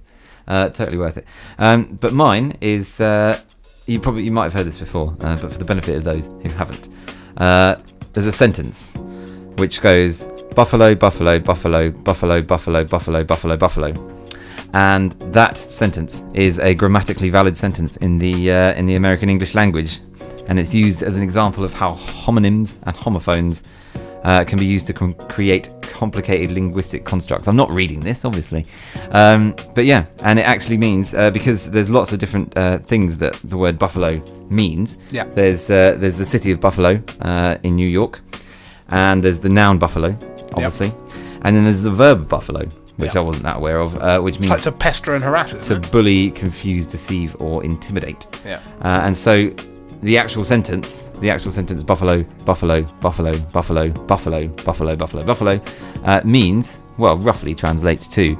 Uh, 0.47 0.69
totally 0.69 0.97
worth 0.97 1.17
it. 1.17 1.25
Um, 1.57 1.97
but 1.99 2.13
mine 2.13 2.55
is 2.61 3.01
uh, 3.01 3.39
you 3.85 3.99
probably 3.99 4.23
you 4.23 4.31
might 4.31 4.45
have 4.45 4.53
heard 4.53 4.65
this 4.67 4.77
before, 4.77 5.15
uh, 5.21 5.37
but 5.37 5.51
for 5.51 5.57
the 5.57 5.65
benefit 5.65 5.95
of 5.97 6.03
those 6.03 6.27
who 6.27 6.49
haven't, 6.49 6.89
uh, 7.37 7.75
there's 8.13 8.27
a 8.27 8.31
sentence 8.31 8.93
which 9.57 9.81
goes 9.81 10.23
buffalo, 10.55 10.95
buffalo, 10.95 11.39
buffalo, 11.39 11.91
buffalo, 11.91 12.41
buffalo, 12.41 12.83
buffalo, 12.85 13.23
buffalo, 13.23 13.57
buffalo, 13.57 14.13
and 14.73 15.11
that 15.33 15.57
sentence 15.57 16.23
is 16.33 16.59
a 16.59 16.73
grammatically 16.75 17.29
valid 17.29 17.57
sentence 17.57 17.97
in 17.97 18.17
the 18.17 18.51
uh, 18.51 18.73
in 18.75 18.85
the 18.85 18.95
American 18.95 19.29
English 19.29 19.53
language, 19.55 19.99
and 20.47 20.59
it's 20.59 20.73
used 20.73 21.03
as 21.03 21.17
an 21.17 21.23
example 21.23 21.63
of 21.63 21.73
how 21.73 21.93
homonyms 21.93 22.79
and 22.83 22.95
homophones 22.95 23.63
uh, 24.23 24.43
can 24.43 24.59
be 24.59 24.65
used 24.65 24.87
to 24.87 24.93
com- 24.93 25.13
create 25.29 25.69
complicated 25.81 26.51
linguistic 26.51 27.03
constructs. 27.05 27.47
I'm 27.47 27.55
not 27.55 27.71
reading 27.71 27.99
this, 28.01 28.23
obviously, 28.25 28.65
um, 29.11 29.55
but 29.73 29.85
yeah, 29.85 30.05
and 30.23 30.37
it 30.39 30.43
actually 30.43 30.77
means 30.77 31.13
uh, 31.13 31.31
because 31.31 31.69
there's 31.71 31.89
lots 31.89 32.11
of 32.13 32.19
different 32.19 32.55
uh, 32.57 32.79
things 32.79 33.17
that 33.17 33.33
the 33.43 33.57
word 33.57 33.77
buffalo 33.79 34.21
means. 34.49 34.97
Yeah. 35.11 35.23
There's 35.25 35.69
uh, 35.69 35.95
there's 35.97 36.17
the 36.17 36.25
city 36.25 36.51
of 36.51 36.59
Buffalo 36.59 37.01
uh, 37.21 37.57
in 37.63 37.75
New 37.75 37.87
York, 37.87 38.21
and 38.89 39.23
there's 39.23 39.39
the 39.39 39.49
noun 39.49 39.77
buffalo, 39.79 40.09
obviously, 40.53 40.91
and 41.41 41.55
then 41.55 41.63
there's 41.63 41.81
the 41.81 41.91
verb 41.91 42.27
buffalo, 42.27 42.65
which 42.97 43.13
Yeah. 43.15 43.21
I 43.21 43.23
wasn't 43.23 43.43
that 43.45 43.57
aware 43.57 43.79
of, 43.79 43.95
uh, 43.95 44.19
which 44.21 44.39
means 44.39 44.49
like 44.51 44.61
to 44.61 44.71
pester 44.71 45.15
and 45.15 45.23
harass, 45.23 45.53
to 45.67 45.75
it? 45.77 45.91
bully, 45.91 46.31
confuse, 46.31 46.85
deceive, 46.87 47.35
or 47.39 47.63
intimidate. 47.63 48.27
Yeah. 48.45 48.59
Uh, 48.81 49.01
and 49.05 49.17
so 49.17 49.51
the 50.01 50.17
actual 50.17 50.43
sentence, 50.43 51.03
the 51.19 51.29
actual 51.29 51.51
sentence, 51.51 51.83
buffalo, 51.83 52.23
buffalo, 52.45 52.83
buffalo, 53.01 53.37
buffalo, 53.51 53.89
buffalo, 53.89 54.47
buffalo, 54.47 54.95
buffalo, 54.95 55.23
buffalo, 55.23 55.61
uh, 56.05 56.21
means, 56.23 56.79
well, 56.97 57.17
roughly 57.17 57.55
translates 57.55 58.07
to 58.07 58.37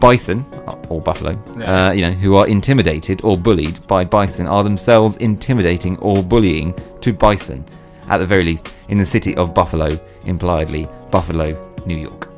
bison 0.00 0.44
or 0.88 1.00
buffalo, 1.00 1.38
Yeah. 1.58 1.88
uh, 1.88 1.92
you 1.92 2.00
know, 2.02 2.10
who 2.12 2.36
are 2.36 2.46
intimidated 2.46 3.20
or 3.24 3.36
bullied 3.36 3.86
by 3.86 4.04
bison 4.04 4.46
are 4.46 4.64
themselves 4.64 5.16
intimidating 5.18 5.96
or 5.98 6.22
bullying 6.22 6.74
to 7.00 7.12
bison, 7.12 7.64
at 8.08 8.18
the 8.18 8.26
very 8.26 8.44
least, 8.44 8.72
in 8.88 8.98
the 8.98 9.04
city 9.04 9.34
of 9.36 9.52
Buffalo, 9.54 9.98
impliedly 10.26 10.88
Buffalo, 11.10 11.56
New 11.86 11.96
York. 11.96 12.28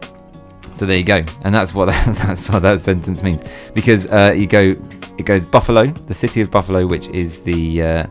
So 0.77 0.87
there 0.87 0.97
you 0.97 1.05
go, 1.05 1.25
and 1.45 1.55
that's 1.55 1.75
what 1.75 1.87
that, 1.87 2.17
that's 2.27 2.51
what 2.51 2.63
that 2.63 2.83
sentence 2.83 3.23
means. 3.23 3.43
Because 3.75 4.07
uh, 4.11 4.35
you 4.37 4.47
go, 4.47 4.77
it 5.19 5.25
goes 5.27 5.45
Buffalo, 5.45 5.87
the 5.87 6.15
city 6.15 6.41
of 6.41 6.51
Buffalo, 6.51 6.87
which 6.87 7.09
is 7.09 7.41
the, 7.41 7.83
uh, 7.83 8.07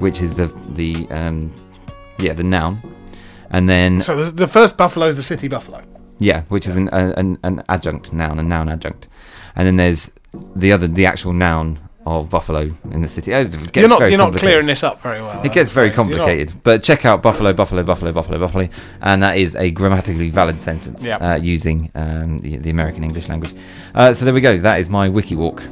which 0.00 0.20
is 0.22 0.36
the 0.36 0.46
the 0.74 1.06
um, 1.10 1.52
yeah 2.18 2.32
the 2.34 2.44
noun, 2.44 2.80
and 3.50 3.68
then 3.68 4.02
So 4.02 4.16
the, 4.24 4.30
the 4.30 4.48
first 4.48 4.76
buffalo 4.76 5.06
is 5.06 5.16
the 5.16 5.22
city 5.22 5.48
buffalo. 5.48 5.82
yeah, 6.18 6.42
which 6.48 6.66
is 6.66 6.76
an, 6.76 6.88
an 6.92 7.38
an 7.42 7.62
adjunct 7.68 8.12
noun, 8.12 8.38
a 8.38 8.42
noun 8.42 8.68
adjunct, 8.68 9.06
and 9.56 9.66
then 9.66 9.76
there's 9.76 10.10
the 10.56 10.72
other 10.72 10.86
the 10.88 11.06
actual 11.06 11.32
noun 11.32 11.78
of 12.06 12.30
Buffalo 12.30 12.62
in 12.90 13.02
the 13.02 13.08
city. 13.08 13.30
It 13.30 13.44
gets 13.52 13.76
You're 13.76 13.88
not 13.88 14.08
you're 14.08 14.16
not 14.18 14.34
clearing 14.34 14.66
this 14.66 14.82
up 14.82 15.02
very 15.02 15.20
well. 15.20 15.42
It 15.44 15.52
gets 15.52 15.70
very 15.70 15.88
I'm 15.88 15.92
afraid. 15.92 16.08
You're 16.08 16.16
not- 16.18 16.24
complicated, 16.24 16.62
but 16.62 16.82
check 16.82 17.04
out 17.04 17.20
Buffalo, 17.22 17.52
Buffalo, 17.52 17.82
Buffalo, 17.82 18.10
Buffalo, 18.10 18.38
Buffalo, 18.38 18.68
and 19.02 19.22
that 19.22 19.36
is 19.36 19.54
a 19.54 19.70
grammatically 19.70 20.30
valid 20.30 20.62
sentence 20.62 21.04
Yep. 21.04 21.22
uh, 21.22 21.38
using 21.42 21.90
um, 21.94 22.38
the, 22.38 22.56
the 22.56 22.70
American 22.70 23.04
English 23.04 23.28
language. 23.28 23.52
Uh, 23.94 24.14
so 24.14 24.24
there 24.24 24.32
we 24.32 24.40
go. 24.40 24.56
That 24.56 24.80
is 24.80 24.88
my 24.88 25.10
wiki 25.10 25.36
walk. 25.36 25.62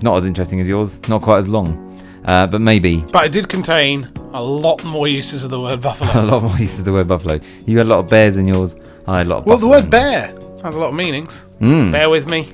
Not 0.00 0.16
as 0.16 0.24
interesting 0.26 0.58
as 0.58 0.68
yours, 0.68 1.06
not 1.06 1.20
quite 1.22 1.38
as 1.40 1.48
long, 1.48 1.83
uh, 2.24 2.46
but 2.46 2.60
maybe 2.60 3.04
But 3.12 3.26
it 3.26 3.32
did 3.32 3.48
contain 3.48 4.10
a 4.32 4.42
lot 4.42 4.82
more 4.84 5.06
uses 5.08 5.44
of 5.44 5.50
the 5.50 5.60
word 5.60 5.80
buffalo. 5.80 6.10
a 6.24 6.26
lot 6.26 6.42
more 6.42 6.56
uses 6.58 6.80
of 6.80 6.84
the 6.84 6.92
word 6.92 7.08
buffalo. 7.08 7.38
You 7.66 7.78
had 7.78 7.86
a 7.86 7.90
lot 7.90 8.00
of 8.00 8.08
bears 8.08 8.36
in 8.36 8.46
yours. 8.48 8.76
I 9.06 9.18
had 9.18 9.26
a 9.26 9.30
lot 9.30 9.38
of 9.40 9.46
well, 9.46 9.58
the 9.58 9.68
word 9.68 9.90
bear 9.90 10.34
has 10.62 10.74
a 10.74 10.78
lot 10.78 10.88
of 10.88 10.94
meanings. 10.94 11.44
Mm. 11.60 11.92
Bear 11.92 12.08
with 12.10 12.28
me. 12.28 12.48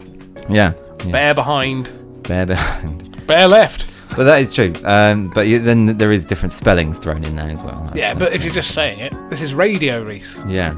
Yeah, 0.49 0.73
yeah. 1.05 1.13
Bear 1.13 1.35
behind. 1.35 1.93
bear 2.25 2.47
behind. 2.47 3.07
Bear 3.27 3.47
left. 3.47 3.87
Well, 4.17 4.27
that 4.27 4.41
is 4.41 4.53
true. 4.53 4.73
Um, 4.85 5.31
but 5.33 5.47
you, 5.47 5.61
then 5.61 5.97
there 5.97 6.11
is 6.11 6.25
different 6.25 6.53
spellings 6.53 6.99
thrown 6.99 7.23
in 7.23 7.37
there 7.37 7.49
as 7.49 7.63
well. 7.63 7.81
That's 7.85 7.97
Yeah, 7.97 8.15
but 8.15 8.33
if 8.33 8.43
you're 8.43 8.53
just 8.53 8.75
saying 8.75 8.99
it, 8.99 9.15
this 9.31 9.41
is 9.41 9.55
radio, 9.55 10.03
Reese. 10.03 10.37
yeah, 10.49 10.75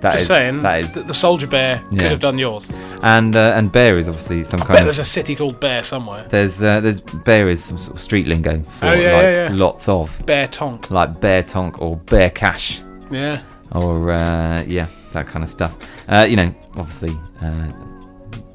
that 0.00 0.12
Just 0.12 0.22
is- 0.22 0.28
saying 0.28 0.62
that 0.62 0.80
is 0.80 0.92
the 0.92 1.12
soldier 1.14 1.46
bear 1.46 1.82
Yeah. 1.90 2.02
could 2.02 2.10
have 2.12 2.20
done 2.20 2.38
yours. 2.38 2.70
and 3.02 3.34
uh, 3.34 3.52
and 3.56 3.72
bear 3.72 3.98
is 3.98 4.08
obviously 4.08 4.44
some 4.44 4.60
I 4.62 4.64
kind 4.64 4.74
bet 4.74 4.78
of 4.80 4.84
there's 4.86 4.98
a 5.00 5.04
city 5.04 5.34
called 5.34 5.58
Bear 5.60 5.82
somewhere. 5.82 6.24
There's 6.28 6.62
uh, 6.62 6.80
there's 6.80 7.00
bear 7.00 7.48
is 7.48 7.62
some 7.64 7.78
sort 7.78 7.96
of 7.96 8.00
street 8.00 8.26
lingo 8.26 8.62
for 8.62 8.86
Oh, 8.86 8.92
yeah, 8.92 9.12
like 9.14 9.22
yeah, 9.22 9.48
yeah. 9.48 9.50
lots 9.52 9.88
of 9.88 10.24
Bear 10.26 10.46
Tonk. 10.46 10.90
like 10.90 11.20
bear 11.20 11.42
tonk 11.42 11.80
or 11.82 11.96
bear 11.96 12.30
cash 12.30 12.80
Yeah. 13.10 13.40
or 13.72 14.12
uh, 14.12 14.62
yeah 14.66 14.86
that 15.12 15.26
kind 15.26 15.42
of 15.42 15.48
stuff. 15.48 15.76
Uh, 16.08 16.26
you 16.28 16.36
know, 16.36 16.54
obviously 16.76 17.16
uh, 17.42 17.66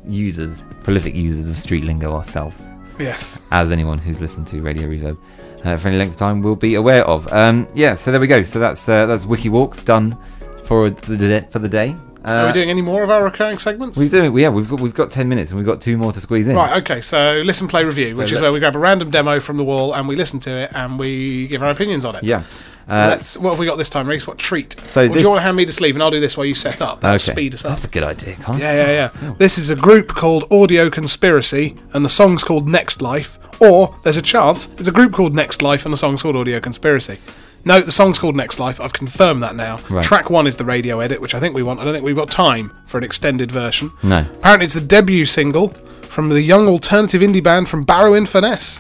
users, 0.08 0.64
prolific 0.84 1.16
users 1.16 1.48
of 1.48 1.58
street 1.58 1.84
lingo 1.84 2.14
ourselves, 2.16 2.62
Yes. 3.00 3.42
as 3.52 3.72
anyone 3.72 3.98
who's 3.98 4.20
listened 4.22 4.48
to 4.48 4.62
Radio 4.62 4.88
Reverb 4.88 5.18
uh, 5.66 5.78
for 5.78 5.88
any 5.88 5.98
length 5.98 6.12
of 6.14 6.18
time 6.18 6.42
will 6.42 6.56
be 6.56 6.76
aware 6.76 7.04
of. 7.06 7.32
Um, 7.34 7.68
yeah, 7.74 7.96
so 7.96 8.12
there 8.12 8.20
we 8.20 8.28
go. 8.28 8.42
So 8.44 8.60
that's 8.60 8.88
uh, 8.88 9.06
that's 9.06 9.26
Wiki 9.26 9.50
Walks 9.50 9.80
done 9.80 10.18
for 10.66 10.90
the 10.90 11.18
day, 11.18 11.48
for 11.50 11.60
the 11.60 11.70
day. 11.70 11.96
Uh, 12.26 12.30
Are 12.32 12.48
we 12.48 12.54
doing 12.54 12.70
any 12.70 12.82
more 12.82 13.04
of 13.04 13.10
our 13.10 13.22
recurring 13.22 13.58
segments? 13.60 13.98
We're 13.98 14.08
doing, 14.08 14.38
yeah, 14.38 14.48
we've 14.48 14.70
got 14.70 14.80
we've 14.80 14.94
got 14.94 15.12
ten 15.12 15.28
minutes 15.28 15.52
and 15.52 15.58
we've 15.58 15.68
got 15.68 15.82
two 15.82 15.98
more 15.98 16.14
to 16.14 16.22
squeeze 16.22 16.48
in. 16.48 16.56
Right, 16.56 16.82
okay, 16.82 17.02
so 17.02 17.42
listen, 17.46 17.68
play, 17.68 17.84
review, 17.84 18.16
which 18.16 18.32
is 18.32 18.40
where 18.40 18.52
we 18.52 18.60
grab 18.60 18.78
a 18.78 18.80
random 18.80 19.12
demo 19.12 19.42
from 19.42 19.58
the 19.58 19.64
wall 19.66 19.94
and 19.94 20.08
we 20.08 20.16
listen 20.16 20.40
to 20.42 20.50
it 20.52 20.72
and 20.74 20.98
we 20.98 21.48
give 21.50 21.62
our 21.62 21.70
opinions 21.70 22.06
on 22.06 22.16
it. 22.16 22.24
Yeah. 22.24 22.44
Uh, 22.88 23.08
Let's, 23.12 23.38
what 23.38 23.52
have 23.52 23.60
we 23.60 23.66
got 23.66 23.78
this 23.78 23.90
time, 23.90 24.08
Reese? 24.08 24.26
What 24.28 24.38
treat? 24.38 24.78
So 24.86 25.06
do 25.08 25.14
this- 25.14 25.24
you 25.24 25.30
want 25.30 25.40
to 25.40 25.44
hand 25.46 25.58
me 25.58 25.66
the 25.66 25.74
sleeve 25.74 25.96
and 25.96 26.04
I'll 26.04 26.12
do 26.12 26.20
this 26.22 26.38
while 26.38 26.46
you 26.46 26.56
set 26.56 26.82
up? 26.82 27.02
That'll 27.02 27.20
speed 27.20 27.54
us 27.54 27.66
up. 27.66 27.72
That's 27.72 27.86
a 27.86 27.90
good 27.90 28.04
idea, 28.04 28.36
Colin. 28.36 28.60
Yeah, 28.62 28.74
yeah, 28.88 29.10
yeah. 29.22 29.34
This 29.38 29.58
is 29.58 29.70
a 29.70 29.76
group 29.76 30.10
called 30.10 30.46
Audio 30.52 30.90
Conspiracy 30.90 31.76
and 31.94 32.04
the 32.06 32.10
song's 32.10 32.44
called 32.44 32.68
Next 32.70 33.02
Life. 33.02 33.38
Or 33.60 33.98
there's 34.04 34.18
a 34.18 34.22
chance 34.22 34.68
it's 34.78 34.90
a 34.90 34.92
group 34.94 35.14
called 35.14 35.36
Next 35.36 35.62
Life 35.62 35.86
and 35.86 35.94
the 35.94 35.98
song's 35.98 36.24
called 36.24 36.36
Audio 36.36 36.60
Conspiracy. 36.60 37.20
No, 37.66 37.80
the 37.80 37.92
song's 37.92 38.20
called 38.20 38.36
Next 38.36 38.60
Life. 38.60 38.82
I've 38.82 38.94
confirmed 38.94 39.42
that 39.44 39.56
now. 39.56 39.78
Right. 39.90 40.04
Track 40.04 40.30
one 40.30 40.48
is 40.48 40.58
the 40.58 40.66
radio 40.66 41.00
edit, 41.00 41.22
which 41.22 41.34
I 41.34 41.40
think 41.40 41.56
we 41.56 41.64
want. 41.64 41.80
I 41.80 41.86
don't 41.86 41.94
think 41.94 42.04
we've 42.06 42.16
got 42.16 42.30
time 42.30 42.74
for 42.86 42.98
an 42.98 43.04
extended 43.04 43.52
version. 43.52 43.92
No. 44.04 44.20
Apparently, 44.34 44.66
it's 44.66 44.74
the 44.74 44.82
debut 44.82 45.26
single 45.26 45.70
from 46.10 46.30
the 46.30 46.42
young 46.42 46.68
alternative 46.68 47.22
indie 47.22 47.42
band 47.42 47.68
from 47.70 47.84
Barrow 47.84 48.14
in 48.14 48.26
Furness. 48.26 48.80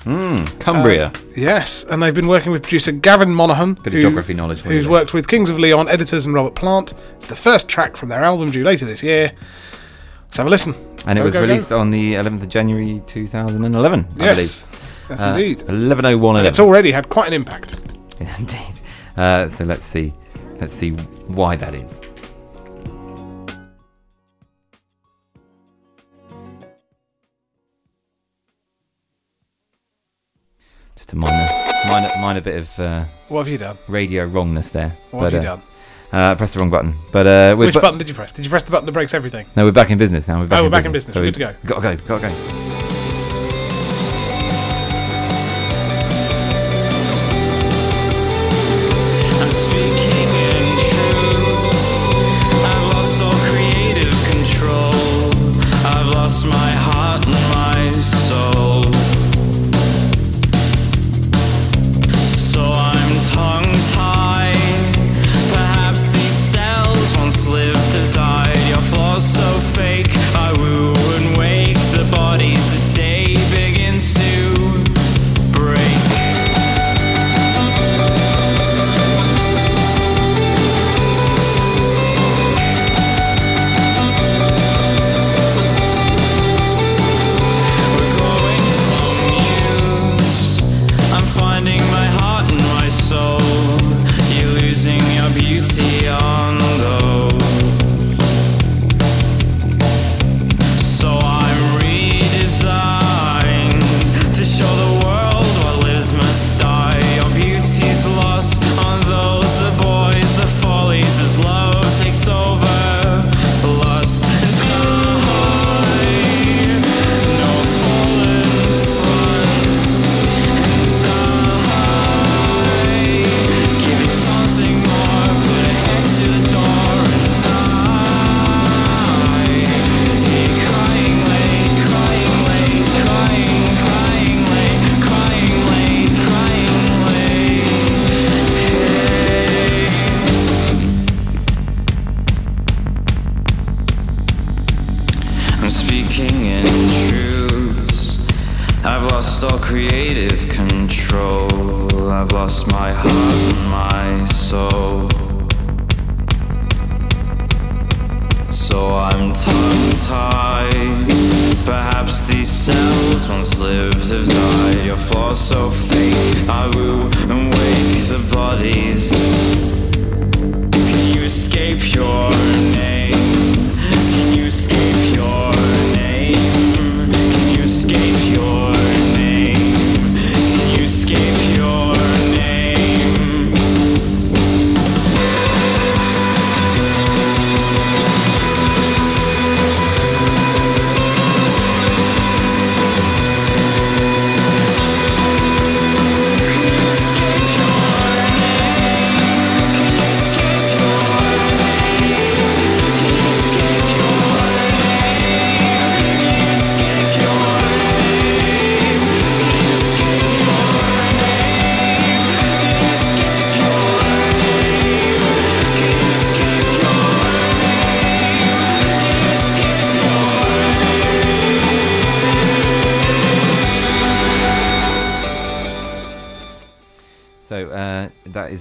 Cumbria. 0.59 1.11
Yes, 1.35 1.83
and 1.89 2.03
they've 2.03 2.13
been 2.13 2.27
working 2.27 2.51
with 2.51 2.61
producer 2.61 2.91
Gavin 2.91 3.33
Monaghan, 3.33 3.73
Bit 3.75 3.95
of 3.95 4.01
geography 4.01 4.33
knowledge 4.35 4.59
for 4.61 4.69
you 4.69 4.75
who's 4.75 4.87
worked 4.87 5.13
with 5.15 5.27
Kings 5.27 5.49
of 5.49 5.57
Leon 5.57 5.87
editors 5.89 6.25
and 6.25 6.35
Robert 6.35 6.53
Plant. 6.53 6.93
It's 7.15 7.27
the 7.27 7.35
first 7.35 7.67
track 7.69 7.95
from 7.95 8.09
their 8.09 8.23
album 8.23 8.51
due 8.51 8.63
later 8.63 8.85
this 8.85 9.01
year. 9.01 9.31
Let's 10.25 10.37
have 10.37 10.45
a 10.47 10.49
listen. 10.49 10.75
and 11.07 11.17
it 11.17 11.23
was 11.23 11.33
go, 11.33 11.41
go. 11.41 11.47
released 11.47 11.71
on 11.71 11.89
the 11.89 12.13
11th 12.15 12.43
of 12.43 12.49
January 12.49 13.01
2011, 13.07 14.07
I 14.19 14.23
Yes, 14.23 14.65
believe. 14.65 14.89
yes, 15.09 15.19
Uh, 15.21 15.23
indeed. 15.35 15.57
1101 15.63 16.35
And 16.37 16.47
it's 16.47 16.59
already 16.59 16.91
had 16.91 17.09
quite 17.09 17.27
an 17.27 17.33
impact. 17.33 17.75
Indeed. 18.39 18.79
Uh, 19.17 19.49
so 19.49 19.63
let's 19.65 19.85
see. 19.85 20.13
Let's 20.59 20.73
see 20.73 20.91
why 21.27 21.55
that 21.57 21.73
is. 21.75 22.01
Just 30.95 31.13
a 31.13 31.15
minor, 31.15 31.49
minor, 31.87 32.11
minor 32.21 32.41
bit 32.41 32.55
of 32.57 32.79
uh, 32.79 33.05
What 33.27 33.39
have 33.39 33.47
you 33.47 33.57
done? 33.57 33.77
radio 33.87 34.25
wrongness 34.25 34.69
there. 34.69 34.95
What 35.11 35.21
but, 35.21 35.33
have 35.33 35.43
you 35.43 35.49
uh, 35.49 35.55
done? 35.55 35.63
Uh, 36.11 36.35
press 36.35 36.53
the 36.53 36.59
wrong 36.59 36.69
button. 36.69 36.93
But 37.11 37.25
uh, 37.25 37.55
Which 37.55 37.73
bu- 37.73 37.81
button 37.81 37.97
did 37.97 38.07
you 38.07 38.13
press? 38.13 38.31
Did 38.31 38.45
you 38.45 38.49
press 38.51 38.63
the 38.63 38.71
button 38.71 38.85
that 38.85 38.91
breaks 38.91 39.13
everything? 39.15 39.47
No, 39.55 39.65
we're 39.65 39.71
back 39.71 39.89
in 39.89 39.97
business 39.97 40.27
now. 40.27 40.39
We're 40.41 40.47
back, 40.47 40.59
Oh, 40.59 40.65
in, 40.65 40.71
we're 40.71 40.77
back 40.77 40.85
in 40.85 40.91
business. 40.91 41.15
business. 41.15 41.35
So 41.35 41.41
We're 41.43 41.53
good 41.55 41.63
we- 41.63 41.69
Gotta 41.69 41.97
go. 41.97 42.19
Gotta 42.19 42.27
go. 42.27 42.92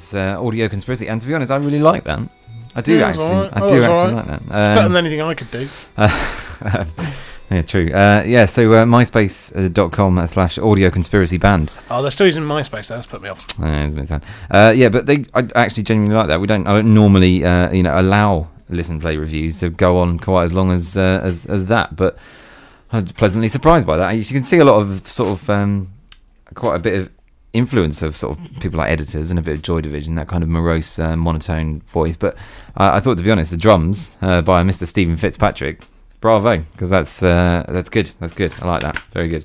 Is 0.02 0.14
uh, 0.14 0.36
audio 0.44 0.68
conspiracy, 0.68 1.08
and 1.08 1.20
to 1.20 1.26
be 1.26 1.34
honest, 1.34 1.50
I 1.50 1.56
really 1.56 1.78
like 1.78 2.04
that. 2.04 2.20
I 2.74 2.80
do 2.80 2.96
Yeah, 2.98 3.08
actually. 3.08 3.24
alright. 3.24 3.52
I 3.56 3.60
Oh, 3.60 3.68
do 3.68 3.82
actually 3.82 3.94
alright. 3.96 4.14
like 4.14 4.26
that. 4.26 4.48
Better 4.48 4.86
Um, 4.86 4.92
than 4.92 5.06
anything 5.06 5.20
I 5.22 5.34
could 5.34 5.50
do. 5.50 5.68
yeah, 7.50 7.62
true. 7.62 7.92
Uh, 7.92 8.22
yeah, 8.26 8.46
so 8.46 8.72
uh, 8.72 8.84
myspace.com 8.86 10.18
uh, 10.18 10.26
slash 10.26 10.58
audio 10.58 10.90
conspiracy 10.90 11.36
band. 11.38 11.70
Oh, 11.90 12.00
they're 12.02 12.10
still 12.10 12.26
using 12.26 12.44
MySpace. 12.44 12.88
That's 12.88 13.06
put 13.06 13.20
me 13.22 13.28
off. 13.28 13.46
Uh, 13.60 13.66
it's 13.66 13.96
a 13.96 14.06
sad. 14.06 14.24
Uh, 14.50 14.72
yeah, 14.74 14.88
but 14.88 15.06
they 15.06 15.26
I 15.34 15.46
actually 15.54 15.82
genuinely 15.82 16.16
like 16.16 16.28
that. 16.28 16.40
We 16.40 16.46
don't 16.46 16.66
I 16.66 16.74
don't 16.76 16.94
normally 16.94 17.44
uh, 17.44 17.70
you 17.72 17.82
know 17.82 17.98
allow 18.00 18.48
listen 18.70 18.98
play 19.00 19.16
reviews 19.18 19.60
to 19.60 19.68
go 19.68 19.98
on 19.98 20.18
quite 20.18 20.44
as 20.44 20.54
long 20.54 20.70
as 20.72 20.96
uh, 20.96 21.20
as 21.22 21.44
as 21.46 21.66
that, 21.66 21.94
but 21.96 22.16
I 22.90 23.00
was 23.00 23.12
pleasantly 23.12 23.48
surprised 23.48 23.86
by 23.86 23.96
that. 23.98 24.12
You 24.12 24.24
can 24.24 24.44
see 24.44 24.58
a 24.58 24.64
lot 24.64 24.80
of 24.80 25.06
sort 25.06 25.28
of 25.30 25.50
um, 25.50 25.92
quite 26.54 26.76
a 26.76 26.78
bit 26.78 26.94
of 27.00 27.10
influence 27.52 28.02
of 28.02 28.16
sort 28.16 28.38
of 28.38 28.60
people 28.60 28.78
like 28.78 28.90
editors 28.90 29.30
and 29.30 29.38
a 29.38 29.42
bit 29.42 29.54
of 29.54 29.62
Joy 29.62 29.80
Division, 29.80 30.14
that 30.14 30.28
kind 30.28 30.42
of 30.42 30.48
morose 30.48 30.98
uh, 30.98 31.16
monotone 31.16 31.80
voice. 31.80 32.16
But 32.16 32.34
uh, 32.76 32.90
I 32.94 33.00
thought, 33.00 33.18
to 33.18 33.24
be 33.24 33.30
honest, 33.30 33.50
the 33.50 33.56
drums 33.56 34.16
uh, 34.22 34.42
by 34.42 34.62
Mr. 34.62 34.86
Stephen 34.86 35.16
Fitzpatrick, 35.16 35.80
bravo, 36.20 36.58
because 36.58 36.90
that's 36.90 37.22
uh, 37.22 37.64
that's 37.68 37.90
good. 37.90 38.12
That's 38.20 38.32
good. 38.32 38.54
I 38.62 38.66
like 38.66 38.82
that. 38.82 38.98
Very 39.12 39.28
good. 39.28 39.44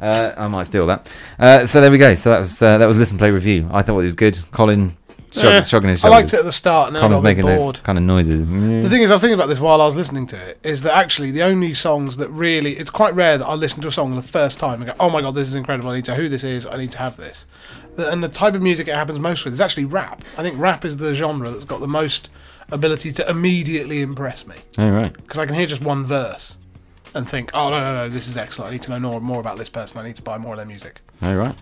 Uh, 0.00 0.34
I 0.36 0.48
might 0.48 0.64
steal 0.64 0.86
that. 0.86 1.12
Uh, 1.38 1.66
so 1.66 1.80
there 1.80 1.90
we 1.90 1.98
go. 1.98 2.14
So 2.14 2.30
that 2.30 2.38
was 2.38 2.60
uh, 2.60 2.78
that 2.78 2.86
was 2.86 2.96
listen 2.96 3.18
play 3.18 3.30
review. 3.30 3.68
I 3.70 3.82
thought 3.82 4.00
it 4.00 4.04
was 4.04 4.14
good. 4.14 4.38
Colin 4.50 4.96
Shrug, 5.32 5.44
Eh, 5.46 5.62
shrugging 5.62 5.90
his 5.90 6.04
I 6.04 6.08
liked 6.08 6.32
it 6.34 6.38
at 6.40 6.44
the 6.44 6.52
start, 6.52 6.88
and 6.88 6.96
then 6.96 7.00
Connor's 7.02 7.20
I 7.20 7.22
got 7.22 7.30
a 7.30 7.34
bit 7.34 7.44
making 7.44 7.56
bored. 7.58 7.80
kind 7.82 7.96
of 7.98 8.04
noises. 8.04 8.40
The 8.46 8.88
thing 8.90 9.02
is, 9.02 9.10
I 9.10 9.14
was 9.14 9.20
thinking 9.22 9.34
about 9.34 9.48
this 9.48 9.60
while 9.60 9.80
I 9.80 9.86
was 9.86 9.96
listening 9.96 10.26
to 10.26 10.36
it. 10.36 10.58
Is 10.62 10.82
that 10.82 10.94
actually 10.94 11.30
the 11.30 11.42
only 11.42 11.72
songs 11.74 12.18
that 12.18 12.28
really? 12.30 12.72
It's 12.76 12.90
quite 12.90 13.14
rare 13.14 13.38
that 13.38 13.46
I 13.46 13.54
listen 13.54 13.80
to 13.82 13.88
a 13.88 13.92
song 13.92 14.14
the 14.14 14.22
first 14.22 14.58
time 14.60 14.82
and 14.82 14.86
go, 14.90 14.94
"Oh 15.00 15.08
my 15.08 15.22
god, 15.22 15.34
this 15.34 15.48
is 15.48 15.54
incredible! 15.54 15.90
I 15.90 15.96
need 15.96 16.04
to 16.06 16.12
know 16.12 16.18
who 16.18 16.28
this 16.28 16.44
is. 16.44 16.66
I 16.66 16.76
need 16.76 16.92
to 16.92 16.98
have 16.98 17.16
this." 17.16 17.46
And 17.96 18.22
the 18.22 18.28
type 18.28 18.54
of 18.54 18.62
music 18.62 18.88
it 18.88 18.94
happens 18.94 19.18
most 19.18 19.44
with 19.44 19.54
is 19.54 19.60
actually 19.60 19.84
rap. 19.86 20.22
I 20.38 20.42
think 20.42 20.58
rap 20.58 20.84
is 20.84 20.98
the 20.98 21.14
genre 21.14 21.50
that's 21.50 21.64
got 21.64 21.80
the 21.80 21.88
most 21.88 22.28
ability 22.70 23.12
to 23.12 23.28
immediately 23.28 24.00
impress 24.00 24.46
me 24.46 24.54
All 24.78 24.90
right. 24.90 25.12
because 25.14 25.38
I 25.38 25.44
can 25.44 25.54
hear 25.54 25.66
just 25.66 25.82
one 25.84 26.04
verse 26.06 26.56
and 27.14 27.28
think, 27.28 27.50
"Oh 27.54 27.68
no, 27.70 27.80
no, 27.80 27.94
no, 27.94 28.08
this 28.08 28.28
is 28.28 28.36
excellent! 28.36 28.68
I 28.70 28.72
need 28.72 28.82
to 28.82 28.90
know 28.92 29.00
more, 29.10 29.20
more 29.20 29.40
about 29.40 29.58
this 29.58 29.68
person. 29.68 30.00
I 30.00 30.06
need 30.06 30.16
to 30.16 30.22
buy 30.22 30.36
more 30.38 30.52
of 30.54 30.58
their 30.58 30.66
music." 30.66 31.00
All 31.22 31.34
right. 31.34 31.54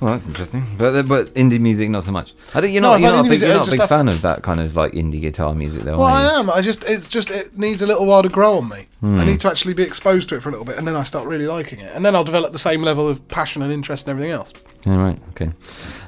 Well, 0.00 0.12
that's 0.12 0.26
interesting. 0.26 0.64
But 0.78 1.06
but 1.06 1.26
indie 1.34 1.60
music, 1.60 1.90
not 1.90 2.02
so 2.04 2.12
much. 2.12 2.32
I 2.54 2.60
think 2.62 2.72
you're 2.72 2.80
not 2.80 2.94
I 2.94 2.98
you're 2.98 3.10
not 3.10 3.20
a 3.20 3.22
big, 3.24 3.30
music- 3.30 3.48
you're 3.48 3.56
not 3.58 3.68
a 3.68 3.70
big 3.70 3.80
have 3.80 3.88
to- 3.90 3.94
fan 3.94 4.08
of 4.08 4.22
that 4.22 4.42
kind 4.42 4.58
of 4.60 4.74
like 4.74 4.92
indie 4.92 5.20
guitar 5.20 5.54
music, 5.54 5.82
though. 5.82 5.98
Well. 5.98 6.06
I 6.08 6.38
am. 6.38 6.48
I 6.48 6.62
just 6.62 6.84
it's 6.84 7.06
just 7.06 7.30
it 7.30 7.58
needs 7.58 7.82
a 7.82 7.86
little 7.86 8.06
while 8.06 8.22
to 8.22 8.30
grow 8.30 8.56
on 8.58 8.68
me. 8.68 8.86
Hmm. 9.00 9.18
I 9.18 9.24
need 9.24 9.40
to 9.40 9.48
actually 9.48 9.74
be 9.74 9.82
exposed 9.82 10.28
to 10.30 10.36
it 10.36 10.42
for 10.42 10.48
a 10.48 10.52
little 10.52 10.64
bit, 10.64 10.78
and 10.78 10.86
then 10.86 10.96
I 10.96 11.02
start 11.02 11.26
really 11.26 11.46
liking 11.46 11.80
it, 11.80 11.94
and 11.94 12.04
then 12.04 12.16
I'll 12.16 12.24
develop 12.24 12.52
the 12.52 12.58
same 12.58 12.82
level 12.82 13.08
of 13.08 13.26
passion 13.28 13.60
and 13.62 13.72
interest 13.72 14.06
and 14.06 14.12
everything 14.12 14.32
else. 14.32 14.52
All 14.86 14.96
right. 14.96 15.18
Okay. 15.30 15.50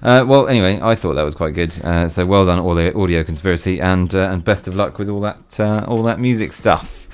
Uh, 0.03 0.25
well, 0.27 0.49
anyway, 0.49 0.79
I 0.83 0.95
thought 0.95 1.13
that 1.15 1.23
was 1.23 1.35
quite 1.35 1.53
good. 1.55 1.79
Uh, 1.85 2.09
so 2.09 2.25
well 2.25 2.47
done, 2.47 2.59
all 2.59 2.75
the 2.75 2.95
audio 2.97 3.23
conspiracy, 3.23 3.79
and 3.81 4.15
uh, 4.15 4.31
and 4.31 4.43
best 4.43 4.67
of 4.67 4.75
luck 4.75 4.99
with 4.99 5.11
all 5.11 5.21
that 5.21 5.61
uh, 5.61 5.85
all 5.87 6.03
that 6.05 6.19
music 6.19 6.53
stuff. 6.55 7.09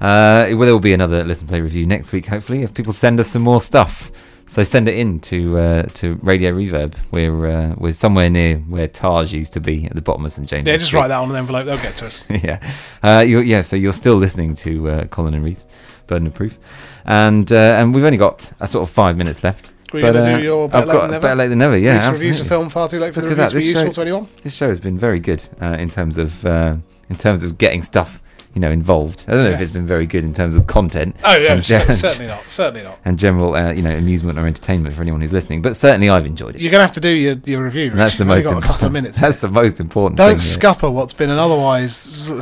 Uh, 0.00 0.46
there 0.46 0.56
will 0.56 0.80
be 0.80 0.92
another 0.92 1.22
listen 1.22 1.46
play 1.46 1.60
review 1.60 1.86
next 1.86 2.12
week, 2.12 2.26
hopefully, 2.26 2.62
if 2.62 2.74
people 2.74 2.92
send 2.92 3.20
us 3.20 3.28
some 3.28 3.42
more 3.42 3.60
stuff. 3.60 4.10
So 4.46 4.62
send 4.62 4.88
it 4.88 4.96
in 4.96 5.20
to 5.20 5.56
uh, 5.58 5.82
to 5.94 6.18
Radio 6.22 6.52
Reverb. 6.52 6.94
We're 7.10 7.46
uh, 7.46 7.74
we're 7.78 7.94
somewhere 7.94 8.28
near 8.28 8.56
where 8.58 8.86
Taj 8.86 9.32
used 9.32 9.54
to 9.54 9.60
be 9.60 9.86
at 9.86 9.94
the 9.94 10.02
bottom 10.02 10.24
of 10.24 10.32
St 10.32 10.46
James. 10.46 10.66
Yeah, 10.66 10.74
just 10.74 10.86
Street. 10.86 11.00
write 11.00 11.08
that 11.08 11.18
on 11.18 11.30
an 11.30 11.36
envelope. 11.36 11.64
They'll 11.64 11.78
get 11.78 11.96
to 11.96 12.06
us. 12.06 12.28
yeah, 12.30 12.60
uh, 13.02 13.24
you're, 13.26 13.42
yeah. 13.42 13.62
So 13.62 13.76
you're 13.76 13.94
still 13.94 14.16
listening 14.16 14.54
to 14.56 14.88
uh, 14.90 15.04
Colin 15.06 15.32
and 15.34 15.44
Reese, 15.44 15.66
Burden 16.06 16.26
of 16.26 16.34
Proof, 16.34 16.58
and 17.06 17.50
uh, 17.50 17.76
and 17.78 17.94
we've 17.94 18.04
only 18.04 18.18
got 18.18 18.52
a 18.60 18.68
sort 18.68 18.86
of 18.86 18.94
five 18.94 19.16
minutes 19.16 19.42
left. 19.42 19.70
We're 19.94 20.00
going 20.02 20.14
to 20.14 20.20
uh, 20.20 20.36
do 20.38 20.42
your 20.42 20.64
I've 20.64 20.72
better 20.72 20.86
late 20.86 20.92
got 20.92 21.00
than 21.02 21.10
never. 21.12 21.22
better 21.22 21.36
late 21.36 21.48
than 21.48 21.58
never. 21.58 21.78
Yeah, 21.78 22.10
reviews 22.10 22.40
a 22.40 22.44
film 22.44 22.68
far 22.68 22.88
too 22.88 22.98
late 22.98 23.14
for 23.14 23.22
Look 23.22 23.30
the 23.30 23.36
review 23.36 23.48
to 23.48 23.54
be 23.54 23.60
this 23.60 23.74
useful 23.74 23.92
to 23.92 24.00
anyone. 24.02 24.28
This 24.42 24.54
show 24.54 24.68
has 24.68 24.80
been 24.80 24.98
very 24.98 25.20
good 25.20 25.46
uh, 25.62 25.76
in 25.78 25.88
terms 25.88 26.18
of 26.18 26.44
uh, 26.44 26.76
in 27.08 27.16
terms 27.16 27.44
of 27.44 27.56
getting 27.56 27.82
stuff 27.82 28.20
you 28.54 28.60
know 28.60 28.70
involved. 28.70 29.24
I 29.28 29.32
don't 29.32 29.44
know 29.44 29.50
if 29.50 29.60
it's 29.60 29.70
been 29.72 29.86
very 29.86 30.06
good 30.06 30.24
in 30.24 30.32
terms 30.32 30.54
of 30.56 30.66
content. 30.66 31.16
Oh 31.24 31.36
yeah, 31.36 31.52
and, 31.54 31.64
cer- 31.66 31.84
gen- 31.86 31.96
certainly 31.96 32.26
not. 32.28 32.42
Certainly 32.44 32.82
not. 32.84 32.98
and 33.04 33.18
general 33.18 33.54
uh, 33.54 33.72
you 33.72 33.82
know 33.82 33.90
amusement 33.96 34.38
or 34.38 34.46
entertainment 34.46 34.94
for 34.94 35.02
anyone 35.02 35.20
who's 35.20 35.32
listening. 35.32 35.60
But 35.62 35.76
certainly 35.76 36.08
I've 36.08 36.26
enjoyed 36.26 36.54
it. 36.56 36.60
You're 36.60 36.70
going 36.70 36.78
to 36.80 36.84
have 36.84 36.92
to 36.92 37.00
do 37.00 37.08
your, 37.08 37.34
your 37.44 37.62
review. 37.64 37.90
And 37.90 37.98
that's 38.00 38.16
the 38.16 38.24
most 38.24 38.44
got 38.44 38.52
a 38.52 38.54
couple 38.60 38.66
of 38.66 38.70
important. 38.76 38.92
minutes. 38.92 39.20
That's 39.24 39.40
the 39.40 39.48
most 39.48 39.80
important. 39.80 40.16
Don't 40.18 40.40
scupper 40.40 40.90
what's 40.90 41.12
been 41.12 41.30
an 41.30 41.38
otherwise 41.38 41.94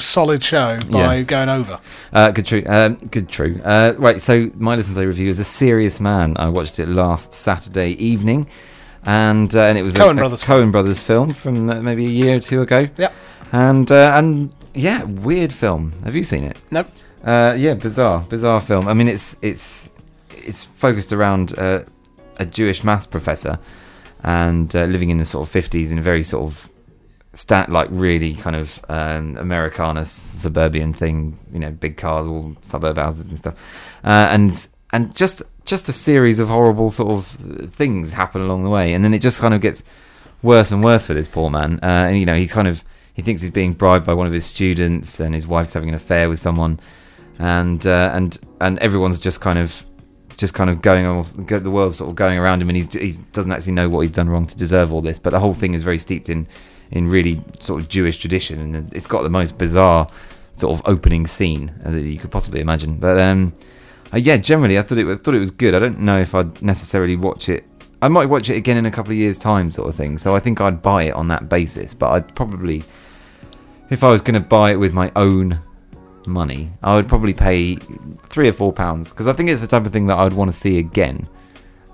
solid 0.05 0.43
show 0.45 0.79
by 0.91 1.17
Yeah. 1.17 1.23
going 1.23 1.49
over. 1.49 1.81
Uh, 2.13 2.31
good 2.31 2.47
true. 2.47 2.63
Um, 2.67 2.95
good 3.11 3.29
true. 3.29 3.61
Uh, 3.65 3.95
right. 3.99 4.21
So 4.21 4.51
my 4.57 4.77
listen 4.77 4.95
play 4.95 5.07
review 5.07 5.29
is 5.31 5.39
a 5.39 5.45
serious 5.45 6.01
man. 6.01 6.37
I 6.39 6.49
watched 6.49 6.79
it 6.79 6.89
last 6.89 7.33
Saturday 7.33 7.91
evening, 7.93 8.49
and 9.05 9.55
uh, 9.55 9.61
and 9.63 9.79
it 9.79 9.83
was 9.83 9.95
a, 9.95 10.15
Brothers 10.15 10.43
a 10.43 10.47
Coen 10.47 10.71
Brothers 10.73 11.01
film 11.03 11.31
from 11.31 11.71
uh, 11.71 11.81
maybe 11.83 12.05
a 12.07 12.09
year 12.09 12.37
or 12.37 12.41
two 12.41 12.63
ago. 12.63 12.89
Yep. 12.99 13.13
And 13.53 13.91
uh, 13.91 14.13
and 14.17 14.53
yeah, 14.75 15.05
weird 15.05 15.53
film. 15.53 15.93
Have 16.05 16.15
you 16.15 16.23
seen 16.23 16.45
it? 16.45 16.57
Nope. 16.71 16.89
Uh, 17.25 17.55
yeah, 17.57 17.75
bizarre, 17.75 18.21
bizarre 18.29 18.61
film. 18.61 18.89
I 18.89 18.95
mean, 18.95 19.09
it's 19.09 19.37
it's 19.43 19.91
it's 20.31 20.65
focused 20.65 21.13
around 21.13 21.57
uh, 21.59 21.85
a 22.39 22.47
Jewish 22.47 22.83
maths 22.83 23.07
professor 23.07 23.59
and 24.23 24.75
uh, 24.75 24.85
living 24.85 25.11
in 25.11 25.19
the 25.19 25.25
sort 25.25 25.47
of 25.47 25.53
fifties 25.53 25.93
in 25.93 25.99
a 25.99 26.03
very 26.03 26.23
sort 26.23 26.45
of 26.45 26.69
stat 27.35 27.71
like 27.71 27.89
really 27.91 28.35
kind 28.35 28.57
of 28.57 28.85
um, 28.89 29.37
Americana 29.37 30.05
suburban 30.05 30.93
thing. 30.93 31.39
You 31.53 31.61
know, 31.61 31.71
big 31.71 31.97
cars, 31.97 32.27
all 32.27 32.57
suburb 32.63 32.97
houses 32.97 33.29
and 33.29 33.39
stuff, 33.39 33.55
uh, 34.05 34.29
and 34.31 34.67
and 34.93 35.15
just 35.15 35.43
just 35.65 35.89
a 35.89 35.93
series 35.93 36.41
of 36.41 36.49
horrible 36.49 36.91
sort 36.91 37.13
of 37.13 37.27
things 37.73 38.13
happen 38.13 38.41
along 38.43 38.65
the 38.65 38.71
way, 38.71 38.93
and 38.95 39.05
then 39.05 39.15
it 39.15 39.21
just 39.21 39.41
kind 39.41 39.55
of 39.55 39.61
gets 39.61 39.85
worse 40.43 40.73
and 40.73 40.83
worse 40.83 41.07
for 41.07 41.15
this 41.15 41.29
poor 41.29 41.51
man. 41.51 41.79
Uh, 41.83 42.09
and 42.09 42.19
you 42.19 42.27
know, 42.27 42.35
he's 42.35 42.53
kind 42.53 42.67
of 42.67 42.83
he 43.15 43.23
thinks 43.23 43.41
he's 43.41 43.51
being 43.51 43.73
bribed 43.73 44.07
by 44.07 44.15
one 44.15 44.27
of 44.27 44.33
his 44.33 44.47
students, 44.47 45.21
and 45.21 45.35
his 45.35 45.47
wife's 45.47 45.73
having 45.73 45.89
an 45.89 45.95
affair 45.95 46.29
with 46.29 46.39
someone, 46.39 46.81
and 47.39 47.87
uh, 47.87 48.11
and 48.13 48.39
and 48.61 48.79
everyone's 48.79 49.19
just 49.19 49.41
kind 49.41 49.59
of 49.59 49.85
just 50.37 50.55
kind 50.55 50.71
of 50.71 50.83
going 50.83 51.05
the 51.05 51.71
world's 51.71 51.97
sort 51.97 52.11
of 52.11 52.17
going 52.17 52.39
around 52.39 52.63
him 52.63 52.69
and 52.69 52.77
he 52.77 52.83
he 52.99 53.13
doesn't 53.33 53.53
actually 53.53 53.73
know 53.73 53.89
what 53.89 54.01
he's 54.01 54.11
done 54.11 54.29
wrong 54.29 54.47
to 54.47 54.57
deserve 54.57 54.93
all 54.93 55.01
this. 55.01 55.19
But 55.19 55.31
the 55.31 55.41
whole 55.41 55.55
thing 55.55 55.75
is 55.75 55.83
very 55.83 55.99
steeped 55.99 56.29
in 56.29 56.47
in 56.91 57.09
really 57.09 57.43
sort 57.61 57.81
of 57.81 57.89
Jewish 57.89 58.19
tradition 58.19 58.61
and 58.61 58.95
it's 58.95 59.07
got 59.07 59.23
the 59.23 59.31
most 59.31 59.57
bizarre 59.59 60.07
sort 60.53 60.79
of 60.79 60.83
opening 60.87 61.27
scene 61.27 61.73
uh, 61.85 61.91
that 61.91 62.03
you 62.03 62.19
could 62.19 62.31
possibly 62.31 62.61
imagine. 62.61 62.97
But 62.97 63.19
um 63.19 63.55
uh, 64.13 64.19
yeah 64.19 64.37
generally 64.37 64.79
I 64.79 64.83
thought 64.83 64.99
it 64.99 65.05
was 65.05 65.19
thought 65.21 65.35
it 65.35 65.41
was 65.41 65.51
good. 65.51 65.75
I 65.75 65.79
don't 65.79 66.01
know 66.01 66.21
if 66.21 66.35
I'd 66.35 66.61
necessarily 66.63 67.17
watch 67.17 67.49
it. 67.49 67.65
I 68.01 68.09
might 68.09 68.27
watch 68.27 68.51
it 68.51 68.57
again 68.57 68.77
in 68.77 68.87
a 68.87 68.91
couple 68.91 69.13
of 69.13 69.19
years 69.19 69.39
time 69.39 69.71
sort 69.71 69.89
of 69.89 69.95
thing. 69.95 70.19
So 70.19 70.35
I 70.35 70.41
think 70.41 70.61
I'd 70.61 70.83
buy 70.83 71.05
it 71.05 71.15
on 71.15 71.29
that 71.29 71.49
basis 71.49 71.95
but 71.95 72.11
I'd 72.11 72.35
probably 72.35 72.83
if 73.91 74.03
I 74.05 74.11
was 74.11 74.23
going 74.23 74.35
to 74.35 74.41
buy 74.49 74.73
it 74.73 74.77
with 74.77 74.93
my 74.93 75.11
own 75.17 75.61
money, 76.27 76.71
I 76.83 76.95
would 76.95 77.09
probably 77.09 77.35
pay 77.35 77.77
three 78.29 78.49
or 78.49 78.53
four 78.53 78.73
pounds 78.73 79.11
because 79.11 79.27
I 79.27 79.33
think 79.33 79.51
it's 79.51 79.61
the 79.61 79.67
type 79.67 79.85
of 79.87 79.93
thing 79.93 80.07
that 80.07 80.19
I 80.19 80.25
would 80.25 80.33
want 80.33 80.51
to 80.51 80.57
see 80.57 80.79
again, 80.79 81.29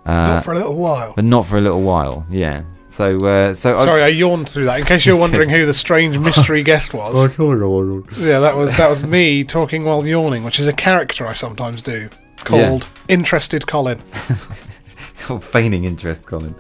uh, 0.06 0.12
Not 0.34 0.44
for 0.44 0.52
a 0.52 0.56
little 0.56 0.76
while. 0.76 1.12
but 1.16 1.24
not 1.24 1.46
for 1.46 1.58
a 1.58 1.60
little 1.60 1.82
while. 1.82 2.26
Yeah. 2.30 2.64
So, 2.88 3.16
uh, 3.18 3.54
so 3.54 3.78
Sorry, 3.78 4.02
I 4.02 4.08
yawned 4.08 4.48
through 4.48 4.64
that. 4.64 4.80
In 4.80 4.86
case 4.86 5.06
you're 5.06 5.18
wondering 5.26 5.48
who 5.50 5.66
the 5.66 5.74
strange 5.74 6.18
mystery 6.18 6.62
guest 6.62 6.94
was. 6.94 7.28
Yeah, 7.38 8.40
that 8.40 8.56
was 8.56 8.76
that 8.76 8.88
was 8.90 9.04
me 9.04 9.44
talking 9.44 9.84
while 9.84 10.04
yawning, 10.06 10.42
which 10.42 10.58
is 10.58 10.66
a 10.66 10.72
character 10.72 11.26
I 11.26 11.32
sometimes 11.34 11.82
do 11.82 12.08
called 12.38 12.88
Interested 13.08 13.66
Colin. 13.66 14.00
Or 15.28 15.38
feigning 15.40 15.84
interest, 15.84 16.26
Colin. 16.26 16.54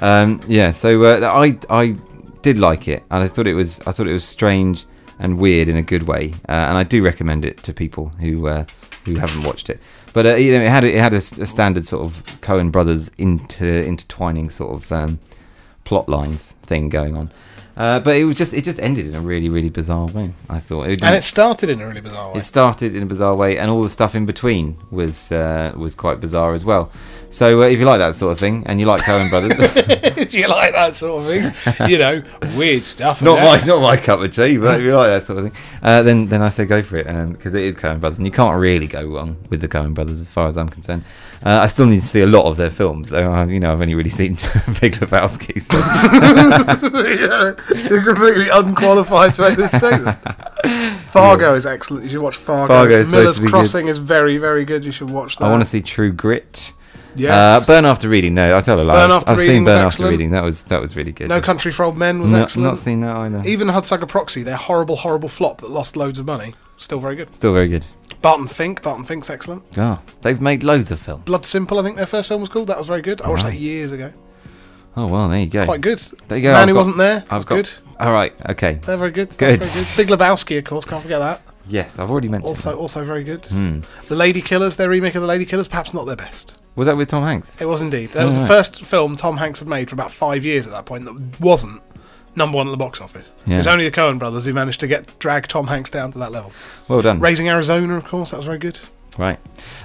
Um, 0.00 0.40
yeah, 0.48 0.72
so 0.72 1.02
uh, 1.02 1.20
I 1.30 1.58
I 1.68 1.96
did 2.44 2.58
like 2.58 2.86
it, 2.86 3.02
and 3.10 3.24
I 3.24 3.26
thought 3.26 3.46
it 3.46 3.54
was 3.54 3.80
I 3.80 3.92
thought 3.92 4.06
it 4.06 4.12
was 4.12 4.24
strange 4.24 4.84
and 5.18 5.38
weird 5.38 5.68
in 5.68 5.76
a 5.76 5.82
good 5.82 6.04
way, 6.04 6.34
uh, 6.48 6.68
and 6.68 6.76
I 6.76 6.84
do 6.84 7.02
recommend 7.02 7.44
it 7.44 7.62
to 7.64 7.72
people 7.72 8.08
who 8.20 8.46
uh, 8.46 8.66
who 9.06 9.16
haven't 9.16 9.42
watched 9.44 9.70
it. 9.70 9.80
But 10.12 10.26
uh, 10.26 10.34
you 10.36 10.52
know, 10.52 10.62
it 10.62 10.68
had 10.68 10.84
it 10.84 10.94
had 10.94 11.14
a, 11.14 11.16
a 11.16 11.46
standard 11.46 11.86
sort 11.86 12.04
of 12.04 12.22
Coen 12.42 12.70
brothers 12.70 13.10
inter, 13.16 13.80
intertwining 13.82 14.50
sort 14.50 14.74
of 14.74 14.92
um, 14.92 15.18
plot 15.84 16.08
lines 16.08 16.52
thing 16.62 16.90
going 16.90 17.16
on. 17.16 17.32
Uh, 17.76 17.98
but 17.98 18.16
it 18.16 18.24
was 18.24 18.36
just 18.36 18.54
it 18.54 18.62
just 18.64 18.78
ended 18.78 19.06
in 19.06 19.14
a 19.14 19.20
really 19.20 19.48
really 19.48 19.70
bizarre 19.70 20.06
way. 20.06 20.32
I 20.48 20.60
thought, 20.60 20.88
it 20.88 21.02
And 21.02 21.14
it 21.14 21.24
started 21.24 21.70
in 21.70 21.80
a 21.80 21.86
really 21.86 22.00
bizarre 22.00 22.32
way. 22.32 22.38
it 22.38 22.44
started 22.44 22.94
in 22.94 23.02
a 23.02 23.06
bizarre 23.06 23.34
way, 23.34 23.58
and 23.58 23.70
all 23.70 23.82
the 23.82 23.90
stuff 23.90 24.14
in 24.14 24.26
between 24.26 24.76
was 24.90 25.32
uh, 25.32 25.72
was 25.76 25.94
quite 25.94 26.20
bizarre 26.20 26.54
as 26.54 26.64
well. 26.64 26.90
So 27.30 27.62
uh, 27.62 27.66
if 27.66 27.80
you 27.80 27.84
like 27.84 27.98
that 27.98 28.14
sort 28.14 28.32
of 28.32 28.38
thing, 28.38 28.62
and 28.66 28.78
you 28.78 28.86
like 28.86 29.02
Coen 29.02 29.28
Brothers, 29.28 29.52
you 30.32 30.46
like 30.46 30.72
that 30.72 30.94
sort 30.94 31.22
of 31.22 31.26
thing? 31.26 31.88
You 31.90 31.98
know, 31.98 32.22
weird 32.56 32.84
stuff. 32.84 33.20
and 33.20 33.26
not 33.26 33.36
that. 33.36 33.60
my 33.60 33.66
not 33.66 33.82
my 33.82 33.96
cup 33.96 34.20
of 34.20 34.32
tea, 34.32 34.56
but 34.56 34.78
if 34.78 34.86
you 34.86 34.94
like 34.94 35.08
that 35.08 35.24
sort 35.24 35.38
of 35.40 35.52
thing, 35.52 35.62
uh, 35.82 36.02
then 36.02 36.28
then 36.28 36.42
I 36.42 36.50
say 36.50 36.66
go 36.66 36.80
for 36.82 36.96
it, 36.96 37.06
because 37.32 37.54
it 37.54 37.64
is 37.64 37.74
Coen 37.74 37.98
Brothers, 37.98 38.18
and 38.18 38.26
you 38.26 38.32
can't 38.32 38.56
really 38.58 38.86
go 38.86 39.04
wrong 39.04 39.36
with 39.50 39.60
the 39.60 39.68
Coen 39.68 39.94
Brothers 39.94 40.20
as 40.20 40.30
far 40.30 40.46
as 40.46 40.56
I'm 40.56 40.68
concerned. 40.68 41.02
Uh, 41.42 41.60
I 41.62 41.66
still 41.66 41.86
need 41.86 42.00
to 42.00 42.06
see 42.06 42.22
a 42.22 42.26
lot 42.26 42.44
of 42.44 42.56
their 42.56 42.70
films, 42.70 43.10
though. 43.10 43.30
I, 43.32 43.44
you 43.46 43.60
know, 43.60 43.72
I've 43.72 43.80
only 43.80 43.94
really 43.94 44.10
seen 44.10 44.32
Big 44.80 44.94
Lebowski. 44.94 45.60
so- 45.60 45.78
You're 47.94 48.02
completely 48.02 48.48
unqualified 48.48 49.34
to 49.34 49.42
make 49.42 49.56
this 49.56 49.70
statement. 49.72 50.18
Fargo 51.10 51.54
is 51.54 51.66
excellent. 51.66 52.04
You 52.04 52.10
should 52.10 52.20
watch 52.22 52.36
Fargo. 52.36 52.66
Fargo 52.68 52.96
is 52.98 53.10
Miller's 53.12 53.38
be 53.38 53.44
good. 53.46 53.50
Crossing 53.50 53.88
is 53.88 53.98
very, 53.98 54.38
very 54.38 54.64
good. 54.64 54.84
You 54.84 54.92
should 54.92 55.10
watch 55.10 55.36
that. 55.36 55.44
I 55.46 55.50
want 55.50 55.62
to 55.62 55.66
see 55.66 55.82
True 55.82 56.12
Grit. 56.12 56.72
Yes. 57.16 57.32
Uh, 57.62 57.66
Burn 57.66 57.84
After 57.84 58.08
Reading. 58.08 58.34
No, 58.34 58.56
I 58.56 58.60
tell 58.60 58.80
a 58.80 58.82
lie. 58.82 58.94
Burn 58.94 59.04
I've- 59.10 59.12
After 59.14 59.30
I've 59.32 59.38
Reading 59.38 59.54
seen 59.56 59.64
Burn 59.64 59.78
After 59.78 59.86
excellent. 59.86 60.10
Reading. 60.10 60.30
That 60.30 60.42
was 60.44 60.62
that 60.64 60.80
was 60.80 60.96
really 60.96 61.12
good. 61.12 61.28
no 61.28 61.40
Country 61.40 61.70
for 61.72 61.84
Old 61.84 61.96
Men 61.96 62.20
was 62.22 62.32
No- 62.32 62.42
excellent. 62.42 62.64
Not 62.68 62.78
seen 62.78 63.00
that 63.00 63.16
either. 63.16 63.42
Even 63.46 63.68
Hudsucker 63.68 64.08
Proxy, 64.08 64.42
their 64.42 64.56
horrible, 64.56 64.96
horrible 64.96 65.28
flop 65.28 65.60
that 65.60 65.70
lost 65.70 65.96
loads 65.96 66.18
of 66.18 66.26
money, 66.26 66.54
still 66.76 66.98
very 67.00 67.16
good. 67.16 67.34
Still 67.34 67.52
very 67.52 67.68
good. 67.68 67.84
Barton 68.22 68.48
Fink, 68.48 68.82
Barton 68.82 69.04
Fink's 69.04 69.28
excellent. 69.30 69.62
Oh, 69.76 70.00
they've 70.22 70.40
made 70.40 70.62
loads 70.64 70.90
of 70.90 70.98
films. 70.98 71.24
Blood 71.24 71.44
Simple, 71.44 71.78
I 71.78 71.82
think 71.82 71.96
their 71.96 72.06
first 72.06 72.28
film 72.28 72.40
was 72.40 72.48
called. 72.50 72.68
That 72.68 72.78
was 72.78 72.88
very 72.88 73.02
good. 73.02 73.20
I 73.22 73.28
watched 73.28 73.44
that 73.44 73.54
years 73.54 73.92
ago. 73.92 74.12
Oh 74.96 75.06
well, 75.08 75.28
there 75.28 75.40
you 75.40 75.46
go. 75.46 75.64
Quite 75.64 75.80
good. 75.80 75.98
There 76.28 76.38
you 76.38 76.42
go. 76.44 76.52
Man 76.52 76.62
I've 76.62 76.68
who 76.68 76.74
got- 76.74 76.78
wasn't 76.78 76.96
there. 76.98 77.24
I've 77.28 77.38
was 77.38 77.44
got. 77.44 77.54
good. 77.56 77.70
All 77.98 78.12
right. 78.12 78.32
Okay. 78.50 78.80
They're 78.84 78.96
very 78.96 79.10
good. 79.10 79.28
That's 79.30 79.36
Good. 79.36 79.62
Very 79.64 79.84
good. 79.84 79.96
Big 79.96 80.18
Lebowski, 80.18 80.58
of 80.58 80.64
course. 80.64 80.84
Can't 80.84 81.02
forget 81.02 81.20
that. 81.20 81.42
Yes, 81.66 81.98
I've 81.98 82.10
already 82.10 82.28
mentioned. 82.28 82.48
Also, 82.48 82.70
that. 82.72 82.76
also 82.76 83.04
very 83.04 83.24
good. 83.24 83.46
Hmm. 83.46 83.80
The 84.08 84.14
Lady 84.16 84.42
Killers, 84.42 84.76
their 84.76 84.88
remake 84.90 85.14
of 85.14 85.22
The 85.22 85.28
Lady 85.28 85.46
Killers, 85.46 85.66
perhaps 85.68 85.94
not 85.94 86.04
their 86.06 86.16
best. 86.16 86.58
Was 86.76 86.86
that 86.86 86.96
with 86.96 87.08
Tom 87.08 87.22
Hanks? 87.22 87.60
It 87.60 87.66
was 87.66 87.80
indeed. 87.80 88.10
That 88.10 88.24
was 88.24 88.34
the 88.34 88.42
right. 88.42 88.48
first 88.48 88.84
film 88.84 89.16
Tom 89.16 89.36
Hanks 89.36 89.60
had 89.60 89.68
made 89.68 89.88
for 89.88 89.94
about 89.94 90.10
five 90.10 90.44
years 90.44 90.66
at 90.66 90.72
that 90.72 90.86
point 90.86 91.04
that 91.04 91.40
wasn't 91.40 91.82
number 92.36 92.56
one 92.56 92.66
at 92.66 92.72
the 92.72 92.76
box 92.76 93.00
office. 93.00 93.32
It 93.46 93.56
was 93.56 93.68
only 93.68 93.88
the 93.88 93.94
Coen 93.94 94.18
brothers 94.18 94.44
who 94.44 94.52
managed 94.52 94.80
to 94.80 94.86
get 94.86 95.18
drag 95.18 95.46
Tom 95.46 95.68
Hanks 95.68 95.90
down 95.90 96.10
to 96.12 96.18
that 96.18 96.32
level. 96.32 96.52
Well 96.88 97.02
done. 97.02 97.20
Raising 97.20 97.48
Arizona, 97.48 97.96
of 97.96 98.04
course, 98.04 98.32
that 98.32 98.38
was 98.38 98.46
very 98.46 98.58
good. 98.58 98.78
Right. 99.16 99.38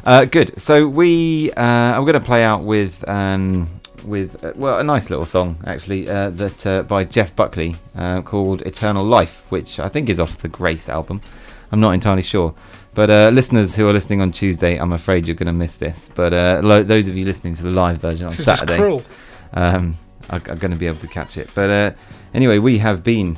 Uh, 0.03 0.25
good. 0.25 0.59
So 0.59 0.87
we, 0.87 1.51
uh, 1.51 1.61
I'm 1.61 2.01
going 2.01 2.13
to 2.13 2.19
play 2.19 2.43
out 2.43 2.63
with 2.63 3.07
um, 3.07 3.67
with 4.03 4.43
uh, 4.43 4.53
well 4.55 4.79
a 4.79 4.83
nice 4.83 5.09
little 5.09 5.25
song 5.25 5.57
actually 5.65 6.09
uh, 6.09 6.29
that 6.31 6.65
uh, 6.65 6.83
by 6.83 7.03
Jeff 7.03 7.35
Buckley 7.35 7.75
uh, 7.95 8.21
called 8.21 8.61
"Eternal 8.63 9.03
Life," 9.03 9.43
which 9.49 9.79
I 9.79 9.89
think 9.89 10.09
is 10.09 10.19
off 10.19 10.39
the 10.39 10.47
Grace 10.47 10.89
album. 10.89 11.21
I'm 11.71 11.79
not 11.79 11.91
entirely 11.91 12.23
sure, 12.23 12.55
but 12.95 13.09
uh, 13.09 13.29
listeners 13.33 13.75
who 13.75 13.87
are 13.87 13.93
listening 13.93 14.21
on 14.21 14.31
Tuesday, 14.31 14.77
I'm 14.77 14.91
afraid 14.93 15.27
you're 15.27 15.35
going 15.35 15.47
to 15.47 15.53
miss 15.53 15.75
this. 15.75 16.09
But 16.13 16.33
uh, 16.33 16.61
lo- 16.63 16.83
those 16.83 17.07
of 17.07 17.15
you 17.15 17.25
listening 17.25 17.55
to 17.55 17.63
the 17.63 17.71
live 17.71 17.99
version 17.99 18.25
on 18.25 18.31
This 18.31 18.43
Saturday, 18.43 18.77
um, 19.53 19.95
are, 20.29 20.41
are 20.49 20.55
going 20.55 20.71
to 20.71 20.77
be 20.77 20.87
able 20.87 20.99
to 20.99 21.07
catch 21.07 21.37
it. 21.37 21.49
But 21.53 21.69
uh, 21.69 21.91
anyway, 22.33 22.57
we 22.57 22.79
have 22.79 23.03
been 23.03 23.37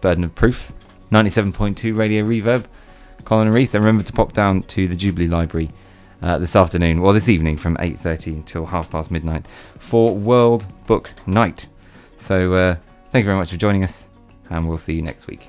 Burden 0.00 0.24
of 0.24 0.34
Proof, 0.34 0.72
97.2 1.10 1.96
Radio 1.96 2.24
Reverb, 2.24 2.64
Colin 3.24 3.46
and 3.48 3.54
Reese. 3.54 3.74
And 3.74 3.84
remember 3.84 4.04
to 4.04 4.12
pop 4.12 4.32
down 4.32 4.62
to 4.64 4.88
the 4.88 4.96
Jubilee 4.96 5.28
Library 5.28 5.70
uh, 6.22 6.38
this 6.38 6.56
afternoon, 6.56 6.98
or 6.98 7.12
this 7.12 7.28
evening 7.28 7.56
from 7.56 7.76
8.30 7.76 8.26
until 8.34 8.66
half 8.66 8.90
past 8.90 9.10
midnight 9.10 9.46
for 9.78 10.14
World 10.14 10.66
Book 10.86 11.12
Night. 11.26 11.68
So 12.18 12.54
uh, 12.54 12.76
thank 13.10 13.22
you 13.22 13.26
very 13.26 13.38
much 13.38 13.50
for 13.50 13.56
joining 13.56 13.84
us, 13.84 14.08
and 14.50 14.68
we'll 14.68 14.78
see 14.78 14.94
you 14.94 15.02
next 15.02 15.28
week. 15.28 15.48